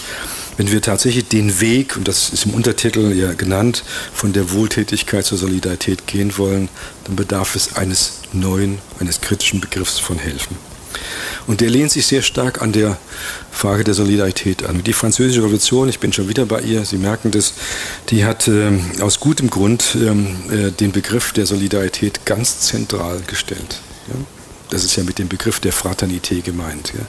wenn 0.59 0.71
wir 0.73 0.83
tatsächlich 0.83 1.29
den 1.29 1.61
Weg, 1.61 1.97
und 1.97 2.09
das 2.09 2.31
ist 2.31 2.45
im 2.45 2.53
Untertitel 2.53 3.13
ja 3.13 3.33
genannt, 3.33 3.85
von 4.13 4.33
der 4.33 4.53
Wohltätigkeit 4.53 5.25
zur 5.25 5.39
Solidarität 5.39 6.07
gehen 6.07 6.37
wollen, 6.37 6.69
dann 7.05 7.17
bedarf 7.17 7.55
es 7.55 7.77
eines 7.77 8.21
neuen, 8.33 8.79
eines 8.99 9.21
kritischen 9.21 9.61
Begriffs 9.61 10.01
von 10.01 10.19
Helfen. 10.19 10.57
Und 11.47 11.61
der 11.61 11.71
lehnt 11.71 11.93
sich 11.93 12.07
sehr 12.07 12.23
stark 12.23 12.61
an 12.61 12.73
der 12.73 12.99
Frage 13.53 13.85
der 13.85 13.95
Solidarität 13.95 14.65
an. 14.65 14.83
Die 14.83 14.93
Französische 14.93 15.45
Revolution, 15.45 15.89
ich 15.89 16.01
bin 16.01 16.13
schon 16.13 16.29
wieder 16.29 16.45
bei 16.45 16.61
ihr, 16.61 16.85
Sie 16.85 16.99
merken 16.99 17.31
das, 17.31 17.55
die 18.09 18.25
hat 18.25 18.49
äh, 18.49 18.73
aus 19.01 19.21
gutem 19.21 19.51
Grund 19.51 19.95
ähm, 19.95 20.37
äh, 20.51 20.73
den 20.73 20.91
Begriff 20.91 21.33
der 21.33 21.47
Solidarität 21.47 22.27
ganz 22.27 22.61
zentral 22.61 23.21
gestellt. 23.29 23.81
Ja? 24.09 24.15
Das 24.71 24.85
ist 24.85 24.97
ja 24.97 25.05
mit 25.05 25.21
dem 25.21 25.29
Begriff 25.29 25.61
der 25.61 25.73
Fraternité 25.73 26.43
gemeint. 26.43 26.93
Ja? 26.95 27.07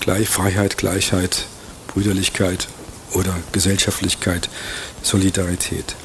Gleich, 0.00 0.28
Freiheit, 0.28 0.78
Gleichheit, 0.78 1.44
Brüderlichkeit 1.88 2.68
oder 3.12 3.34
Gesellschaftlichkeit, 3.52 4.48
Solidarität. 5.02 5.96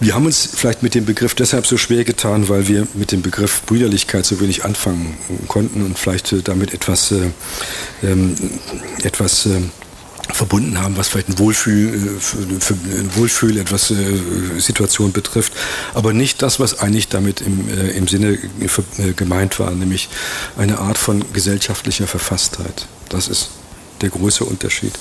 Wir 0.00 0.14
haben 0.14 0.26
uns 0.26 0.48
vielleicht 0.52 0.82
mit 0.82 0.94
dem 0.94 1.04
Begriff 1.04 1.34
deshalb 1.34 1.66
so 1.66 1.76
schwer 1.76 2.02
getan, 2.02 2.48
weil 2.48 2.66
wir 2.66 2.88
mit 2.94 3.12
dem 3.12 3.22
Begriff 3.22 3.62
Brüderlichkeit 3.66 4.26
so 4.26 4.40
wenig 4.40 4.64
anfangen 4.64 5.16
konnten 5.46 5.84
und 5.84 5.98
vielleicht 5.98 6.32
äh, 6.32 6.42
damit 6.42 6.74
etwas, 6.74 7.12
äh, 7.12 7.30
ähm, 8.02 8.34
etwas 9.02 9.46
äh, 9.46 9.60
verbunden 10.30 10.80
haben, 10.80 10.96
was 10.96 11.08
vielleicht 11.08 11.28
ein 11.28 11.38
Wohlfühl, 11.38 12.16
äh, 12.16 12.20
für 12.20 12.74
ein 12.74 13.14
Wohlfühl 13.14 13.58
etwas 13.58 13.90
äh, 13.90 13.96
Situation 14.58 15.12
betrifft, 15.12 15.52
aber 15.94 16.12
nicht 16.12 16.42
das, 16.42 16.58
was 16.58 16.78
eigentlich 16.78 17.08
damit 17.08 17.40
im, 17.40 17.68
äh, 17.68 17.90
im 17.90 18.08
Sinne 18.08 18.38
gemeint 19.16 19.58
war, 19.58 19.70
nämlich 19.70 20.08
eine 20.56 20.78
Art 20.78 20.98
von 20.98 21.24
gesellschaftlicher 21.32 22.06
Verfasstheit. 22.06 22.86
Das 23.08 23.28
ist 23.28 23.50
der 24.00 24.10
große 24.10 24.44
Unterschied. 24.44 24.92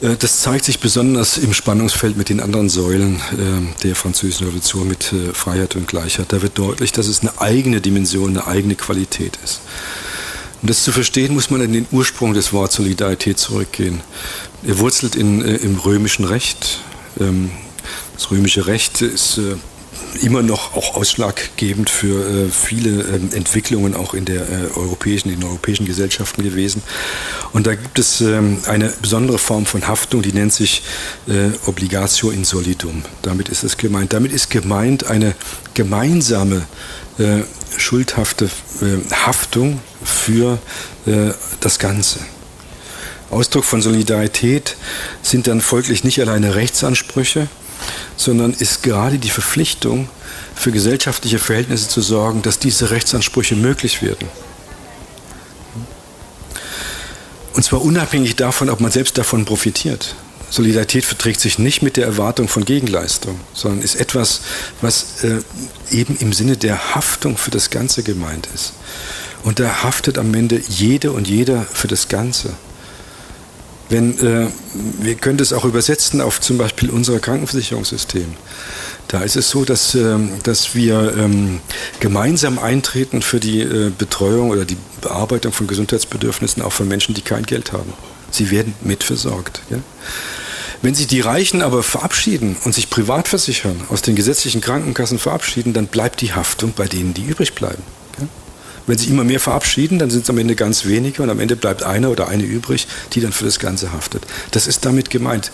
Äh, 0.00 0.16
das 0.18 0.40
zeigt 0.40 0.64
sich 0.64 0.80
besonders 0.80 1.38
im 1.38 1.52
Spannungsfeld 1.52 2.16
mit 2.16 2.28
den 2.28 2.40
anderen 2.40 2.68
Säulen 2.68 3.16
äh, 3.16 3.82
der 3.82 3.94
französischen 3.94 4.46
Revolution 4.46 4.88
mit 4.88 5.12
äh, 5.12 5.32
Freiheit 5.32 5.76
und 5.76 5.88
Gleichheit. 5.88 6.32
Da 6.32 6.42
wird 6.42 6.58
deutlich, 6.58 6.92
dass 6.92 7.08
es 7.08 7.20
eine 7.20 7.40
eigene 7.40 7.80
Dimension, 7.80 8.30
eine 8.30 8.46
eigene 8.46 8.74
Qualität 8.74 9.38
ist. 9.44 9.60
Um 10.62 10.68
das 10.68 10.84
zu 10.84 10.92
verstehen, 10.92 11.34
muss 11.34 11.50
man 11.50 11.60
in 11.60 11.72
den 11.72 11.86
Ursprung 11.92 12.34
des 12.34 12.52
Wortes 12.52 12.76
Solidarität 12.76 13.38
zurückgehen. 13.38 14.00
Er 14.66 14.78
wurzelt 14.78 15.14
in, 15.14 15.42
im 15.42 15.78
römischen 15.78 16.24
Recht. 16.24 16.80
Ähm, 17.20 17.50
das 18.14 18.30
römische 18.30 18.66
Recht 18.66 19.02
ist 19.02 19.38
immer 20.22 20.42
noch 20.42 20.74
auch 20.74 20.94
ausschlaggebend 20.94 21.90
für 21.90 22.46
äh, 22.46 22.48
viele 22.50 23.02
ähm, 23.02 23.30
Entwicklungen 23.32 23.94
auch 23.94 24.14
in 24.14 24.24
der 24.24 24.42
äh, 24.42 24.70
europäischen, 24.74 25.30
in 25.30 25.42
europäischen 25.44 25.86
Gesellschaften 25.86 26.42
gewesen. 26.42 26.82
Und 27.52 27.66
da 27.66 27.74
gibt 27.74 27.98
es 27.98 28.20
ähm, 28.20 28.58
eine 28.66 28.92
besondere 29.02 29.38
Form 29.38 29.66
von 29.66 29.86
Haftung, 29.86 30.22
die 30.22 30.32
nennt 30.32 30.52
sich 30.52 30.82
äh, 31.28 31.50
Obligatio 31.66 32.30
in 32.30 32.44
solidum. 32.44 33.02
Damit 33.22 33.48
ist 33.48 33.64
es 33.64 33.76
gemeint. 33.76 34.12
Damit 34.12 34.32
ist 34.32 34.50
gemeint 34.50 35.06
eine 35.06 35.34
gemeinsame 35.74 36.66
äh, 37.18 37.42
schuldhafte 37.76 38.46
äh, 38.80 39.14
Haftung 39.14 39.80
für 40.02 40.58
äh, 41.06 41.32
das 41.60 41.78
Ganze. 41.78 42.20
Ausdruck 43.30 43.64
von 43.64 43.82
Solidarität 43.82 44.76
sind 45.22 45.46
dann 45.46 45.60
folglich 45.60 46.04
nicht 46.04 46.20
alleine 46.20 46.54
Rechtsansprüche, 46.54 47.48
sondern 48.16 48.52
ist 48.52 48.82
gerade 48.82 49.18
die 49.18 49.30
Verpflichtung, 49.30 50.08
für 50.54 50.72
gesellschaftliche 50.72 51.38
Verhältnisse 51.38 51.88
zu 51.88 52.00
sorgen, 52.00 52.42
dass 52.42 52.58
diese 52.58 52.90
Rechtsansprüche 52.90 53.54
möglich 53.54 54.02
werden. 54.02 54.28
Und 57.52 57.62
zwar 57.62 57.82
unabhängig 57.82 58.36
davon, 58.36 58.70
ob 58.70 58.80
man 58.80 58.90
selbst 58.90 59.16
davon 59.18 59.44
profitiert. 59.44 60.14
Solidarität 60.50 61.04
verträgt 61.04 61.40
sich 61.40 61.58
nicht 61.58 61.82
mit 61.82 61.96
der 61.96 62.06
Erwartung 62.06 62.48
von 62.48 62.64
Gegenleistung, 62.64 63.40
sondern 63.52 63.82
ist 63.82 63.96
etwas, 63.96 64.42
was 64.80 65.24
äh, 65.24 65.40
eben 65.90 66.16
im 66.18 66.32
Sinne 66.32 66.56
der 66.56 66.94
Haftung 66.94 67.36
für 67.36 67.50
das 67.50 67.70
Ganze 67.70 68.02
gemeint 68.02 68.48
ist. 68.54 68.72
Und 69.42 69.58
da 69.58 69.82
haftet 69.82 70.18
am 70.18 70.32
Ende 70.34 70.60
jede 70.68 71.12
und 71.12 71.28
jeder 71.28 71.66
für 71.72 71.88
das 71.88 72.08
Ganze. 72.08 72.54
Wenn, 73.88 74.18
äh, 74.18 74.48
wir 75.00 75.14
können 75.14 75.38
das 75.38 75.52
auch 75.52 75.64
übersetzen 75.64 76.20
auf 76.20 76.40
zum 76.40 76.58
Beispiel 76.58 76.90
unser 76.90 77.20
Krankenversicherungssystem. 77.20 78.26
Da 79.08 79.22
ist 79.22 79.36
es 79.36 79.48
so, 79.48 79.64
dass, 79.64 79.94
äh, 79.94 80.18
dass 80.42 80.74
wir 80.74 81.14
ähm, 81.16 81.60
gemeinsam 82.00 82.58
eintreten 82.58 83.22
für 83.22 83.38
die 83.38 83.60
äh, 83.60 83.92
Betreuung 83.96 84.50
oder 84.50 84.64
die 84.64 84.76
Bearbeitung 85.00 85.52
von 85.52 85.68
Gesundheitsbedürfnissen 85.68 86.62
auch 86.62 86.72
von 86.72 86.88
Menschen, 86.88 87.14
die 87.14 87.22
kein 87.22 87.44
Geld 87.44 87.72
haben. 87.72 87.92
Sie 88.32 88.50
werden 88.50 88.74
mitversorgt. 88.82 89.60
Ja? 89.70 89.78
Wenn 90.82 90.94
sich 90.94 91.06
die 91.06 91.20
Reichen 91.20 91.62
aber 91.62 91.82
verabschieden 91.82 92.56
und 92.64 92.74
sich 92.74 92.90
privat 92.90 93.28
versichern, 93.28 93.80
aus 93.88 94.02
den 94.02 94.16
gesetzlichen 94.16 94.60
Krankenkassen 94.60 95.18
verabschieden, 95.18 95.72
dann 95.72 95.86
bleibt 95.86 96.20
die 96.20 96.32
Haftung 96.32 96.72
bei 96.76 96.86
denen, 96.86 97.14
die 97.14 97.24
übrig 97.24 97.54
bleiben. 97.54 97.82
Wenn 98.86 98.98
sich 98.98 99.08
immer 99.08 99.24
mehr 99.24 99.40
verabschieden, 99.40 99.98
dann 99.98 100.10
sind 100.10 100.24
es 100.24 100.30
am 100.30 100.38
Ende 100.38 100.54
ganz 100.54 100.84
wenige 100.84 101.22
und 101.22 101.30
am 101.30 101.40
Ende 101.40 101.56
bleibt 101.56 101.82
einer 101.82 102.10
oder 102.10 102.28
eine 102.28 102.44
übrig, 102.44 102.86
die 103.12 103.20
dann 103.20 103.32
für 103.32 103.44
das 103.44 103.58
Ganze 103.58 103.92
haftet. 103.92 104.24
Das 104.52 104.66
ist 104.66 104.84
damit 104.84 105.10
gemeint. 105.10 105.50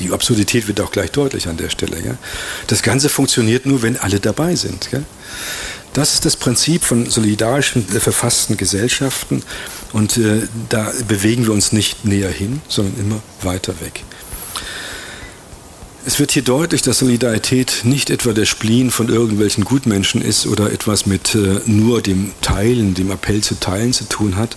Die 0.00 0.10
Absurdität 0.10 0.68
wird 0.68 0.80
auch 0.80 0.90
gleich 0.90 1.10
deutlich 1.10 1.48
an 1.48 1.56
der 1.56 1.68
Stelle. 1.68 2.00
Ja? 2.04 2.16
Das 2.66 2.82
Ganze 2.82 3.08
funktioniert 3.08 3.66
nur, 3.66 3.82
wenn 3.82 3.96
alle 3.96 4.20
dabei 4.20 4.56
sind. 4.56 4.88
Ja? 4.90 5.02
Das 5.92 6.14
ist 6.14 6.24
das 6.24 6.36
Prinzip 6.36 6.82
von 6.82 7.08
solidarischen, 7.08 7.84
äh, 7.94 8.00
verfassten 8.00 8.56
Gesellschaften. 8.56 9.42
Und 9.92 10.16
äh, 10.16 10.48
da 10.70 10.90
bewegen 11.06 11.44
wir 11.44 11.52
uns 11.52 11.72
nicht 11.72 12.04
näher 12.04 12.30
hin, 12.30 12.62
sondern 12.68 12.98
immer 12.98 13.22
weiter 13.42 13.74
weg. 13.80 14.02
Es 16.04 16.18
wird 16.18 16.32
hier 16.32 16.42
deutlich, 16.42 16.82
dass 16.82 16.98
Solidarität 16.98 17.82
nicht 17.84 18.10
etwa 18.10 18.32
der 18.32 18.44
Spleen 18.44 18.90
von 18.90 19.08
irgendwelchen 19.08 19.64
Gutmenschen 19.64 20.20
ist 20.20 20.46
oder 20.46 20.72
etwas 20.72 21.06
mit 21.06 21.36
äh, 21.36 21.60
nur 21.66 22.02
dem 22.02 22.32
Teilen, 22.40 22.94
dem 22.94 23.12
Appell 23.12 23.40
zu 23.40 23.60
teilen 23.60 23.92
zu 23.92 24.08
tun 24.08 24.34
hat, 24.34 24.56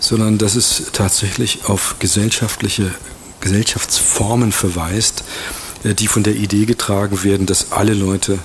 sondern 0.00 0.38
dass 0.38 0.54
es 0.54 0.84
tatsächlich 0.94 1.66
auf 1.66 1.96
gesellschaftliche 1.98 2.90
Gesellschaftsformen 3.42 4.50
verweist, 4.50 5.24
äh, 5.84 5.94
die 5.94 6.06
von 6.06 6.22
der 6.22 6.36
Idee 6.36 6.64
getragen 6.64 7.22
werden, 7.22 7.44
dass 7.44 7.72
alle 7.72 7.92
Leute 7.92 8.38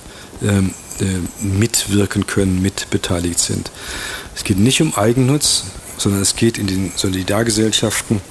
ähm, 0.43 0.73
äh, 0.99 1.45
mitwirken 1.45 2.27
können, 2.27 2.61
mitbeteiligt 2.61 3.39
sind. 3.39 3.71
Es 4.35 4.43
geht 4.43 4.59
nicht 4.59 4.81
um 4.81 4.93
Eigennutz, 4.95 5.63
sondern 5.97 6.21
es 6.21 6.35
geht 6.35 6.57
in 6.57 6.67
den 6.67 6.91
Solidargesellschaften 6.95 8.21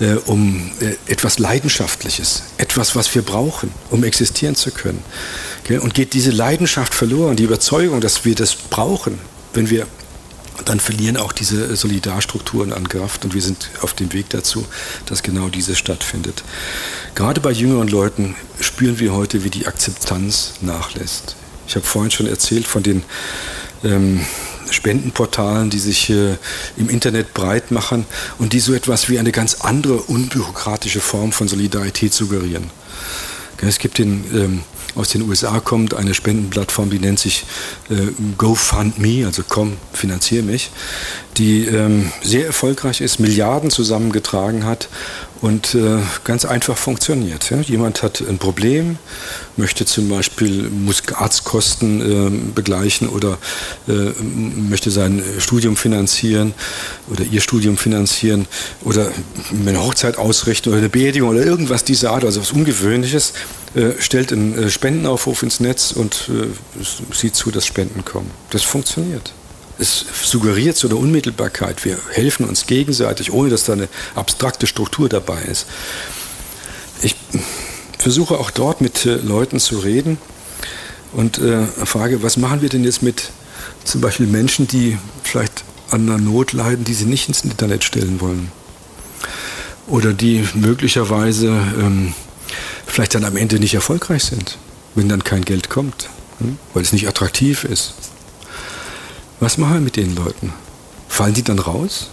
äh, 0.00 0.14
um 0.26 0.70
äh, 0.80 0.94
etwas 1.10 1.38
Leidenschaftliches, 1.38 2.44
etwas, 2.56 2.96
was 2.96 3.14
wir 3.14 3.22
brauchen, 3.22 3.70
um 3.90 4.04
existieren 4.04 4.54
zu 4.54 4.70
können. 4.70 5.02
Okay? 5.64 5.78
Und 5.78 5.94
geht 5.94 6.14
diese 6.14 6.30
Leidenschaft 6.30 6.94
verloren, 6.94 7.36
die 7.36 7.44
Überzeugung, 7.44 8.00
dass 8.00 8.24
wir 8.24 8.34
das 8.34 8.54
brauchen, 8.54 9.18
wenn 9.52 9.70
wir 9.70 9.86
dann 10.64 10.80
verlieren 10.80 11.16
auch 11.16 11.32
diese 11.32 11.76
Solidarstrukturen 11.76 12.72
an 12.72 12.88
Kraft 12.88 13.24
und 13.24 13.32
wir 13.32 13.42
sind 13.42 13.70
auf 13.80 13.94
dem 13.94 14.12
Weg 14.12 14.30
dazu, 14.30 14.66
dass 15.06 15.22
genau 15.22 15.48
dieses 15.48 15.78
stattfindet. 15.78 16.42
Gerade 17.14 17.40
bei 17.40 17.52
jüngeren 17.52 17.88
Leuten 17.88 18.34
spüren 18.60 18.98
wir 18.98 19.12
heute, 19.12 19.44
wie 19.44 19.50
die 19.50 19.66
Akzeptanz 19.66 20.54
nachlässt. 20.60 21.36
Ich 21.66 21.76
habe 21.76 21.86
vorhin 21.86 22.10
schon 22.10 22.26
erzählt 22.26 22.66
von 22.66 22.82
den 22.82 23.04
ähm, 23.84 24.24
Spendenportalen, 24.70 25.70
die 25.70 25.78
sich 25.78 26.10
äh, 26.10 26.36
im 26.76 26.88
Internet 26.88 27.34
breit 27.34 27.70
machen 27.70 28.06
und 28.38 28.52
die 28.52 28.60
so 28.60 28.74
etwas 28.74 29.08
wie 29.08 29.18
eine 29.18 29.32
ganz 29.32 29.56
andere 29.60 29.96
unbürokratische 29.96 31.00
Form 31.00 31.32
von 31.32 31.48
Solidarität 31.48 32.14
suggerieren. 32.14 32.70
Es 33.60 33.78
gibt 33.78 33.98
den 33.98 34.24
ähm, 34.32 34.62
aus 34.94 35.10
den 35.10 35.22
USA 35.22 35.60
kommt, 35.60 35.94
eine 35.94 36.12
Spendenplattform, 36.12 36.90
die 36.90 36.98
nennt 36.98 37.18
sich 37.18 37.44
äh, 37.88 38.08
GoFundMe, 38.36 39.26
also 39.26 39.42
komm, 39.48 39.76
finanziere 39.92 40.42
mich, 40.42 40.70
die 41.38 41.66
ähm, 41.66 42.10
sehr 42.20 42.46
erfolgreich 42.46 43.00
ist, 43.00 43.20
Milliarden 43.20 43.70
zusammengetragen 43.70 44.64
hat 44.64 44.88
und 45.40 45.76
äh, 45.76 45.98
ganz 46.24 46.44
einfach 46.44 46.76
funktioniert. 46.76 47.50
Ja? 47.50 47.60
Jemand 47.60 48.02
hat 48.02 48.20
ein 48.28 48.38
Problem, 48.38 48.98
möchte 49.56 49.86
zum 49.86 50.08
Beispiel, 50.08 50.68
muss 50.68 51.02
Arztkosten 51.14 52.00
äh, 52.00 52.52
begleichen 52.54 53.08
oder 53.08 53.38
äh, 53.86 53.92
möchte 54.22 54.90
sein 54.90 55.22
Studium 55.38 55.76
finanzieren 55.76 56.54
oder 57.08 57.22
ihr 57.22 57.40
Studium 57.40 57.76
finanzieren 57.76 58.46
oder 58.82 59.12
eine 59.66 59.80
Hochzeit 59.80 60.18
ausrichten 60.18 60.70
oder 60.70 60.78
eine 60.78 60.88
Beerdigung 60.88 61.28
oder 61.28 61.44
irgendwas 61.44 61.84
dieser 61.84 62.10
Art, 62.10 62.24
also 62.24 62.40
was 62.40 62.50
Ungewöhnliches, 62.50 63.32
äh, 63.76 63.92
stellt 64.00 64.32
einen 64.32 64.58
äh, 64.58 64.70
Spendenaufruf 64.70 65.44
ins 65.44 65.60
Netz 65.60 65.92
und 65.92 66.30
äh, 66.30 66.84
sieht 67.14 67.36
zu, 67.36 67.52
dass 67.52 67.64
Spenden 67.64 68.04
kommen. 68.04 68.30
Das 68.50 68.64
funktioniert 68.64 69.32
es 69.78 70.04
suggeriert 70.22 70.76
so 70.76 70.88
eine 70.88 70.96
Unmittelbarkeit. 70.96 71.84
Wir 71.84 71.98
helfen 72.12 72.46
uns 72.46 72.66
gegenseitig, 72.66 73.32
ohne 73.32 73.50
dass 73.50 73.64
da 73.64 73.74
eine 73.74 73.88
abstrakte 74.14 74.66
Struktur 74.66 75.08
dabei 75.08 75.42
ist. 75.42 75.66
Ich 77.02 77.14
versuche 77.98 78.38
auch 78.38 78.50
dort 78.50 78.80
mit 78.80 79.06
äh, 79.06 79.16
Leuten 79.16 79.60
zu 79.60 79.78
reden 79.78 80.18
und 81.12 81.38
äh, 81.38 81.64
frage, 81.66 82.22
was 82.22 82.36
machen 82.36 82.62
wir 82.62 82.68
denn 82.68 82.84
jetzt 82.84 83.02
mit 83.02 83.30
zum 83.84 84.00
Beispiel 84.00 84.26
Menschen, 84.26 84.66
die 84.66 84.98
vielleicht 85.22 85.64
an 85.90 86.08
einer 86.08 86.18
Not 86.18 86.52
leiden, 86.52 86.84
die 86.84 86.94
sie 86.94 87.06
nicht 87.06 87.28
ins 87.28 87.44
Internet 87.44 87.84
stellen 87.84 88.20
wollen. 88.20 88.50
Oder 89.86 90.12
die 90.12 90.46
möglicherweise 90.54 91.48
ähm, 91.48 92.12
vielleicht 92.86 93.14
dann 93.14 93.24
am 93.24 93.36
Ende 93.36 93.58
nicht 93.58 93.74
erfolgreich 93.74 94.24
sind, 94.24 94.58
wenn 94.94 95.08
dann 95.08 95.24
kein 95.24 95.44
Geld 95.44 95.70
kommt, 95.70 96.10
hm? 96.40 96.58
weil 96.74 96.82
es 96.82 96.92
nicht 96.92 97.08
attraktiv 97.08 97.64
ist. 97.64 97.94
Was 99.40 99.56
machen 99.56 99.74
wir 99.74 99.80
mit 99.80 99.96
den 99.96 100.16
Leuten? 100.16 100.52
Fallen 101.08 101.34
die 101.34 101.44
dann 101.44 101.60
raus? 101.60 102.10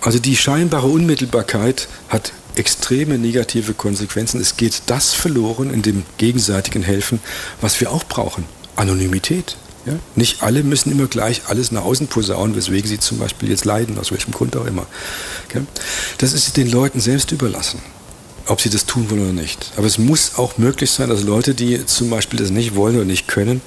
Also 0.00 0.18
die 0.18 0.36
scheinbare 0.36 0.86
Unmittelbarkeit 0.86 1.88
hat 2.08 2.32
extreme 2.54 3.18
negative 3.18 3.74
Konsequenzen. 3.74 4.40
Es 4.40 4.56
geht 4.56 4.82
das 4.86 5.12
verloren 5.12 5.72
in 5.72 5.82
dem 5.82 6.04
gegenseitigen 6.16 6.82
Helfen, 6.82 7.20
was 7.60 7.80
wir 7.80 7.90
auch 7.90 8.04
brauchen. 8.04 8.44
Anonymität. 8.76 9.56
Ja? 9.84 9.94
Nicht 10.14 10.42
alle 10.42 10.62
müssen 10.62 10.92
immer 10.92 11.06
gleich 11.06 11.42
alles 11.48 11.72
nach 11.72 11.82
außen 11.82 12.06
posaunen, 12.06 12.54
weswegen 12.54 12.88
sie 12.88 12.98
zum 12.98 13.18
Beispiel 13.18 13.50
jetzt 13.50 13.64
leiden, 13.64 13.98
aus 13.98 14.12
welchem 14.12 14.32
Grund 14.32 14.56
auch 14.56 14.66
immer. 14.66 14.86
Okay? 15.48 15.62
Das 16.18 16.32
ist 16.32 16.56
den 16.56 16.70
Leuten 16.70 17.00
selbst 17.00 17.32
überlassen, 17.32 17.80
ob 18.46 18.60
sie 18.60 18.70
das 18.70 18.86
tun 18.86 19.10
wollen 19.10 19.22
oder 19.22 19.32
nicht. 19.32 19.72
Aber 19.76 19.86
es 19.86 19.98
muss 19.98 20.36
auch 20.36 20.56
möglich 20.56 20.90
sein, 20.90 21.08
dass 21.08 21.22
Leute, 21.22 21.54
die 21.54 21.84
zum 21.86 22.10
Beispiel 22.10 22.38
das 22.38 22.50
nicht 22.50 22.74
wollen 22.76 22.96
oder 22.96 23.04
nicht 23.04 23.26
können, 23.26 23.60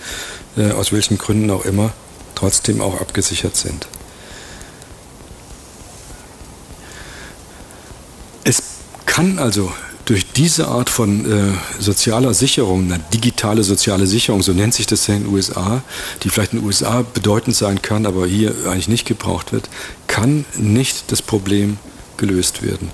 äh, 0.56 0.72
aus 0.72 0.92
welchen 0.92 1.18
Gründen 1.18 1.52
auch 1.52 1.66
immer, 1.66 1.94
trotzdem 2.44 2.82
auch 2.82 3.00
abgesichert 3.00 3.56
sind. 3.56 3.88
Es 8.44 8.62
kann 9.06 9.40
also 9.40 9.72
durch 10.04 10.30
diese 10.34 10.68
Art 10.68 10.90
von 10.90 11.32
äh, 11.32 11.54
sozialer 11.80 12.34
Sicherung, 12.34 12.92
eine 12.92 13.02
digitale 13.14 13.64
soziale 13.64 14.08
Sicherung, 14.08 14.42
so 14.42 14.52
nennt 14.52 14.74
sich 14.74 14.88
das 14.88 15.08
ja 15.08 15.16
in 15.16 15.24
den 15.24 15.34
USA, 15.34 15.84
die 16.22 16.30
vielleicht 16.30 16.52
in 16.52 16.60
den 16.60 16.68
USA 16.68 17.06
bedeutend 17.14 17.56
sein 17.56 17.82
kann, 17.82 18.06
aber 18.06 18.28
hier 18.28 18.54
eigentlich 18.66 18.90
nicht 18.90 19.06
gebraucht 19.06 19.54
wird, 19.54 19.70
kann 20.08 20.44
nicht 20.58 21.14
das 21.14 21.22
Problem 21.22 21.78
gelöst 22.18 22.64
werden. 22.64 22.92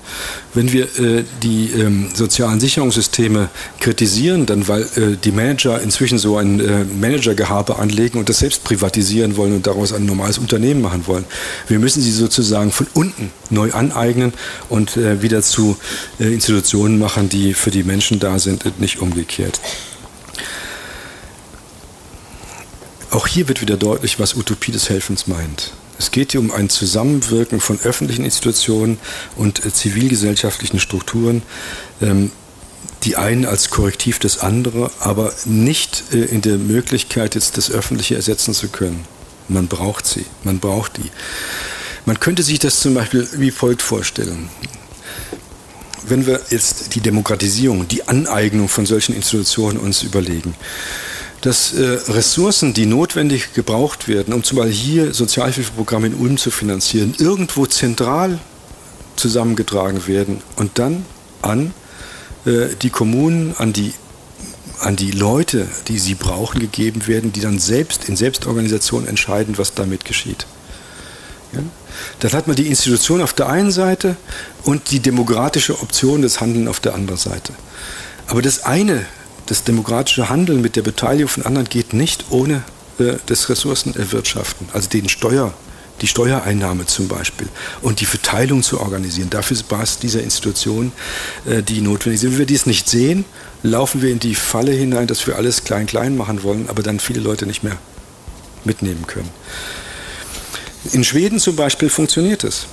Wenn 0.54 0.72
wir 0.72 0.84
äh, 1.00 1.24
die 1.44 1.72
ähm, 1.72 2.10
sozialen 2.14 2.60
Sicherungssysteme 2.60 3.50
kritisieren, 3.80 4.46
dann 4.46 4.68
weil 4.68 4.84
äh, 4.96 5.18
die 5.24 5.32
Manager 5.32 5.82
inzwischen 5.82 6.18
so 6.18 6.38
ein 6.38 6.60
äh, 6.60 6.84
Managergehabe 6.86 7.78
anlegen 7.78 8.20
und 8.20 8.30
das 8.30 8.40
selbst 8.40 8.64
privatisieren 8.64 9.38
wollen 9.38 9.56
und 9.56 9.68
daraus 9.68 9.94
ein 9.94 10.06
normales 10.06 10.38
Unternehmen 10.38 10.82
machen 10.82 11.08
wollen. 11.08 11.26
Wir 11.68 11.80
müssen 11.80 12.02
sie 12.02 12.12
sozusagen 12.12 12.72
von 12.72 12.88
unten 12.94 13.32
neu 13.50 13.72
aneignen 13.74 14.34
und 14.70 14.98
äh, 14.98 15.22
wieder 15.22 15.42
zu 15.42 15.78
äh, 16.20 16.34
Institutionen 16.34 17.00
machen, 17.00 17.30
die 17.30 17.54
für 17.54 17.72
die 17.72 17.84
Menschen 17.84 18.20
da 18.20 18.40
sind 18.40 18.66
und 18.66 18.80
nicht 18.80 19.00
umgekehrt. 19.00 19.60
Auch 23.12 23.28
hier 23.28 23.48
wird 23.48 23.62
wieder 23.62 23.76
deutlich, 23.76 24.20
was 24.20 24.36
Utopie 24.36 24.72
des 24.72 24.90
Helfens 24.90 25.28
meint. 25.28 25.74
Es 26.00 26.12
geht 26.12 26.32
hier 26.32 26.40
um 26.40 26.52
ein 26.52 26.70
Zusammenwirken 26.70 27.60
von 27.60 27.80
öffentlichen 27.82 28.24
Institutionen 28.24 28.98
und 29.36 29.66
äh, 29.66 29.74
zivilgesellschaftlichen 29.74 30.80
Strukturen, 30.80 31.44
ähm, 32.02 32.32
die 33.04 33.18
einen 33.18 33.46
als 33.46 33.70
Korrektiv 33.70 34.18
des 34.18 34.40
anderen, 34.40 34.90
aber 35.00 35.34
nicht 35.44 36.06
äh, 36.14 36.24
in 36.24 36.42
der 36.42 36.58
Möglichkeit, 36.58 37.36
jetzt 37.36 37.58
das 37.58 37.70
Öffentliche 37.70 38.16
ersetzen 38.16 38.54
zu 38.54 38.70
können. 38.70 39.06
Man 39.50 39.68
braucht 39.68 40.06
sie, 40.06 40.26
man 40.44 40.60
braucht 40.60 40.98
die. 40.98 41.12
Man 42.06 42.18
könnte 42.20 42.44
sich 42.44 42.60
das 42.60 42.80
zum 42.80 42.94
Beispiel 42.94 43.28
wie 43.34 43.52
folgt 43.52 43.82
vorstellen. 43.82 44.50
Wenn 46.08 46.26
wir 46.26 46.40
jetzt 46.50 46.96
die 46.96 47.02
Demokratisierung, 47.02 47.90
die 47.90 48.08
Aneignung 48.08 48.70
von 48.70 48.86
solchen 48.86 49.14
Institutionen 49.14 49.78
uns 49.78 50.04
überlegen, 50.04 50.56
dass 51.42 51.74
äh, 51.74 52.00
Ressourcen, 52.10 52.74
die 52.74 52.86
notwendig 52.86 53.54
gebraucht 53.54 54.08
werden, 54.08 54.34
um 54.34 54.44
zum 54.44 54.58
Beispiel 54.58 54.76
hier 54.76 55.14
Sozialhilfeprogramme 55.14 56.08
in 56.08 56.16
Ulm 56.16 56.38
zu 56.38 56.52
finanzieren, 56.52 57.16
irgendwo 57.18 57.66
zentral 57.66 58.40
zusammengetragen 59.16 60.08
werden 60.08 60.42
und 60.58 60.80
dann 60.80 61.06
an 61.42 61.74
äh, 62.46 62.68
die 62.82 62.90
Kommunen, 62.90 63.56
an 63.58 63.74
die, 63.74 63.94
an 64.82 64.96
die 64.96 65.12
Leute, 65.12 65.68
die 65.88 66.00
sie 66.00 66.16
brauchen, 66.16 66.60
gegeben 66.60 67.08
werden, 67.08 67.32
die 67.32 67.42
dann 67.42 67.60
selbst 67.60 68.08
in 68.10 68.16
Selbstorganisation 68.16 69.08
entscheiden, 69.08 69.58
was 69.58 69.74
damit 69.74 70.06
geschieht. 70.06 70.46
Ja? 71.54 71.62
Dann 72.20 72.34
hat 72.34 72.48
man 72.48 72.56
die 72.56 72.68
Institution 72.68 73.22
auf 73.22 73.34
der 73.34 73.50
einen 73.50 73.72
Seite 73.72 74.16
und 74.64 74.92
die 74.92 75.00
demokratische 75.00 75.82
Option 75.82 76.22
des 76.22 76.40
Handelns 76.42 76.70
auf 76.70 76.80
der 76.80 76.96
anderen 76.96 77.20
Seite. 77.20 77.54
Aber 78.28 78.42
das 78.42 78.64
eine 78.64 79.06
das 79.50 79.64
demokratische 79.64 80.30
Handeln 80.30 80.62
mit 80.62 80.76
der 80.76 80.84
Beteiligung 80.84 81.28
von 81.28 81.46
anderen 81.46 81.68
geht 81.68 81.94
nicht 81.94 82.26
ohne 82.30 82.64
äh, 83.00 83.14
das 83.26 83.50
Ressourcenerwirtschaften, 83.50 84.68
also 84.74 84.90
den 84.90 85.10
Steuer, 85.10 85.54
die 86.02 86.08
Steuereinnahme 86.08 86.86
zum 86.86 87.08
Beispiel 87.08 87.48
und 87.82 88.00
die 88.00 88.06
Verteilung 88.06 88.62
zu 88.62 88.80
organisieren. 88.80 89.30
Dafür 89.32 89.58
war 89.70 89.82
es 89.82 89.98
dieser 89.98 90.22
Institution, 90.22 90.92
äh, 91.46 91.64
die 91.64 91.82
notwendig 91.82 92.22
sind. 92.22 92.32
Wenn 92.34 92.40
wir 92.40 92.46
dies 92.46 92.68
nicht 92.68 92.88
sehen, 92.88 93.26
laufen 93.64 94.04
wir 94.04 94.12
in 94.12 94.20
die 94.20 94.36
Falle 94.36 94.72
hinein, 94.72 95.08
dass 95.08 95.26
wir 95.26 95.36
alles 95.36 95.64
klein-klein 95.64 96.16
machen 96.16 96.44
wollen, 96.44 96.70
aber 96.70 96.84
dann 96.84 97.00
viele 97.00 97.20
Leute 97.20 97.48
nicht 97.48 97.64
mehr 97.64 97.78
mitnehmen 98.64 99.08
können. 99.08 99.30
In 100.92 101.04
Schweden 101.04 101.40
zum 101.40 101.56
Beispiel 101.56 101.90
funktioniert 101.90 102.44
es. 102.44 102.68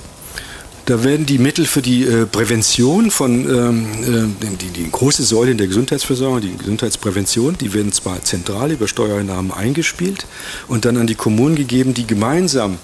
Da 0.87 1.03
werden 1.03 1.25
die 1.25 1.37
Mittel 1.37 1.65
für 1.65 1.81
die 1.81 2.05
äh, 2.05 2.25
Prävention 2.25 3.11
von, 3.11 3.41
ähm, 3.45 3.87
äh, 4.03 4.55
die, 4.55 4.69
die, 4.69 4.89
große 4.89 5.21
Säule 5.21 5.51
in 5.51 5.57
der 5.57 5.67
Gesundheitsversorgung, 5.67 6.39
die 6.39 6.55
Gesundheitsprävention, 6.55 7.57
die 7.57 7.73
werden 7.73 7.91
zwar 7.91 8.23
zentral 8.23 8.71
über 8.71 8.87
Steuereinnahmen 8.87 9.51
eingespielt 9.51 10.25
und 10.69 10.85
dann 10.85 10.95
an 10.95 11.05
die 11.05 11.15
Kommunen 11.15 11.57
gegeben, 11.57 11.93
die 11.93 12.07
gemeinsam, 12.07 12.77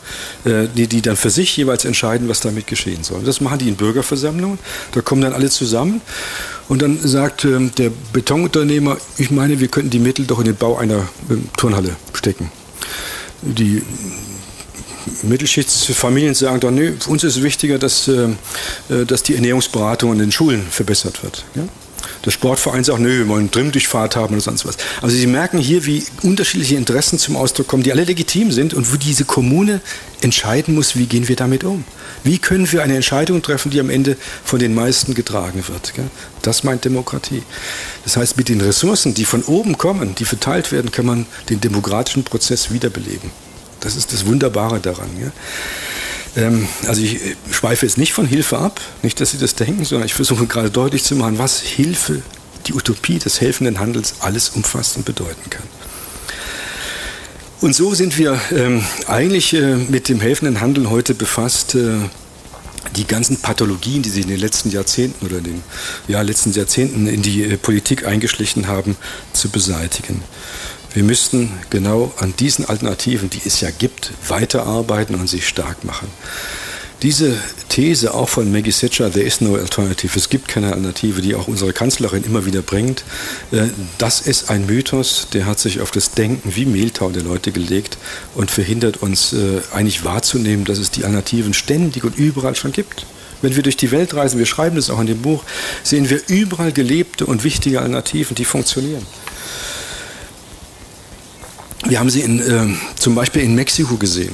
äh, 0.44 0.68
die, 0.76 0.88
die 0.88 1.02
dann 1.02 1.16
für 1.16 1.30
sich 1.30 1.56
jeweils 1.56 1.86
entscheiden, 1.86 2.28
was 2.28 2.42
damit 2.42 2.68
geschehen 2.68 3.06
soll. 3.06 3.24
Das 3.24 3.40
machen 3.40 3.60
die 3.60 3.70
in 3.70 3.78
Bürgerversammlungen. 3.78 4.60
Da 4.92 5.00
kommen 5.00 5.22
dann 5.22 5.32
alle 5.32 5.50
zusammen 5.50 6.02
und 6.68 6.82
dann 6.82 7.00
sagt 7.00 7.46
ähm, 7.46 7.72
der 7.78 7.90
Betonunternehmer, 8.12 8.98
ich 9.18 9.32
meine, 9.32 9.62
wir 9.62 9.70
könnten 9.70 9.92
die 9.92 10.00
Mittel 10.00 10.26
doch 10.26 10.40
in 10.40 10.46
den 10.46 10.58
Bau 10.58 10.76
einer 10.76 11.08
ähm, 11.30 11.48
Turnhalle 11.56 11.96
stecken. 12.14 12.52
Die 13.44 13.82
Mittelschichtsfamilien 15.24 16.34
sagen 16.34 16.60
dann, 16.60 16.76
nee, 16.76 16.94
für 17.00 17.10
uns 17.10 17.24
ist 17.24 17.42
wichtiger, 17.42 17.78
dass, 17.78 18.08
äh, 18.08 18.30
äh, 18.90 19.06
dass 19.06 19.24
die 19.24 19.36
Ernährungsberatung 19.36 20.14
in 20.14 20.20
den 20.20 20.32
Schulen 20.32 20.66
verbessert 20.70 21.24
wird. 21.24 21.46
Ja? 21.56 21.64
Der 22.26 22.32
Sportverein 22.32 22.84
sagt, 22.84 23.00
nö, 23.00 23.20
wir 23.20 23.28
wollen 23.28 23.52
Trimmdurchfahrt 23.52 24.16
haben 24.16 24.34
oder 24.34 24.42
sonst 24.42 24.66
was. 24.66 24.78
Also 25.02 25.16
Sie 25.16 25.28
merken 25.28 25.58
hier, 25.58 25.86
wie 25.86 26.04
unterschiedliche 26.22 26.76
Interessen 26.76 27.20
zum 27.20 27.36
Ausdruck 27.36 27.68
kommen, 27.68 27.84
die 27.84 27.92
alle 27.92 28.04
legitim 28.04 28.52
sind 28.52 28.74
und 28.74 28.92
wo 28.92 28.98
diese 28.98 29.26
Kommune 29.26 29.82
entscheiden 30.22 30.76
muss, 30.76 30.96
wie 30.96 31.06
gehen 31.06 31.28
wir 31.28 31.36
damit 31.36 31.64
um. 31.64 31.84
Wie 32.24 32.38
können 32.38 32.72
wir 32.72 32.84
eine 32.84 32.96
Entscheidung 32.96 33.42
treffen, 33.42 33.72
die 33.72 33.80
am 33.80 33.90
Ende 33.90 34.16
von 34.44 34.60
den 34.60 34.74
meisten 34.74 35.14
getragen 35.14 35.64
wird. 35.68 35.94
Das 36.42 36.64
meint 36.64 36.86
Demokratie. 36.86 37.44
Das 38.06 38.16
heißt, 38.16 38.38
mit 38.38 38.48
den 38.48 38.62
Ressourcen, 38.62 39.14
die 39.14 39.26
von 39.26 39.44
oben 39.44 39.78
kommen, 39.78 40.16
die 40.16 40.26
verteilt 40.26 40.72
werden, 40.72 40.92
kann 40.92 41.06
man 41.06 41.26
den 41.50 41.60
demokratischen 41.60 42.24
Prozess 42.24 42.72
wiederbeleben. 42.72 43.32
Das 43.84 43.98
ist 43.98 44.14
das 44.14 44.26
Wunderbare 44.26 44.80
daran. 44.80 45.10
Ähm, 46.38 46.68
also 46.88 47.02
ich 47.02 47.16
äh, 47.16 47.36
schweife 47.52 47.86
jetzt 47.86 47.98
nicht 47.98 48.14
von 48.14 48.26
Hilfe 48.26 48.58
ab, 48.58 48.80
nicht, 49.02 49.20
dass 49.20 49.32
Sie 49.32 49.38
das 49.38 49.56
denken, 49.56 49.84
sondern 49.84 50.06
ich 50.06 50.14
versuche 50.14 50.48
gerade 50.48 50.72
deutlich 50.72 51.04
zu 51.04 51.16
machen, 51.16 51.38
was 51.38 51.60
Hilfe, 51.60 52.22
die 52.66 52.74
Utopie 52.74 53.20
des 53.20 53.42
helfenden 53.42 53.80
Handels 53.80 54.16
alles 54.22 54.50
umfasst 54.50 54.96
und 54.96 55.06
bedeuten 55.06 55.50
kann. 55.50 55.64
Und 57.60 57.76
so 57.76 57.94
sind 57.94 58.18
wir 58.18 58.40
ähm, 58.52 58.84
eigentlich 59.08 59.54
äh, 59.54 59.76
mit 59.76 60.08
dem 60.10 60.22
helfenden 60.22 60.62
Handeln 60.62 60.90
heute 60.90 61.14
befasst, 61.14 61.76
äh, 61.76 61.96
die 62.96 63.06
ganzen 63.06 63.38
Pathologien, 63.38 64.02
die 64.02 64.10
sich 64.10 64.24
in 64.24 64.30
den 64.30 64.40
letzten 64.40 64.70
Jahrzehnten 64.70 65.26
oder 65.26 65.38
in 65.40 65.46
den 65.46 65.64
ja, 66.08 66.22
letzten 66.22 66.52
Jahrzehnten 66.52 67.08
in 67.08 67.22
die 67.22 67.44
äh, 67.44 67.58
Politik 67.58 68.06
eingeschlichen 68.06 68.68
haben, 68.68 68.96
zu 69.34 69.50
beseitigen. 69.50 70.22
Wir 70.94 71.04
müssten 71.04 71.52
genau 71.72 72.14
an 72.18 72.36
diesen 72.38 72.66
Alternativen, 72.66 73.30
die 73.30 73.42
es 73.44 73.62
ja 73.62 73.70
gibt, 73.72 74.12
weiterarbeiten 74.28 75.16
und 75.16 75.28
sich 75.28 75.48
stark 75.48 75.84
machen. 75.84 76.08
Diese 77.02 77.36
These 77.68 78.14
auch 78.14 78.30
von 78.30 78.50
Maggie 78.52 78.72
Thatcher, 78.72 79.12
there 79.12 79.26
is 79.26 79.42
no 79.42 79.56
alternative, 79.56 80.18
es 80.18 80.30
gibt 80.30 80.48
keine 80.48 80.68
Alternative, 80.68 81.22
die 81.22 81.36
auch 81.36 81.50
unsere 81.50 81.74
Kanzlerin 81.74 82.24
immer 82.24 82.46
wieder 82.46 82.62
bringt, 82.62 83.04
äh, 83.52 83.68
das 83.98 84.22
ist 84.22 84.50
ein 84.50 84.68
Mythos, 84.68 85.28
der 85.34 85.46
hat 85.46 85.60
sich 85.60 85.82
auf 85.82 85.92
das 85.92 86.12
Denken 86.12 86.56
wie 86.56 86.66
Mehltau 86.66 87.10
der 87.10 87.24
Leute 87.24 87.52
gelegt 87.52 87.98
und 88.36 88.52
verhindert 88.52 88.98
uns 88.98 89.34
äh, 89.34 89.60
eigentlich 89.74 90.06
wahrzunehmen, 90.06 90.64
dass 90.64 90.78
es 90.78 90.92
die 90.92 91.04
Alternativen 91.04 91.54
ständig 91.54 92.06
und 92.06 92.16
überall 92.16 92.56
schon 92.56 92.72
gibt. 92.72 93.06
Wenn 93.42 93.58
wir 93.58 93.64
durch 93.64 93.76
die 93.76 93.92
Welt 93.92 94.14
reisen, 94.14 94.40
wir 94.40 94.46
schreiben 94.46 94.78
das 94.78 94.90
auch 94.90 95.02
in 95.02 95.08
dem 95.08 95.22
Buch, 95.22 95.44
sehen 95.84 96.10
wir 96.10 96.22
überall 96.28 96.72
gelebte 96.72 97.26
und 97.26 97.44
wichtige 97.44 97.80
Alternativen, 97.80 98.36
die 98.36 98.46
funktionieren. 98.46 99.06
Wir 101.86 102.00
haben 102.00 102.10
sie 102.10 102.22
in, 102.22 102.40
äh, 102.40 102.76
zum 102.98 103.14
Beispiel 103.14 103.42
in 103.42 103.56
Mexiko 103.56 103.98
gesehen, 103.98 104.34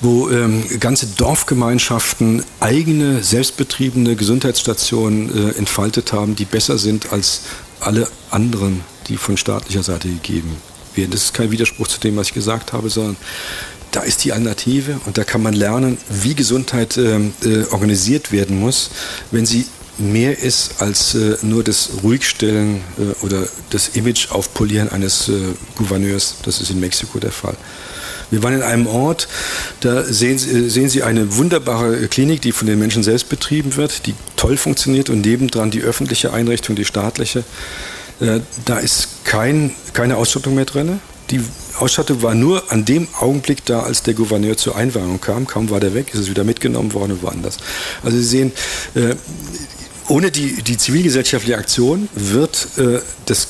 wo 0.00 0.28
ähm, 0.28 0.64
ganze 0.80 1.06
Dorfgemeinschaften 1.06 2.44
eigene 2.60 3.22
selbstbetriebene 3.22 4.16
Gesundheitsstationen 4.16 5.50
äh, 5.50 5.58
entfaltet 5.58 6.12
haben, 6.12 6.36
die 6.36 6.44
besser 6.44 6.76
sind 6.76 7.10
als 7.12 7.42
alle 7.80 8.08
anderen, 8.30 8.82
die 9.08 9.16
von 9.16 9.36
staatlicher 9.36 9.82
Seite 9.82 10.08
gegeben 10.08 10.56
werden. 10.94 11.10
Das 11.10 11.24
ist 11.24 11.34
kein 11.34 11.50
Widerspruch 11.50 11.88
zu 11.88 12.00
dem, 12.00 12.16
was 12.16 12.28
ich 12.28 12.34
gesagt 12.34 12.72
habe, 12.72 12.90
sondern 12.90 13.16
da 13.90 14.02
ist 14.02 14.24
die 14.24 14.32
Alternative 14.32 15.00
und 15.06 15.16
da 15.16 15.24
kann 15.24 15.42
man 15.42 15.54
lernen, 15.54 15.98
wie 16.10 16.34
Gesundheit 16.34 16.96
äh, 16.96 17.16
äh 17.44 17.64
organisiert 17.70 18.30
werden 18.30 18.58
muss, 18.58 18.90
wenn 19.30 19.46
sie 19.46 19.66
mehr 19.98 20.38
ist 20.38 20.82
als 20.82 21.14
äh, 21.14 21.36
nur 21.42 21.62
das 21.64 21.90
Ruhigstellen 22.02 22.80
äh, 22.98 23.24
oder 23.24 23.46
das 23.70 23.88
Image 23.88 24.30
aufpolieren 24.30 24.88
eines 24.90 25.28
äh, 25.28 25.32
Gouverneurs. 25.76 26.36
Das 26.44 26.60
ist 26.60 26.70
in 26.70 26.80
Mexiko 26.80 27.18
der 27.18 27.32
Fall. 27.32 27.56
Wir 28.30 28.42
waren 28.42 28.54
in 28.54 28.62
einem 28.62 28.86
Ort, 28.86 29.28
da 29.80 30.02
sehen 30.02 30.38
Sie, 30.38 30.50
äh, 30.50 30.68
sehen 30.68 30.88
Sie 30.88 31.02
eine 31.02 31.36
wunderbare 31.36 32.08
Klinik, 32.08 32.42
die 32.42 32.52
von 32.52 32.66
den 32.66 32.78
Menschen 32.78 33.02
selbst 33.02 33.28
betrieben 33.28 33.76
wird, 33.76 34.06
die 34.06 34.14
toll 34.36 34.56
funktioniert 34.56 35.10
und 35.10 35.20
nebendran 35.20 35.70
die 35.70 35.82
öffentliche 35.82 36.32
Einrichtung, 36.32 36.76
die 36.76 36.84
staatliche. 36.84 37.44
Äh, 38.20 38.40
da 38.64 38.78
ist 38.78 39.24
kein, 39.24 39.74
keine 39.92 40.16
Ausstattung 40.16 40.54
mehr 40.54 40.64
drin. 40.64 41.00
Die 41.30 41.40
Ausstattung 41.78 42.22
war 42.22 42.34
nur 42.34 42.70
an 42.70 42.84
dem 42.84 43.08
Augenblick 43.18 43.64
da, 43.64 43.80
als 43.80 44.02
der 44.02 44.14
Gouverneur 44.14 44.56
zur 44.56 44.76
Einweihung 44.76 45.20
kam. 45.20 45.46
Kaum 45.46 45.70
war 45.70 45.80
der 45.80 45.94
weg, 45.94 46.12
ist 46.12 46.20
es 46.20 46.30
wieder 46.30 46.44
mitgenommen 46.44 46.92
worden 46.92 47.12
und 47.12 47.22
woanders. 47.22 47.58
Also 48.02 48.16
Sie 48.16 48.24
sehen, 48.24 48.52
äh, 48.94 49.14
ohne 50.08 50.30
die, 50.30 50.62
die 50.62 50.76
zivilgesellschaftliche 50.76 51.58
Aktion 51.58 52.08
wird 52.14 52.68
äh, 52.78 53.00
das 53.26 53.48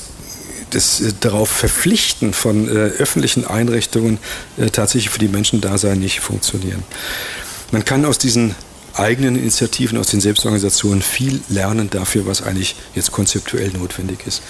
das 0.71 1.01
äh, 1.01 1.13
darauf 1.19 1.49
verpflichten 1.49 2.33
von 2.33 2.67
äh, 2.67 2.71
öffentlichen 2.71 3.45
Einrichtungen 3.45 4.19
äh, 4.57 4.69
tatsächlich 4.69 5.09
für 5.09 5.19
die 5.19 5.27
Menschen 5.27 5.61
da 5.61 5.77
sein 5.77 5.99
nicht 5.99 6.19
funktionieren. 6.19 6.83
Man 7.71 7.85
kann 7.85 8.05
aus 8.05 8.17
diesen 8.17 8.55
eigenen 8.93 9.35
Initiativen, 9.35 9.97
aus 9.97 10.07
den 10.07 10.21
Selbstorganisationen 10.21 11.01
viel 11.01 11.41
lernen 11.49 11.89
dafür, 11.89 12.25
was 12.27 12.41
eigentlich 12.41 12.75
jetzt 12.93 13.11
konzeptuell 13.11 13.71
notwendig 13.71 14.19
ist. 14.25 14.41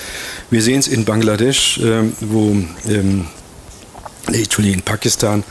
Wir 0.50 0.62
sehen 0.62 0.80
es 0.80 0.88
in 0.88 1.06
Bangladesch, 1.06 1.80
äh, 1.80 2.04
wo 2.22 2.56
ähm, 2.88 3.28
Entschuldigung, 4.28 4.80
in 4.80 4.84
Pakistan, 4.84 5.44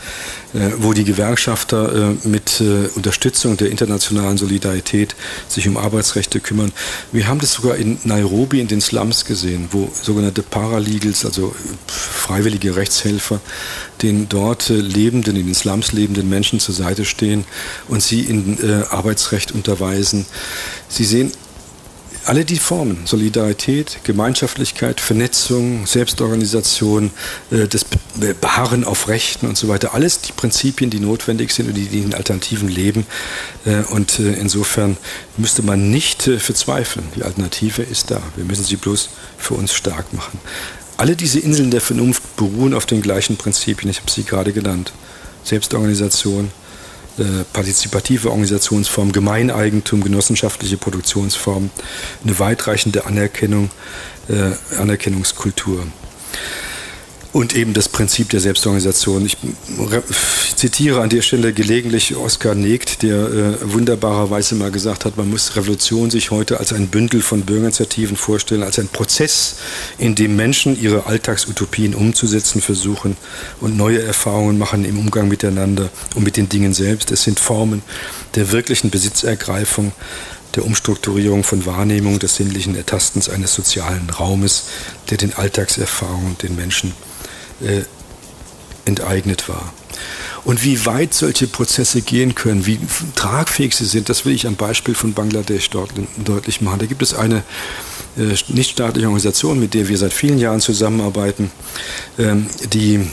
äh, 0.53 0.71
wo 0.77 0.93
die 0.93 1.03
Gewerkschafter 1.03 2.11
äh, 2.11 2.27
mit 2.27 2.61
äh, 2.61 2.87
Unterstützung 2.95 3.57
der 3.57 3.69
internationalen 3.69 4.37
Solidarität 4.37 5.15
sich 5.47 5.67
um 5.67 5.77
Arbeitsrechte 5.77 6.39
kümmern. 6.39 6.71
Wir 7.11 7.27
haben 7.27 7.39
das 7.39 7.53
sogar 7.53 7.77
in 7.77 7.99
Nairobi 8.03 8.59
in 8.59 8.67
den 8.67 8.81
Slums 8.81 9.25
gesehen, 9.25 9.69
wo 9.71 9.89
sogenannte 9.93 10.43
Paralegals, 10.43 11.25
also 11.25 11.55
freiwillige 11.87 12.75
Rechtshelfer, 12.75 13.39
den 14.01 14.27
dort 14.27 14.69
lebenden, 14.69 15.35
in 15.35 15.45
den 15.45 15.55
Slums 15.55 15.93
lebenden 15.93 16.29
Menschen 16.29 16.59
zur 16.59 16.75
Seite 16.75 17.05
stehen 17.05 17.45
und 17.87 18.03
sie 18.03 18.21
in 18.21 18.57
Arbeitsrecht 18.89 19.51
unterweisen. 19.53 20.25
Sie 20.89 21.05
sehen 21.05 21.31
alle 22.25 22.43
die 22.43 22.57
Formen, 22.57 23.05
Solidarität, 23.05 23.99
Gemeinschaftlichkeit, 24.03 24.99
Vernetzung, 24.99 25.85
Selbstorganisation, 25.85 27.11
äh, 27.51 27.67
das 27.67 27.85
Beharren 28.41 28.83
auf 28.83 29.07
Rechten 29.07 29.47
und 29.47 29.57
so 29.57 29.67
weiter, 29.67 29.93
alles 29.93 30.21
die 30.21 30.31
Prinzipien, 30.31 30.89
die 30.89 30.99
notwendig 30.99 31.51
sind 31.51 31.67
und 31.67 31.75
die, 31.75 31.99
in 31.99 32.13
Alternativen 32.13 32.67
leben. 32.67 33.05
Äh, 33.65 33.83
und 33.91 34.19
äh, 34.19 34.33
insofern 34.33 34.97
müsste 35.37 35.61
man 35.61 35.91
nicht 35.91 36.23
verzweifeln. 36.23 37.05
Die 37.15 37.23
Alternative 37.23 37.83
ist 37.83 38.11
da. 38.11 38.21
Wir 38.35 38.45
müssen 38.45 38.65
sie 38.65 38.75
bloß 38.75 39.09
für 39.37 39.53
uns 39.53 39.73
stark 39.73 40.13
machen. 40.13 40.39
Alle 40.97 41.15
diese 41.15 41.39
Inseln 41.39 41.71
der 41.71 41.81
Vernunft 41.81 42.35
beruhen 42.37 42.73
auf 42.73 42.85
den 42.85 43.01
gleichen 43.01 43.37
Prinzipien. 43.37 43.89
Ich 43.89 43.99
habe 43.99 44.09
sie 44.09 44.23
gerade 44.23 44.53
genannt. 44.53 44.93
Selbstorganisation, 45.43 46.51
partizipative 47.53 48.29
Organisationsform, 48.29 49.11
Gemeineigentum, 49.11 50.03
genossenschaftliche 50.03 50.77
Produktionsform, 50.77 51.69
eine 52.23 52.39
weitreichende 52.39 53.05
Anerkennung, 53.05 53.69
äh, 54.27 54.77
Anerkennungskultur 54.77 55.87
und 57.35 57.53
eben 57.53 57.73
das 57.73 57.89
Prinzip 57.89 58.29
der 58.29 58.39
Selbstorganisation. 58.39 59.25
Ich 59.25 59.35
zitiere 60.55 61.01
an 61.01 61.09
der 61.09 61.21
Stelle 61.21 61.51
gelegentlich 61.51 62.15
Oskar 62.15 62.55
Negt, 62.55 63.03
der 63.03 63.17
äh, 63.17 63.73
wunderbarerweise 63.73 64.55
mal 64.55 64.71
gesagt 64.71 65.03
hat, 65.03 65.17
man 65.17 65.29
muss 65.29 65.53
Revolution 65.57 66.09
sich 66.09 66.31
heute 66.31 66.61
als 66.61 66.71
ein 66.71 66.87
Bündel 66.87 67.21
von 67.21 67.41
Bürgerinitiativen 67.41 68.15
vorstellen, 68.15 68.63
als 68.63 68.79
ein 68.79 68.87
Prozess, 68.87 69.57
in 69.97 70.15
dem 70.15 70.37
Menschen 70.37 70.81
ihre 70.81 71.07
Alltagsutopien 71.07 71.93
umzusetzen 71.93 72.61
versuchen 72.61 73.17
und 73.59 73.75
neue 73.75 74.01
Erfahrungen 74.01 74.57
machen 74.57 74.85
im 74.85 74.97
Umgang 74.97 75.27
miteinander 75.27 75.89
und 76.15 76.23
mit 76.23 76.37
den 76.37 76.47
Dingen 76.47 76.73
selbst. 76.73 77.11
Es 77.11 77.23
sind 77.23 77.37
Formen 77.37 77.81
der 78.35 78.53
wirklichen 78.53 78.91
Besitzergreifung, 78.91 79.91
der 80.55 80.63
Umstrukturierung 80.63 81.43
von 81.43 81.65
Wahrnehmung 81.65 82.17
des 82.17 82.37
sinnlichen 82.37 82.77
Ertastens 82.77 83.27
eines 83.27 83.53
sozialen 83.53 84.09
Raumes, 84.09 84.67
der 85.09 85.17
den 85.17 85.33
Alltagserfahrungen 85.33 86.37
den 86.37 86.55
Menschen 86.55 86.93
äh, 87.61 87.83
enteignet 88.85 89.49
war. 89.49 89.73
Und 90.43 90.63
wie 90.63 90.85
weit 90.85 91.13
solche 91.13 91.47
Prozesse 91.47 92.01
gehen 92.01 92.35
können, 92.35 92.67
wie 92.67 92.79
tragfähig 93.15 93.75
sie 93.75 93.85
sind, 93.85 94.09
das 94.09 94.25
will 94.25 94.33
ich 94.33 94.45
am 94.45 94.55
Beispiel 94.55 94.93
von 94.93 95.13
Bangladesch 95.13 95.71
deutlich 95.71 96.61
machen. 96.61 96.79
Da 96.79 96.85
gibt 96.85 97.01
es 97.01 97.15
eine 97.15 97.43
äh, 98.17 98.35
nichtstaatliche 98.49 99.07
Organisation, 99.07 99.59
mit 99.59 99.73
der 99.73 99.87
wir 99.87 99.97
seit 99.97 100.13
vielen 100.13 100.37
Jahren 100.37 100.61
zusammenarbeiten, 100.61 101.51
ähm, 102.19 102.45
die 102.73 103.07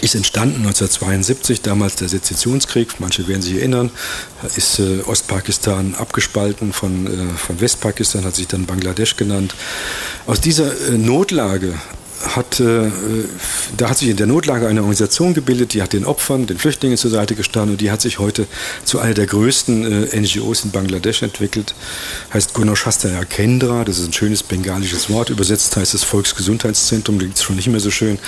ist 0.00 0.14
entstanden 0.14 0.58
1972, 0.58 1.62
damals 1.62 1.96
der 1.96 2.08
Sezessionskrieg, 2.08 3.00
manche 3.00 3.26
werden 3.26 3.42
sich 3.42 3.56
erinnern, 3.56 3.90
ist 4.56 4.78
äh, 4.78 5.00
Ostpakistan 5.04 5.94
abgespalten 5.96 6.72
von, 6.72 7.06
äh, 7.06 7.34
von 7.36 7.60
Westpakistan, 7.60 8.24
hat 8.24 8.36
sich 8.36 8.46
dann 8.46 8.66
Bangladesch 8.66 9.16
genannt. 9.16 9.54
Aus 10.26 10.40
dieser 10.40 10.70
äh, 10.88 10.92
Notlage 10.92 11.74
hat, 12.22 12.60
äh, 12.60 12.90
da 13.76 13.90
hat 13.90 13.98
sich 13.98 14.08
in 14.08 14.16
der 14.16 14.26
Notlage 14.26 14.66
eine 14.66 14.80
Organisation 14.80 15.34
gebildet, 15.34 15.74
die 15.74 15.82
hat 15.82 15.92
den 15.92 16.04
Opfern, 16.04 16.46
den 16.46 16.58
Flüchtlingen 16.58 16.98
zur 16.98 17.10
Seite 17.10 17.34
gestanden 17.34 17.72
und 17.72 17.80
die 17.80 17.90
hat 17.90 18.00
sich 18.00 18.18
heute 18.18 18.46
zu 18.84 18.98
einer 18.98 19.14
der 19.14 19.26
größten 19.26 20.10
äh, 20.10 20.20
NGOs 20.20 20.64
in 20.64 20.70
Bangladesch 20.70 21.22
entwickelt. 21.22 21.74
Heißt 22.32 22.54
Gunoshastaya 22.54 23.24
Kendra, 23.24 23.84
das 23.84 23.98
ist 23.98 24.08
ein 24.08 24.12
schönes 24.12 24.42
bengalisches 24.42 25.10
Wort, 25.10 25.30
übersetzt 25.30 25.76
heißt 25.76 25.94
es 25.94 26.04
Volksgesundheitszentrum, 26.04 27.18
klingt 27.18 27.38
schon 27.38 27.56
nicht 27.56 27.68
mehr 27.68 27.80
so 27.80 27.90
schön. 27.90 28.18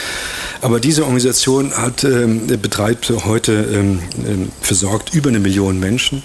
Aber 0.60 0.80
diese 0.80 1.02
Organisation 1.02 1.72
hat, 1.72 2.04
ähm, 2.04 2.46
betreibt 2.46 3.10
heute, 3.24 3.52
ähm, 3.52 4.00
ähm, 4.26 4.52
versorgt 4.60 5.14
über 5.14 5.28
eine 5.28 5.40
Million 5.40 5.78
Menschen 5.78 6.22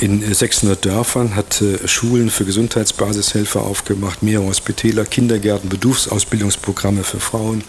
in 0.00 0.34
600 0.34 0.84
Dörfern, 0.84 1.36
hat 1.36 1.62
Schulen 1.84 2.30
für 2.30 2.44
Gesundheitsbasishelfer 2.44 3.62
aufgemacht, 3.62 4.22
mehrere 4.22 4.46
Hospitäler, 4.46 5.04
Kindergärten, 5.04 5.68
Berufsausbildungsprogramme 5.68 7.04
für 7.04 7.20
Frauen. 7.20 7.64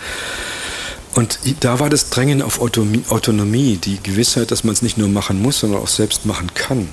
Und 1.16 1.40
da 1.62 1.80
war 1.80 1.90
das 1.90 2.12
Drängen 2.12 2.44
auf 2.44 2.62
Autonomie, 2.62 3.78
die 3.78 3.98
Gewissheit, 4.04 4.52
dass 4.52 4.64
man 4.64 4.74
es 4.74 4.84
nicht 4.84 4.98
nur 4.98 5.10
machen 5.10 5.42
muss, 5.42 5.60
sondern 5.60 5.82
auch 5.82 5.88
selbst 5.88 6.26
machen 6.26 6.54
kann. 6.54 6.90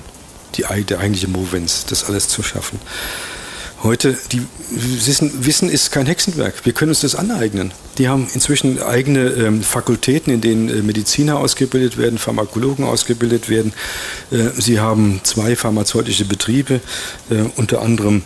Die, 0.55 0.63
der 0.83 0.99
eigentliche 0.99 1.27
Movens, 1.27 1.85
das 1.87 2.05
alles 2.05 2.27
zu 2.27 2.41
schaffen. 2.41 2.79
Heute, 3.85 4.17
die 4.31 4.41
Wissen, 4.71 5.45
Wissen 5.45 5.69
ist 5.69 5.91
kein 5.91 6.07
Hexenwerk. 6.07 6.65
Wir 6.65 6.73
können 6.73 6.89
uns 6.89 7.01
das 7.01 7.13
aneignen. 7.13 7.71
Die 7.99 8.07
haben 8.07 8.27
inzwischen 8.33 8.81
eigene 8.81 9.27
ähm, 9.27 9.61
Fakultäten, 9.61 10.33
in 10.33 10.41
denen 10.41 10.69
äh, 10.69 10.81
Mediziner 10.81 11.37
ausgebildet 11.37 11.95
werden, 11.95 12.17
Pharmakologen 12.17 12.83
ausgebildet 12.83 13.47
werden. 13.47 13.73
Äh, 14.31 14.59
sie 14.59 14.79
haben 14.79 15.19
zwei 15.21 15.55
pharmazeutische 15.55 16.25
Betriebe, 16.25 16.81
äh, 17.29 17.43
unter 17.57 17.83
anderem 17.83 18.23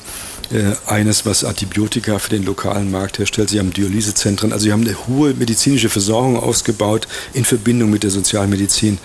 äh, 0.54 0.76
eines, 0.90 1.26
was 1.26 1.44
Antibiotika 1.44 2.20
für 2.20 2.30
den 2.30 2.46
lokalen 2.46 2.90
Markt 2.90 3.20
herstellt. 3.20 3.50
Sie 3.50 3.60
haben 3.60 3.74
Dialysezentren. 3.74 4.54
Also 4.54 4.64
sie 4.64 4.72
haben 4.72 4.88
eine 4.88 5.08
hohe 5.10 5.34
medizinische 5.34 5.90
Versorgung 5.90 6.38
ausgebaut 6.38 7.06
in 7.34 7.44
Verbindung 7.44 7.90
mit 7.90 8.04
der 8.04 8.12
Sozialmedizin. 8.12 8.98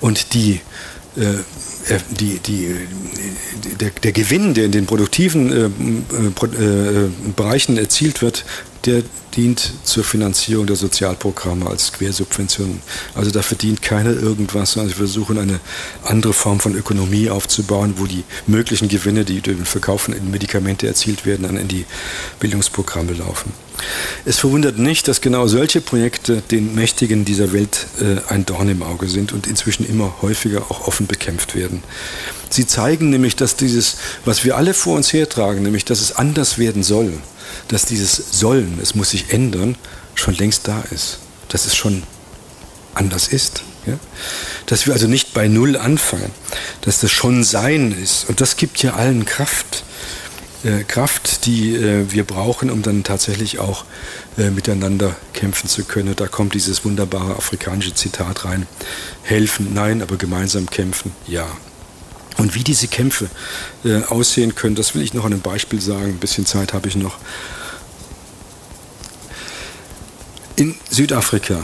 Und 0.00 0.32
die 0.34 0.60
äh, 1.16 1.38
die, 2.10 2.38
die, 2.38 2.74
der, 3.80 3.90
der, 3.90 4.12
Gewinn, 4.12 4.54
der 4.54 4.66
in 4.66 4.72
den 4.72 4.86
produktiven 4.86 5.50
äh, 5.50 5.64
äh, 5.64 7.04
äh, 7.06 7.10
Bereichen 7.36 7.76
erzielt 7.76 8.22
wird, 8.22 8.44
der 8.84 9.02
dient 9.36 9.72
zur 9.84 10.04
Finanzierung 10.04 10.66
der 10.66 10.76
Sozialprogramme 10.76 11.66
als 11.66 11.92
Quersubvention. 11.92 12.80
Also 13.14 13.30
da 13.30 13.42
verdient 13.42 13.82
keiner 13.82 14.10
irgendwas, 14.10 14.72
sondern 14.72 14.90
wir 14.90 14.96
versuchen 14.96 15.38
eine 15.38 15.60
andere 16.04 16.32
Form 16.32 16.60
von 16.60 16.74
Ökonomie 16.74 17.30
aufzubauen, 17.30 17.94
wo 17.98 18.06
die 18.06 18.24
möglichen 18.46 18.88
Gewinne, 18.88 19.24
die 19.24 19.40
durch 19.40 19.56
den 19.56 19.66
Verkauf 19.66 20.08
in 20.08 20.30
Medikamente 20.30 20.86
erzielt 20.86 21.26
werden, 21.26 21.42
dann 21.42 21.56
in 21.56 21.68
die 21.68 21.84
Bildungsprogramme 22.40 23.12
laufen. 23.12 23.52
Es 24.24 24.38
verwundert 24.38 24.78
nicht, 24.78 25.06
dass 25.06 25.20
genau 25.20 25.46
solche 25.46 25.80
Projekte 25.80 26.42
den 26.50 26.74
Mächtigen 26.74 27.24
dieser 27.24 27.52
Welt 27.52 27.86
äh, 28.00 28.16
ein 28.32 28.44
Dorn 28.44 28.68
im 28.68 28.82
Auge 28.82 29.08
sind 29.08 29.32
und 29.32 29.46
inzwischen 29.46 29.88
immer 29.88 30.16
häufiger 30.20 30.62
auch 30.68 30.88
offen 30.88 31.06
bekämpft 31.06 31.54
werden. 31.54 31.82
Sie 32.50 32.66
zeigen 32.66 33.10
nämlich, 33.10 33.36
dass 33.36 33.54
dieses, 33.54 33.98
was 34.24 34.44
wir 34.44 34.56
alle 34.56 34.74
vor 34.74 34.96
uns 34.96 35.12
hertragen, 35.12 35.62
nämlich 35.62 35.84
dass 35.84 36.00
es 36.00 36.16
anders 36.16 36.58
werden 36.58 36.82
soll, 36.82 37.12
dass 37.68 37.84
dieses 37.84 38.38
Sollen, 38.38 38.78
es 38.82 38.94
muss 38.94 39.10
sich 39.10 39.32
ändern, 39.32 39.76
schon 40.14 40.34
längst 40.34 40.68
da 40.68 40.82
ist. 40.90 41.18
Dass 41.48 41.66
es 41.66 41.74
schon 41.74 42.02
anders 42.94 43.28
ist. 43.28 43.62
Ja? 43.86 43.98
Dass 44.66 44.86
wir 44.86 44.92
also 44.92 45.06
nicht 45.06 45.32
bei 45.32 45.48
Null 45.48 45.76
anfangen, 45.76 46.30
dass 46.82 47.00
das 47.00 47.10
schon 47.10 47.44
Sein 47.44 47.92
ist. 47.92 48.28
Und 48.28 48.40
das 48.40 48.56
gibt 48.56 48.82
ja 48.82 48.94
allen 48.94 49.24
Kraft. 49.24 49.84
Äh, 50.64 50.82
Kraft, 50.82 51.46
die 51.46 51.76
äh, 51.76 52.10
wir 52.10 52.24
brauchen, 52.24 52.70
um 52.70 52.82
dann 52.82 53.04
tatsächlich 53.04 53.60
auch 53.60 53.84
äh, 54.36 54.50
miteinander 54.50 55.14
kämpfen 55.32 55.68
zu 55.68 55.84
können. 55.84 56.08
Und 56.08 56.20
da 56.20 56.26
kommt 56.26 56.54
dieses 56.54 56.84
wunderbare 56.84 57.36
afrikanische 57.36 57.94
Zitat 57.94 58.44
rein. 58.44 58.66
Helfen, 59.22 59.72
nein, 59.72 60.02
aber 60.02 60.16
gemeinsam 60.16 60.68
kämpfen, 60.68 61.12
ja. 61.26 61.46
Und 62.38 62.54
wie 62.54 62.64
diese 62.64 62.88
Kämpfe 62.88 63.28
äh, 63.84 64.02
aussehen 64.04 64.54
können, 64.54 64.76
das 64.76 64.94
will 64.94 65.02
ich 65.02 65.12
noch 65.12 65.24
an 65.24 65.32
einem 65.32 65.42
Beispiel 65.42 65.80
sagen. 65.80 66.12
Ein 66.12 66.18
bisschen 66.18 66.46
Zeit 66.46 66.72
habe 66.72 66.88
ich 66.88 66.96
noch. 66.96 67.18
In 70.56 70.74
Südafrika, 70.90 71.62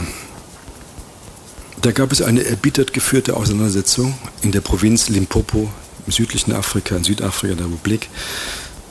da 1.81 1.91
gab 1.91 2.11
es 2.11 2.21
eine 2.21 2.45
erbittert 2.45 2.93
geführte 2.93 3.35
Auseinandersetzung 3.35 4.17
in 4.41 4.51
der 4.51 4.61
Provinz 4.61 5.09
Limpopo 5.09 5.69
im 6.05 6.11
südlichen 6.11 6.53
Afrika, 6.53 6.95
in 6.95 7.03
Südafrika 7.03 7.55
der 7.55 7.65
Republik, 7.65 8.09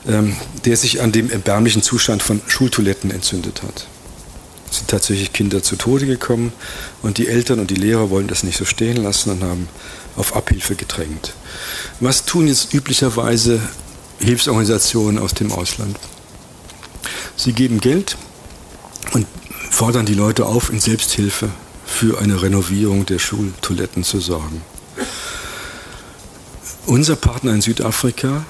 ähm, 0.07 0.37
der 0.65 0.77
sich 0.77 1.01
an 1.01 1.13
dem 1.13 1.31
erbärmlichen 1.31 1.83
Zustand 1.83 2.23
von 2.23 2.41
Schultoiletten 2.47 3.11
entzündet 3.11 3.63
hat. 3.63 3.87
Es 4.71 4.79
sind 4.79 4.91
tatsächlich 4.91 5.33
Kinder 5.33 5.63
zu 5.63 5.77
Tode 5.77 6.07
gekommen 6.07 6.53
und 7.03 7.19
die 7.19 7.29
Eltern 7.29 7.61
und 7.61 7.71
die 7.71 7.77
Lehrer 7.77 8.11
wollen 8.11 8.27
das 8.27 8.43
nicht 8.43 8.57
so 8.57 8.65
stehen 8.65 8.97
lassen 8.97 9.31
und 9.31 9.43
haben 9.43 9.69
auf 10.17 10.37
Abhilfe 10.37 10.75
gedrängt. 10.75 11.35
Was 12.01 12.25
tun 12.25 12.47
jetzt 12.47 12.73
üblicherweise 12.73 13.61
Hilfsorganisationen 14.19 15.19
aus 15.19 15.35
dem 15.35 15.53
Ausland? 15.53 15.99
Sie 17.37 17.53
geben 17.53 17.81
Geld 17.81 18.17
und 19.13 19.27
fordern 19.71 20.07
die 20.07 20.15
Leute 20.15 20.47
auf, 20.47 20.71
in 20.71 20.81
Selbsthilfe 20.81 21.51
für 21.85 22.19
eine 22.19 22.43
Renovierung 22.43 23.07
der 23.07 23.19
Schultoiletten 23.19 24.05
zu 24.05 24.21
sorgen. 24.21 24.63
Unser 26.87 27.17
Partner 27.17 27.53
in 27.55 27.61
Südafrika, 27.61 28.45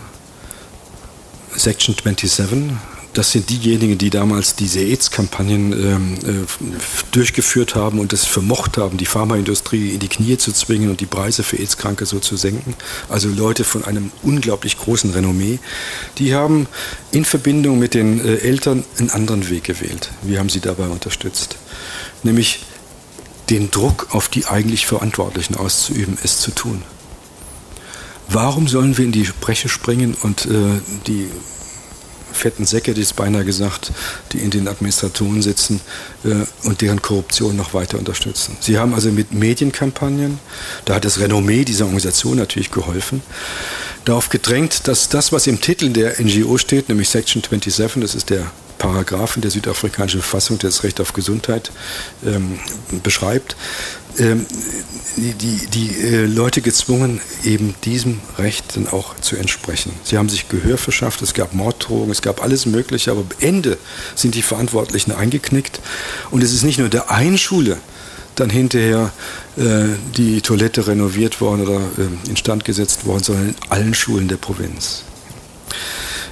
Section 1.56 1.94
27, 1.94 2.72
das 3.14 3.30
sind 3.30 3.48
diejenigen, 3.48 3.96
die 3.96 4.10
damals 4.10 4.56
diese 4.56 4.80
AIDS-Kampagnen 4.80 5.72
ähm, 5.72 6.14
äh, 6.24 6.66
durchgeführt 7.12 7.74
haben 7.74 8.00
und 8.00 8.12
es 8.12 8.24
vermocht 8.24 8.76
haben, 8.76 8.98
die 8.98 9.06
Pharmaindustrie 9.06 9.90
in 9.90 10.00
die 10.00 10.08
Knie 10.08 10.36
zu 10.36 10.52
zwingen 10.52 10.90
und 10.90 11.00
die 11.00 11.06
Preise 11.06 11.44
für 11.44 11.56
AIDS-Kranke 11.56 12.06
so 12.06 12.18
zu 12.18 12.36
senken. 12.36 12.74
Also 13.08 13.28
Leute 13.28 13.64
von 13.64 13.84
einem 13.84 14.10
unglaublich 14.22 14.76
großen 14.76 15.10
Renommee. 15.10 15.60
Die 16.18 16.34
haben 16.34 16.66
in 17.12 17.24
Verbindung 17.24 17.78
mit 17.78 17.94
den 17.94 18.20
äh, 18.20 18.38
Eltern 18.38 18.84
einen 18.98 19.10
anderen 19.10 19.48
Weg 19.48 19.64
gewählt. 19.64 20.10
Wir 20.22 20.40
haben 20.40 20.48
sie 20.48 20.60
dabei 20.60 20.88
unterstützt. 20.88 21.56
Nämlich 22.24 22.60
den 23.48 23.70
Druck 23.70 24.08
auf 24.10 24.28
die 24.28 24.46
eigentlich 24.46 24.86
Verantwortlichen 24.86 25.54
auszuüben, 25.54 26.18
es 26.22 26.40
zu 26.40 26.50
tun. 26.50 26.82
Warum 28.28 28.68
sollen 28.68 28.96
wir 28.96 29.04
in 29.04 29.12
die 29.12 29.28
Breche 29.40 29.68
springen 29.68 30.16
und 30.22 30.46
äh, 30.46 30.80
die 31.06 31.28
fetten 32.34 32.64
Säcke, 32.64 32.94
die 32.94 33.02
ist 33.02 33.16
beinahe 33.16 33.44
gesagt, 33.44 33.92
die 34.32 34.38
in 34.38 34.50
den 34.50 34.68
Administratoren 34.68 35.42
sitzen 35.42 35.80
äh, 36.24 36.44
und 36.66 36.80
deren 36.80 37.00
Korruption 37.02 37.56
noch 37.56 37.74
weiter 37.74 37.98
unterstützen. 37.98 38.56
Sie 38.60 38.78
haben 38.78 38.94
also 38.94 39.10
mit 39.10 39.32
Medienkampagnen, 39.32 40.38
da 40.84 40.96
hat 40.96 41.04
das 41.04 41.20
Renommee 41.20 41.64
dieser 41.64 41.84
Organisation 41.84 42.38
natürlich 42.38 42.70
geholfen, 42.70 43.22
darauf 44.04 44.28
gedrängt, 44.28 44.86
dass 44.88 45.08
das, 45.08 45.32
was 45.32 45.46
im 45.46 45.60
Titel 45.60 45.90
der 45.90 46.20
NGO 46.20 46.58
steht, 46.58 46.88
nämlich 46.88 47.08
Section 47.08 47.42
27, 47.42 48.02
das 48.02 48.14
ist 48.14 48.30
der 48.30 48.50
Paragraphen 48.78 49.42
der 49.42 49.50
südafrikanischen 49.50 50.20
Verfassung, 50.20 50.58
der 50.58 50.70
das 50.70 50.82
Recht 50.84 51.00
auf 51.00 51.12
Gesundheit 51.12 51.70
ähm, 52.24 52.58
beschreibt, 53.02 53.56
ähm, 54.18 54.46
die, 55.16 55.66
die, 55.66 56.00
äh, 56.00 56.26
Leute 56.26 56.60
gezwungen, 56.60 57.20
eben 57.44 57.74
diesem 57.84 58.20
Recht 58.38 58.76
dann 58.76 58.88
auch 58.88 59.16
zu 59.20 59.36
entsprechen. 59.36 59.92
Sie 60.04 60.18
haben 60.18 60.28
sich 60.28 60.48
Gehör 60.48 60.78
verschafft, 60.78 61.22
es 61.22 61.34
gab 61.34 61.54
Morddrohungen, 61.54 62.10
es 62.10 62.22
gab 62.22 62.42
alles 62.42 62.66
Mögliche, 62.66 63.10
aber 63.10 63.20
am 63.20 63.28
Ende 63.40 63.78
sind 64.14 64.34
die 64.34 64.42
Verantwortlichen 64.42 65.12
eingeknickt. 65.12 65.80
Und 66.30 66.42
es 66.42 66.52
ist 66.52 66.62
nicht 66.62 66.78
nur 66.78 66.88
der 66.88 67.10
einen 67.10 67.38
Schule 67.38 67.78
dann 68.34 68.50
hinterher 68.50 69.12
äh, 69.56 69.84
die 70.16 70.40
Toilette 70.40 70.86
renoviert 70.86 71.40
worden 71.40 71.62
oder 71.62 71.80
äh, 71.80 72.28
instand 72.28 72.64
gesetzt 72.64 73.06
worden, 73.06 73.22
sondern 73.22 73.48
in 73.50 73.54
allen 73.68 73.94
Schulen 73.94 74.28
der 74.28 74.36
Provinz. 74.36 75.02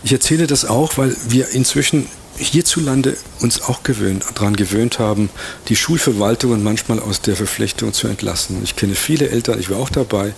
Ich 0.05 0.13
erzähle 0.13 0.47
das 0.47 0.65
auch, 0.65 0.99
weil 0.99 1.15
wir 1.29 1.51
inzwischen 1.51 2.09
hierzulande 2.49 3.17
uns 3.41 3.63
auch 3.63 3.83
gewöhnt, 3.83 4.25
daran 4.35 4.57
gewöhnt 4.57 4.99
haben, 4.99 5.31
die 5.69 5.77
Schulverwaltungen 5.77 6.63
manchmal 6.63 6.99
aus 7.01 7.21
der 7.21 7.37
Verflechtung 7.37 7.93
zu 7.93 8.09
entlassen. 8.09 8.61
Ich 8.63 8.77
kenne 8.77 8.95
viele 8.95 9.31
Eltern, 9.31 9.61
ich 9.61 9.71
war 9.71 9.79
auch 9.79 9.91
dabei, 9.91 10.35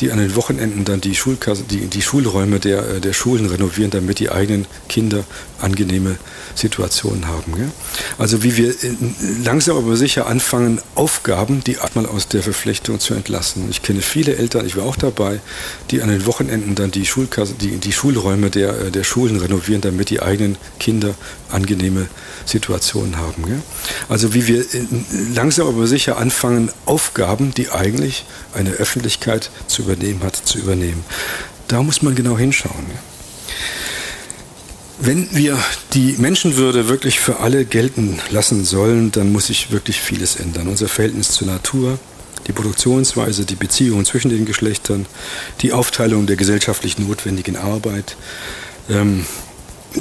die 0.00 0.10
an 0.12 0.18
den 0.18 0.34
Wochenenden 0.36 0.84
dann 0.84 1.00
die, 1.00 1.14
Schulkasse, 1.14 1.64
die, 1.64 1.86
die 1.86 2.02
Schulräume 2.02 2.60
der, 2.60 2.88
äh, 2.88 3.00
der 3.00 3.12
Schulen 3.12 3.46
renovieren, 3.46 3.90
damit 3.90 4.18
die 4.18 4.30
eigenen 4.30 4.66
Kinder 4.88 5.24
angenehme 5.60 6.16
Situationen 6.58 7.28
haben. 7.28 7.54
Gell? 7.54 7.70
Also 8.18 8.42
wie 8.42 8.56
wir 8.56 8.70
äh, 8.70 8.94
langsam 9.44 9.76
aber 9.76 9.96
sicher 9.96 10.26
anfangen, 10.26 10.80
Aufgaben, 10.94 11.62
die 11.64 11.76
mal 11.94 12.06
aus 12.06 12.28
der 12.28 12.42
Verflechtung 12.42 13.00
zu 13.00 13.14
entlassen. 13.14 13.68
Ich 13.70 13.82
kenne 13.82 14.02
viele 14.02 14.36
Eltern, 14.36 14.66
ich 14.66 14.76
war 14.76 14.84
auch 14.84 14.96
dabei, 14.96 15.40
die 15.90 16.02
an 16.02 16.08
den 16.08 16.26
Wochenenden 16.26 16.74
dann 16.74 16.90
die, 16.90 17.06
Schulkasse, 17.06 17.54
die, 17.54 17.78
die 17.78 17.92
Schulräume 17.92 18.50
der, 18.50 18.80
äh, 18.80 18.90
der 18.90 19.04
Schulen 19.04 19.36
renovieren, 19.36 19.80
damit 19.80 20.10
die 20.10 20.20
eigenen 20.20 20.56
Kinder 20.78 21.14
angenehme 21.50 22.08
Situationen 22.44 23.16
haben. 23.16 23.46
Gell? 23.46 23.62
Also 24.08 24.34
wie 24.34 24.46
wir 24.46 24.60
äh, 24.60 24.86
langsam 25.34 25.68
aber 25.68 25.86
sicher 25.86 26.18
anfangen, 26.18 26.70
Aufgaben, 26.84 27.54
die 27.54 27.70
eigentlich 27.70 28.24
eine 28.54 28.70
Öffentlichkeit 28.70 29.50
zu 29.66 29.82
übernehmen 29.82 30.22
hat, 30.22 30.36
zu 30.36 30.58
übernehmen. 30.58 31.04
Da 31.68 31.82
muss 31.82 32.02
man 32.02 32.14
genau 32.14 32.36
hinschauen. 32.36 32.86
Gell? 32.88 32.98
Wenn 35.00 35.28
wir 35.30 35.56
die 35.94 36.16
Menschenwürde 36.18 36.88
wirklich 36.88 37.20
für 37.20 37.38
alle 37.38 37.64
gelten 37.64 38.18
lassen 38.30 38.64
sollen, 38.64 39.12
dann 39.12 39.30
muss 39.30 39.46
sich 39.46 39.70
wirklich 39.70 40.00
vieles 40.00 40.36
ändern. 40.36 40.66
Unser 40.66 40.88
Verhältnis 40.88 41.30
zur 41.30 41.46
Natur, 41.46 42.00
die 42.48 42.52
Produktionsweise, 42.52 43.44
die 43.44 43.54
Beziehungen 43.54 44.04
zwischen 44.04 44.28
den 44.28 44.44
Geschlechtern, 44.44 45.06
die 45.60 45.72
Aufteilung 45.72 46.26
der 46.26 46.34
gesellschaftlich 46.34 46.98
notwendigen 46.98 47.56
Arbeit, 47.56 48.16
ähm, 48.90 49.24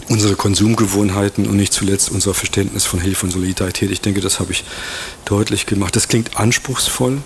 unsere 0.09 0.35
Konsumgewohnheiten 0.35 1.47
und 1.47 1.57
nicht 1.57 1.73
zuletzt 1.73 2.09
unser 2.09 2.33
Verständnis 2.33 2.85
von 2.85 2.99
Hilfe 2.99 3.27
und 3.27 3.31
Solidarität. 3.31 3.91
Ich 3.91 4.01
denke, 4.01 4.21
das 4.21 4.39
habe 4.39 4.51
ich 4.51 4.63
deutlich 5.25 5.67
gemacht. 5.67 5.95
Das 5.95 6.07
klingt 6.07 6.37
anspruchsvoll, 6.37 7.19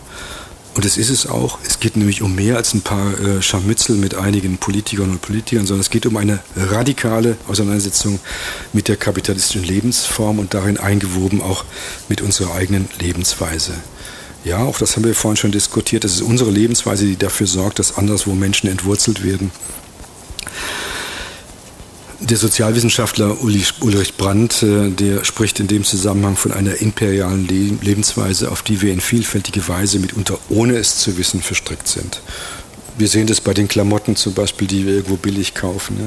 Und 0.73 0.85
es 0.85 0.97
ist 0.97 1.09
es 1.09 1.27
auch. 1.27 1.59
Es 1.65 1.79
geht 1.79 1.97
nämlich 1.97 2.21
um 2.21 2.33
mehr 2.33 2.55
als 2.55 2.73
ein 2.73 2.81
paar 2.81 3.19
äh, 3.19 3.41
Scharmützel 3.41 3.97
mit 3.97 4.15
einigen 4.15 4.57
Politikern 4.57 5.11
und 5.11 5.21
Politikern, 5.21 5.65
sondern 5.65 5.81
es 5.81 5.89
geht 5.89 6.05
um 6.05 6.15
eine 6.15 6.39
radikale 6.55 7.35
Auseinandersetzung 7.47 8.19
mit 8.71 8.87
der 8.87 8.95
kapitalistischen 8.95 9.63
Lebensform 9.63 10.39
und 10.39 10.53
darin 10.53 10.77
eingewoben 10.77 11.41
auch 11.41 11.65
mit 12.07 12.21
unserer 12.21 12.55
eigenen 12.55 12.87
Lebensweise. 12.99 13.73
Ja, 14.45 14.59
auch 14.59 14.79
das 14.79 14.95
haben 14.95 15.03
wir 15.03 15.13
vorhin 15.13 15.37
schon 15.37 15.51
diskutiert. 15.51 16.03
Das 16.05 16.13
ist 16.13 16.21
unsere 16.21 16.49
Lebensweise, 16.49 17.05
die 17.05 17.17
dafür 17.17 17.47
sorgt, 17.47 17.77
dass 17.77 17.97
anderswo 17.97 18.33
Menschen 18.33 18.69
entwurzelt 18.69 19.23
werden. 19.23 19.51
Der 22.23 22.37
Sozialwissenschaftler 22.37 23.41
Ulrich 23.41 24.13
Brandt, 24.15 24.61
äh, 24.61 24.89
der 24.91 25.23
spricht 25.23 25.59
in 25.59 25.67
dem 25.67 25.83
Zusammenhang 25.83 26.35
von 26.35 26.51
einer 26.51 26.79
imperialen 26.79 27.47
Lebensweise, 27.47 28.51
auf 28.51 28.61
die 28.61 28.81
wir 28.81 28.93
in 28.93 29.01
vielfältige 29.01 29.67
Weise 29.67 29.97
mitunter 29.97 30.37
ohne 30.47 30.75
es 30.75 30.99
zu 30.99 31.17
wissen 31.17 31.41
verstrickt 31.41 31.87
sind. 31.87 32.21
Wir 32.97 33.07
sehen 33.07 33.27
das 33.27 33.41
bei 33.41 33.53
den 33.53 33.67
Klamotten 33.67 34.15
zum 34.15 34.33
Beispiel, 34.33 34.67
die 34.67 34.85
wir 34.85 34.93
irgendwo 34.93 35.15
billig 35.15 35.53
kaufen. 35.53 35.97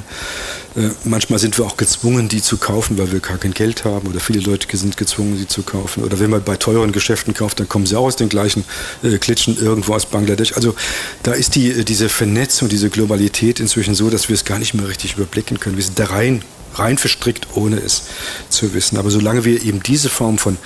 Ne? 0.77 0.85
Äh, 0.85 0.91
manchmal 1.05 1.39
sind 1.39 1.57
wir 1.59 1.65
auch 1.65 1.77
gezwungen, 1.77 2.29
die 2.29 2.43
zu 2.43 2.57
kaufen, 2.57 2.99
weil 2.99 3.13
wir 3.13 3.21
gar 3.21 3.39
kein 3.39 3.55
Geld 3.55 3.85
haben 3.85 4.09
oder 4.09 4.21
viele 4.21 4.41
Leute 4.41 4.75
sind 4.77 4.97
gezwungen, 4.97 5.37
sie 5.37 5.47
zu 5.47 5.63
kaufen. 5.63 6.05
Oder 6.05 6.19
wenn 6.21 6.31
man 6.31 6.43
bei 6.43 6.57
teuren 6.57 6.93
Geschäften 6.93 7.35
kauft, 7.35 7.61
dann 7.61 7.69
kommen 7.69 7.87
sie 7.87 7.97
auch 7.97 8.05
aus 8.05 8.17
den 8.17 8.29
gleichen 8.29 8.65
äh, 9.03 9.19
Klitschen 9.19 9.57
irgendwo 9.57 9.95
aus 9.95 10.07
Bangladesch. 10.07 10.55
Also 10.55 10.75
da 11.23 11.33
ist 11.33 11.55
die, 11.55 11.71
äh, 11.71 11.85
diese 11.85 12.09
Vernetzung, 12.09 12.69
diese 12.69 12.91
Globalität 12.91 13.61
inzwischen 13.61 13.95
so, 13.95 14.11
dass 14.11 14.29
wir 14.29 14.35
es 14.35 14.45
gar 14.45 14.59
nicht 14.59 14.75
mehr 14.75 14.89
richtig 14.89 15.15
überblicken 15.15 15.61
können. 15.61 15.77
Wir 15.77 15.85
sind 15.85 15.99
da 15.99 16.07
rein 16.07 16.43
rein 16.75 16.99
verstrickt, 16.99 17.47
ohne 17.55 17.77
es 17.77 18.05
zu 18.49 18.75
wissen. 18.75 18.99
Aber 18.99 19.11
solange 19.11 19.45
wir 19.45 19.63
eben 19.63 19.83
diese 19.83 20.09
Form 20.09 20.39
von 20.39 20.59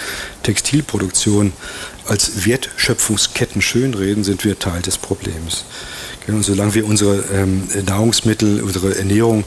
Textilproduktion 0.43 1.53
als 2.07 2.47
Wertschöpfungsketten 2.47 3.61
schönreden, 3.61 4.25
sind 4.25 4.45
wir 4.45 4.59
Teil 4.59 4.83
des 4.83 4.99
Problems. 4.99 5.65
Und 6.29 6.43
solange 6.43 6.75
wir 6.75 6.87
unsere 6.87 7.25
ähm, 7.33 7.69
Nahrungsmittel, 7.87 8.63
unsere 8.63 8.97
Ernährung 8.97 9.45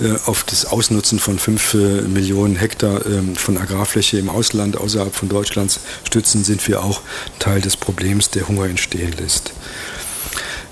äh, 0.00 0.12
auf 0.26 0.44
das 0.44 0.64
Ausnutzen 0.64 1.18
von 1.18 1.38
fünf 1.38 1.74
äh, 1.74 2.02
Millionen 2.02 2.56
Hektar 2.56 3.04
ähm, 3.06 3.36
von 3.36 3.58
Agrarfläche 3.58 4.18
im 4.18 4.30
Ausland, 4.30 4.76
außerhalb 4.78 5.14
von 5.14 5.28
Deutschlands 5.28 5.80
stützen, 6.04 6.42
sind 6.42 6.66
wir 6.68 6.82
auch 6.82 7.02
Teil 7.38 7.60
des 7.60 7.76
Problems, 7.76 8.30
der 8.30 8.48
Hunger 8.48 8.64
entstehen 8.64 9.12
lässt. 9.18 9.52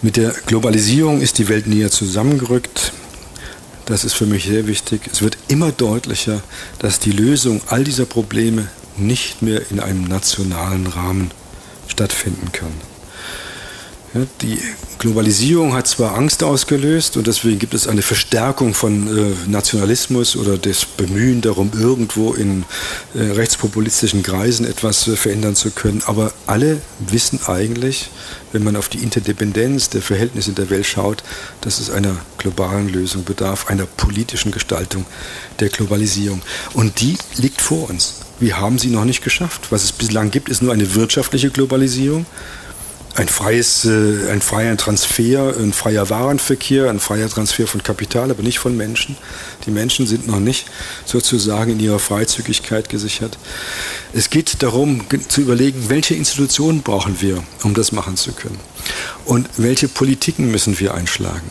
Mit 0.02 0.16
der 0.16 0.34
Globalisierung 0.46 1.20
ist 1.20 1.36
die 1.38 1.48
Welt 1.48 1.66
näher 1.66 1.90
zusammengerückt. 1.90 2.92
Das 3.84 4.04
ist 4.04 4.14
für 4.14 4.26
mich 4.26 4.44
sehr 4.44 4.66
wichtig. 4.66 5.02
Es 5.12 5.20
wird 5.20 5.36
immer 5.48 5.72
deutlicher, 5.72 6.42
dass 6.78 7.00
die 7.00 7.12
Lösung 7.12 7.60
all 7.66 7.84
dieser 7.84 8.06
Probleme 8.06 8.68
nicht 8.96 9.42
mehr 9.42 9.70
in 9.70 9.78
einem 9.78 10.04
nationalen 10.04 10.86
Rahmen 10.86 11.32
stattfinden 11.86 12.50
kann. 12.52 12.72
Ja, 14.14 14.22
die 14.40 14.58
Globalisierung 15.00 15.72
hat 15.72 15.88
zwar 15.88 16.14
Angst 16.14 16.42
ausgelöst 16.42 17.16
und 17.16 17.26
deswegen 17.26 17.58
gibt 17.58 17.72
es 17.72 17.88
eine 17.88 18.02
Verstärkung 18.02 18.74
von 18.74 19.06
äh, 19.08 19.32
Nationalismus 19.48 20.36
oder 20.36 20.58
das 20.58 20.84
Bemühen 20.84 21.40
darum, 21.40 21.70
irgendwo 21.72 22.34
in 22.34 22.66
äh, 23.14 23.22
rechtspopulistischen 23.22 24.22
Kreisen 24.22 24.66
etwas 24.66 25.08
äh, 25.08 25.16
verändern 25.16 25.56
zu 25.56 25.70
können, 25.70 26.02
aber 26.04 26.34
alle 26.46 26.82
wissen 26.98 27.40
eigentlich, 27.46 28.10
wenn 28.52 28.62
man 28.62 28.76
auf 28.76 28.90
die 28.90 28.98
Interdependenz 28.98 29.88
der 29.88 30.02
Verhältnisse 30.02 30.50
in 30.50 30.56
der 30.56 30.68
Welt 30.68 30.84
schaut, 30.84 31.24
dass 31.62 31.80
es 31.80 31.88
einer 31.88 32.16
globalen 32.36 32.90
Lösung 32.90 33.24
bedarf, 33.24 33.68
einer 33.68 33.86
politischen 33.86 34.52
Gestaltung 34.52 35.06
der 35.60 35.70
Globalisierung. 35.70 36.42
Und 36.74 37.00
die 37.00 37.16
liegt 37.38 37.62
vor 37.62 37.88
uns. 37.88 38.16
Wir 38.38 38.60
haben 38.60 38.78
sie 38.78 38.88
noch 38.88 39.06
nicht 39.06 39.22
geschafft. 39.24 39.68
Was 39.70 39.84
es 39.84 39.92
bislang 39.92 40.30
gibt, 40.30 40.50
ist 40.50 40.60
nur 40.60 40.74
eine 40.74 40.94
wirtschaftliche 40.94 41.48
Globalisierung 41.48 42.26
ein, 43.20 43.28
freies, 43.28 43.84
äh, 43.84 44.30
ein 44.30 44.40
freier 44.40 44.78
Transfer, 44.78 45.54
ein 45.58 45.74
freier 45.74 46.08
Warenverkehr, 46.08 46.88
ein 46.88 47.00
freier 47.00 47.28
Transfer 47.28 47.66
von 47.66 47.82
Kapital, 47.82 48.30
aber 48.30 48.42
nicht 48.42 48.58
von 48.58 48.74
Menschen. 48.74 49.14
Die 49.66 49.70
Menschen 49.70 50.06
sind 50.06 50.26
noch 50.26 50.40
nicht 50.40 50.66
sozusagen 51.04 51.72
in 51.72 51.80
ihrer 51.80 51.98
Freizügigkeit 51.98 52.88
gesichert. 52.88 53.36
Es 54.14 54.30
geht 54.30 54.62
darum 54.62 55.02
zu 55.28 55.42
überlegen, 55.42 55.90
welche 55.90 56.14
Institutionen 56.14 56.80
brauchen 56.80 57.20
wir, 57.20 57.42
um 57.62 57.74
das 57.74 57.92
machen 57.92 58.16
zu 58.16 58.32
können. 58.32 58.58
Und 59.26 59.50
welche 59.58 59.88
Politiken 59.88 60.50
müssen 60.50 60.80
wir 60.80 60.94
einschlagen. 60.94 61.50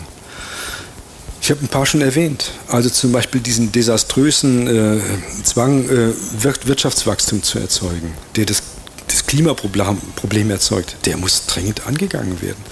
Ich 1.42 1.52
habe 1.52 1.64
ein 1.64 1.68
paar 1.68 1.86
schon 1.86 2.02
erwähnt. 2.02 2.52
Also 2.68 2.90
zum 2.90 3.12
Beispiel 3.12 3.42
diesen 3.42 3.72
desaströsen 3.72 4.68
äh, 4.68 5.00
Zwang, 5.44 5.88
äh, 5.88 6.14
Wirtschaftswachstum 6.42 7.44
zu 7.44 7.60
erzeugen, 7.60 8.14
der 8.36 8.46
das 8.46 8.64
das 9.10 9.26
Klimaproblem 9.26 10.49
erzeugt, 10.49 10.95
der 11.05 11.18
muss 11.18 11.45
dringend 11.45 11.86
angegangen 11.86 12.41
werden. 12.41 12.64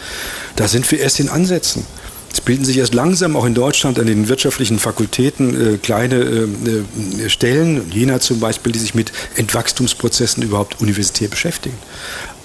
Da 0.56 0.68
sind 0.68 0.90
wir 0.92 1.00
erst 1.00 1.20
in 1.20 1.30
Ansätzen. 1.30 1.86
Es 2.32 2.42
bilden 2.42 2.66
sich 2.66 2.78
erst 2.78 2.94
langsam 2.94 3.36
auch 3.36 3.46
in 3.46 3.56
Deutschland 3.56 4.00
an 4.00 4.06
den 4.06 4.28
wirtschaftlichen 4.28 4.80
Fakultäten 4.80 5.76
äh, 5.76 5.78
kleine 5.78 6.16
äh, 6.16 7.26
äh 7.26 7.30
Stellen, 7.30 7.92
Jena 7.92 8.20
zum 8.20 8.40
Beispiel, 8.40 8.72
die 8.72 8.80
sich 8.80 8.94
mit 8.94 9.12
Entwachstumsprozessen 9.36 10.44
überhaupt 10.44 10.80
universitär 10.80 11.30
beschäftigen. 11.30 11.78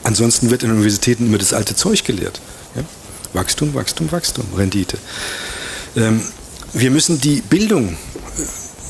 Ansonsten 0.02 0.50
wird 0.50 0.62
in 0.62 0.70
Universitäten 0.70 1.26
immer 1.26 1.38
das 1.38 1.52
alte 1.52 1.76
Zeug 1.76 2.04
gelehrt. 2.04 2.40
Ja? 2.74 2.82
Wachstum, 3.34 3.74
Wachstum, 3.74 4.10
Wachstum, 4.10 4.46
Rendite. 4.56 4.98
Ähm, 5.96 6.22
wir 6.72 6.90
müssen 6.90 7.20
die 7.20 7.42
Bildung 7.42 7.96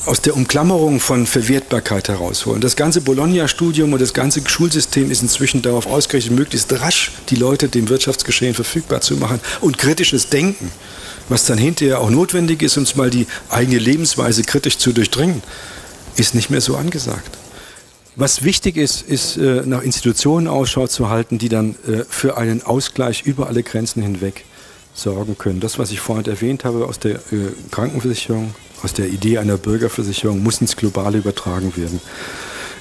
aus 0.04 0.20
der 0.20 0.34
Umklammerung 0.34 0.98
von 0.98 1.26
Verwertbarkeit 1.26 2.08
herausholen. 2.08 2.60
Das 2.60 2.74
ganze 2.74 3.00
Bologna-Studium 3.00 3.92
und 3.92 4.02
das 4.02 4.12
ganze 4.12 4.42
Schulsystem 4.46 5.10
ist 5.10 5.22
inzwischen 5.22 5.62
darauf 5.62 5.86
ausgerichtet, 5.86 6.32
möglichst 6.32 6.72
rasch 6.72 7.12
die 7.28 7.36
Leute 7.36 7.68
dem 7.68 7.88
Wirtschaftsgeschehen 7.88 8.54
verfügbar 8.54 9.00
zu 9.00 9.16
machen 9.16 9.40
und 9.60 9.78
kritisches 9.78 10.28
Denken, 10.28 10.72
was 11.28 11.44
dann 11.44 11.58
hinterher 11.58 12.00
auch 12.00 12.10
notwendig 12.10 12.62
ist, 12.62 12.76
uns 12.76 12.96
mal 12.96 13.10
die 13.10 13.26
eigene 13.48 13.78
Lebensweise 13.78 14.42
kritisch 14.42 14.78
zu 14.78 14.92
durchdringen, 14.92 15.42
ist 16.16 16.34
nicht 16.34 16.50
mehr 16.50 16.60
so 16.60 16.76
angesagt. 16.76 17.38
Was 18.16 18.42
wichtig 18.42 18.76
ist, 18.76 19.02
ist 19.02 19.36
äh, 19.36 19.62
nach 19.64 19.82
Institutionen 19.82 20.48
Ausschau 20.48 20.86
zu 20.86 21.08
halten, 21.08 21.38
die 21.38 21.48
dann 21.48 21.76
äh, 21.86 22.04
für 22.08 22.36
einen 22.36 22.62
Ausgleich 22.62 23.22
über 23.22 23.46
alle 23.46 23.62
Grenzen 23.62 24.02
hinweg 24.02 24.44
sorgen 24.94 25.38
können. 25.38 25.60
Das, 25.60 25.78
was 25.78 25.90
ich 25.92 26.00
vorhin 26.00 26.26
erwähnt 26.26 26.64
habe 26.64 26.86
aus 26.86 26.98
der 26.98 27.14
äh, 27.14 27.52
Krankenversicherung, 27.70 28.54
aus 28.82 28.92
der 28.92 29.08
Idee 29.08 29.38
einer 29.38 29.56
Bürgerversicherung, 29.56 30.42
muss 30.42 30.60
ins 30.60 30.76
Globale 30.76 31.18
übertragen 31.18 31.76
werden. 31.76 32.00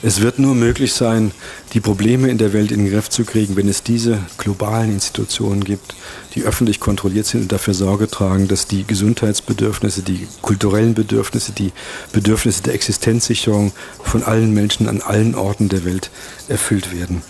Es 0.04 0.22
wird 0.22 0.40
nur 0.40 0.56
möglich 0.56 0.94
sein, 0.94 1.32
die 1.74 1.80
Probleme 1.80 2.30
in 2.30 2.38
der 2.38 2.54
Welt 2.54 2.72
in 2.72 2.84
den 2.84 2.92
Griff 2.92 3.10
zu 3.10 3.24
kriegen, 3.24 3.56
wenn 3.56 3.70
es 3.70 3.84
diese 3.84 4.20
globalen 4.38 4.92
Institutionen 4.92 5.64
gibt, 5.64 5.96
die 6.36 6.44
öffentlich 6.44 6.80
kontrolliert 6.80 7.26
sind 7.26 7.44
und 7.44 7.52
dafür 7.52 7.74
Sorge 7.74 8.10
tragen, 8.10 8.48
dass 8.48 8.68
die 8.68 8.86
Gesundheitsbedürfnisse, 8.86 10.02
die 10.02 10.28
kulturellen 10.42 10.94
Bedürfnisse, 10.94 11.52
die 11.52 11.72
Bedürfnisse 12.12 12.64
der 12.64 12.74
Existenzsicherung 12.74 13.72
von 14.04 14.24
allen 14.24 14.54
Menschen 14.54 14.88
an 14.88 15.02
allen 15.02 15.36
Orten 15.36 15.70
der 15.70 15.86
Welt 15.86 16.10
erfüllt 16.48 16.94
werden. 16.94 17.22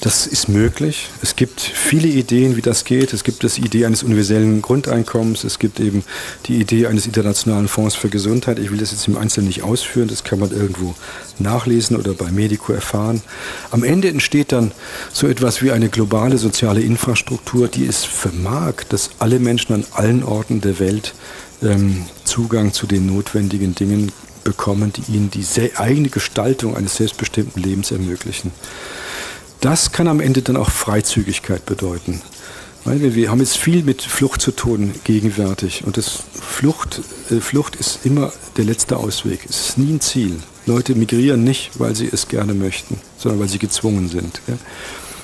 Das 0.00 0.26
ist 0.26 0.48
möglich. 0.48 1.08
Es 1.22 1.36
gibt 1.36 1.60
viele 1.60 2.08
Ideen, 2.08 2.56
wie 2.56 2.62
das 2.62 2.84
geht. 2.84 3.12
Es 3.12 3.24
gibt 3.24 3.42
die 3.42 3.60
Idee 3.60 3.86
eines 3.86 4.02
universellen 4.02 4.62
Grundeinkommens. 4.62 5.44
Es 5.44 5.58
gibt 5.58 5.80
eben 5.80 6.04
die 6.46 6.60
Idee 6.60 6.86
eines 6.86 7.06
internationalen 7.06 7.68
Fonds 7.68 7.94
für 7.94 8.08
Gesundheit. 8.08 8.58
Ich 8.58 8.70
will 8.70 8.78
das 8.78 8.92
jetzt 8.92 9.08
im 9.08 9.16
Einzelnen 9.16 9.48
nicht 9.48 9.62
ausführen. 9.62 10.08
Das 10.08 10.24
kann 10.24 10.38
man 10.38 10.52
irgendwo 10.52 10.94
nachlesen 11.38 11.96
oder 11.96 12.14
bei 12.14 12.30
Medico 12.30 12.72
erfahren. 12.72 13.22
Ende 13.84 14.08
entsteht 14.08 14.52
dann 14.52 14.72
so 15.12 15.26
etwas 15.26 15.62
wie 15.62 15.72
eine 15.72 15.88
globale 15.88 16.38
soziale 16.38 16.80
Infrastruktur, 16.80 17.68
die 17.68 17.86
es 17.86 18.04
vermag, 18.04 18.84
dass 18.88 19.10
alle 19.18 19.38
Menschen 19.38 19.74
an 19.74 19.84
allen 19.92 20.22
Orten 20.22 20.60
der 20.60 20.78
Welt 20.78 21.14
ähm, 21.62 22.04
Zugang 22.24 22.72
zu 22.72 22.86
den 22.86 23.06
notwendigen 23.06 23.74
Dingen 23.74 24.12
bekommen, 24.44 24.92
die 24.92 25.12
ihnen 25.12 25.30
die 25.30 25.44
eigene 25.76 26.08
Gestaltung 26.08 26.76
eines 26.76 26.96
selbstbestimmten 26.96 27.62
Lebens 27.62 27.90
ermöglichen. 27.90 28.52
Das 29.60 29.92
kann 29.92 30.08
am 30.08 30.20
Ende 30.20 30.42
dann 30.42 30.56
auch 30.56 30.70
Freizügigkeit 30.70 31.66
bedeuten. 31.66 32.22
Wir 32.84 33.30
haben 33.30 33.40
jetzt 33.40 33.58
viel 33.58 33.82
mit 33.82 34.02
Flucht 34.02 34.40
zu 34.40 34.52
tun 34.52 34.94
gegenwärtig 35.04 35.84
und 35.84 35.96
das 35.96 36.22
Flucht, 36.32 37.02
äh, 37.30 37.40
Flucht 37.40 37.76
ist 37.76 38.00
immer 38.04 38.32
der 38.56 38.64
letzte 38.64 38.96
Ausweg. 38.96 39.40
Es 39.48 39.70
ist 39.70 39.78
nie 39.78 39.92
ein 39.92 40.00
Ziel. 40.00 40.36
Leute 40.68 40.94
migrieren 40.94 41.42
nicht, 41.42 41.70
weil 41.80 41.96
sie 41.96 42.08
es 42.10 42.28
gerne 42.28 42.54
möchten, 42.54 43.00
sondern 43.16 43.40
weil 43.40 43.48
sie 43.48 43.58
gezwungen 43.58 44.08
sind. 44.08 44.40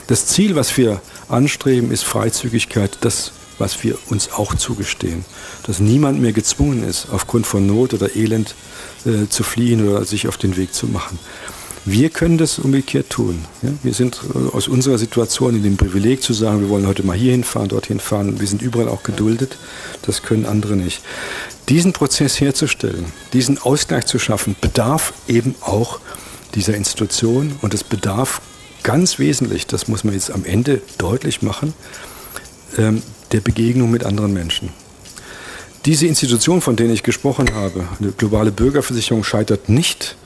Das 0.06 0.26
Ziel, 0.26 0.56
was 0.56 0.76
wir 0.76 1.00
anstreben, 1.28 1.92
ist 1.92 2.02
Freizügigkeit, 2.02 2.98
das, 3.02 3.32
was 3.58 3.84
wir 3.84 3.96
uns 4.08 4.32
auch 4.32 4.54
zugestehen. 4.54 5.24
Dass 5.66 5.78
niemand 5.78 6.20
mehr 6.20 6.32
gezwungen 6.32 6.82
ist, 6.82 7.08
aufgrund 7.12 7.46
von 7.46 7.66
Not 7.66 7.94
oder 7.94 8.16
Elend 8.16 8.54
äh, 9.04 9.28
zu 9.28 9.44
fliehen 9.44 9.86
oder 9.88 10.04
sich 10.04 10.28
auf 10.28 10.36
den 10.36 10.56
Weg 10.56 10.74
zu 10.74 10.86
machen. 10.86 11.18
Wir 11.86 12.08
können 12.08 12.38
das 12.38 12.58
umgekehrt 12.58 13.10
tun. 13.10 13.44
Ja? 13.62 13.68
Wir 13.82 13.92
sind 13.92 14.20
äh, 14.34 14.56
aus 14.56 14.68
unserer 14.68 14.96
Situation 14.96 15.54
in 15.54 15.62
dem 15.62 15.76
Privileg 15.76 16.22
zu 16.22 16.32
sagen, 16.32 16.60
wir 16.60 16.70
wollen 16.70 16.86
heute 16.86 17.04
mal 17.04 17.16
hier 17.16 17.32
hinfahren, 17.32 17.68
dorthin 17.68 18.00
fahren. 18.00 18.40
Wir 18.40 18.46
sind 18.46 18.62
überall 18.62 18.88
auch 18.88 19.02
geduldet. 19.02 19.58
Das 20.02 20.22
können 20.22 20.46
andere 20.46 20.76
nicht. 20.76 21.02
Diesen 21.68 21.92
Prozess 21.92 22.40
herzustellen, 22.40 23.06
diesen 23.32 23.58
Ausgleich 23.58 24.06
zu 24.06 24.18
schaffen, 24.18 24.56
bedarf 24.60 25.12
eben 25.28 25.54
auch 25.60 26.00
dieser 26.54 26.74
Institution 26.74 27.56
und 27.60 27.74
es 27.74 27.84
bedarf 27.84 28.40
ganz 28.82 29.18
wesentlich, 29.18 29.66
das 29.66 29.88
muss 29.88 30.04
man 30.04 30.14
jetzt 30.14 30.30
am 30.30 30.44
Ende 30.44 30.82
deutlich 30.98 31.42
machen, 31.42 31.74
ähm, 32.78 33.02
der 33.32 33.40
Begegnung 33.40 33.90
mit 33.90 34.04
anderen 34.04 34.32
Menschen. 34.32 34.70
Diese 35.84 36.06
Institution, 36.06 36.60
von 36.60 36.76
denen 36.76 36.94
ich 36.94 37.02
gesprochen 37.02 37.54
habe, 37.54 37.84
eine 38.00 38.12
globale 38.12 38.52
Bürgerversicherung, 38.52 39.24
scheitert 39.24 39.68
nicht 39.68 40.16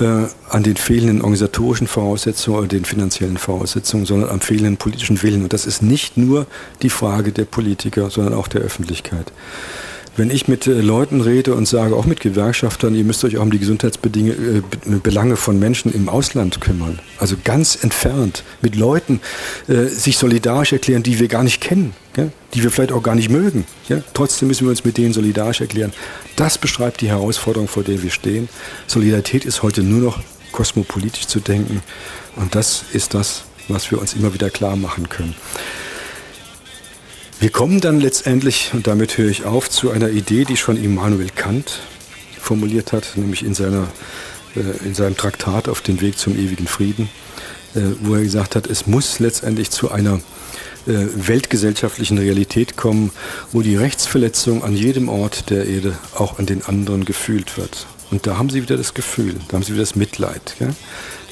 an 0.00 0.62
den 0.62 0.76
fehlenden 0.76 1.20
organisatorischen 1.20 1.86
Voraussetzungen 1.86 2.58
oder 2.58 2.68
den 2.68 2.84
finanziellen 2.84 3.38
Voraussetzungen, 3.38 4.06
sondern 4.06 4.30
am 4.30 4.40
fehlenden 4.40 4.76
politischen 4.76 5.22
Willen. 5.22 5.42
Und 5.42 5.52
das 5.52 5.66
ist 5.66 5.82
nicht 5.82 6.16
nur 6.16 6.46
die 6.82 6.90
Frage 6.90 7.32
der 7.32 7.44
Politiker, 7.44 8.10
sondern 8.10 8.34
auch 8.34 8.48
der 8.48 8.60
Öffentlichkeit. 8.60 9.32
Wenn 10.18 10.32
ich 10.32 10.48
mit 10.48 10.66
äh, 10.66 10.72
Leuten 10.72 11.20
rede 11.20 11.54
und 11.54 11.68
sage, 11.68 11.94
auch 11.94 12.04
mit 12.04 12.18
Gewerkschaftern, 12.18 12.92
ihr 12.96 13.04
müsst 13.04 13.24
euch 13.24 13.38
auch 13.38 13.42
um 13.42 13.52
die 13.52 13.60
Gesundheitsbelange 13.60 15.32
äh, 15.32 15.36
von 15.36 15.60
Menschen 15.60 15.94
im 15.94 16.08
Ausland 16.08 16.60
kümmern, 16.60 16.98
also 17.18 17.36
ganz 17.44 17.78
entfernt, 17.84 18.42
mit 18.60 18.74
Leuten 18.74 19.20
äh, 19.68 19.84
sich 19.84 20.18
solidarisch 20.18 20.72
erklären, 20.72 21.04
die 21.04 21.20
wir 21.20 21.28
gar 21.28 21.44
nicht 21.44 21.60
kennen, 21.60 21.94
ja, 22.16 22.30
die 22.52 22.64
wir 22.64 22.72
vielleicht 22.72 22.90
auch 22.90 23.02
gar 23.04 23.14
nicht 23.14 23.30
mögen. 23.30 23.64
Ja. 23.88 24.02
Trotzdem 24.12 24.48
müssen 24.48 24.64
wir 24.66 24.70
uns 24.70 24.84
mit 24.84 24.98
denen 24.98 25.12
solidarisch 25.12 25.60
erklären. 25.60 25.92
Das 26.34 26.58
beschreibt 26.58 27.00
die 27.00 27.08
Herausforderung, 27.08 27.68
vor 27.68 27.84
der 27.84 28.02
wir 28.02 28.10
stehen. 28.10 28.48
Solidarität 28.88 29.44
ist 29.44 29.62
heute 29.62 29.84
nur 29.84 30.00
noch 30.00 30.18
kosmopolitisch 30.50 31.28
zu 31.28 31.38
denken 31.38 31.80
und 32.34 32.56
das 32.56 32.82
ist 32.92 33.14
das, 33.14 33.44
was 33.68 33.92
wir 33.92 34.00
uns 34.00 34.14
immer 34.14 34.34
wieder 34.34 34.50
klar 34.50 34.74
machen 34.74 35.08
können. 35.08 35.36
Wir 37.40 37.50
kommen 37.50 37.80
dann 37.80 38.00
letztendlich, 38.00 38.72
und 38.72 38.88
damit 38.88 39.16
höre 39.16 39.30
ich 39.30 39.44
auf, 39.44 39.70
zu 39.70 39.90
einer 39.90 40.08
Idee, 40.08 40.44
die 40.44 40.56
schon 40.56 40.76
Immanuel 40.76 41.28
Kant 41.30 41.78
formuliert 42.40 42.92
hat, 42.92 43.12
nämlich 43.14 43.44
in, 43.44 43.54
seiner, 43.54 43.86
äh, 44.56 44.84
in 44.84 44.92
seinem 44.92 45.16
Traktat 45.16 45.68
auf 45.68 45.80
dem 45.80 46.00
Weg 46.00 46.18
zum 46.18 46.36
ewigen 46.36 46.66
Frieden, 46.66 47.08
äh, 47.76 47.82
wo 48.00 48.16
er 48.16 48.22
gesagt 48.22 48.56
hat, 48.56 48.66
es 48.66 48.88
muss 48.88 49.20
letztendlich 49.20 49.70
zu 49.70 49.92
einer 49.92 50.14
äh, 50.88 51.06
weltgesellschaftlichen 51.14 52.18
Realität 52.18 52.76
kommen, 52.76 53.12
wo 53.52 53.62
die 53.62 53.76
Rechtsverletzung 53.76 54.64
an 54.64 54.74
jedem 54.74 55.08
Ort 55.08 55.48
der 55.48 55.64
Erde 55.64 55.96
auch 56.16 56.40
an 56.40 56.46
den 56.46 56.64
anderen 56.64 57.04
gefühlt 57.04 57.56
wird. 57.56 57.86
Und 58.10 58.26
da 58.26 58.36
haben 58.36 58.50
sie 58.50 58.62
wieder 58.62 58.76
das 58.76 58.94
Gefühl, 58.94 59.36
da 59.46 59.54
haben 59.54 59.62
sie 59.62 59.74
wieder 59.74 59.82
das 59.82 59.94
Mitleid. 59.94 60.56
Gell? 60.58 60.74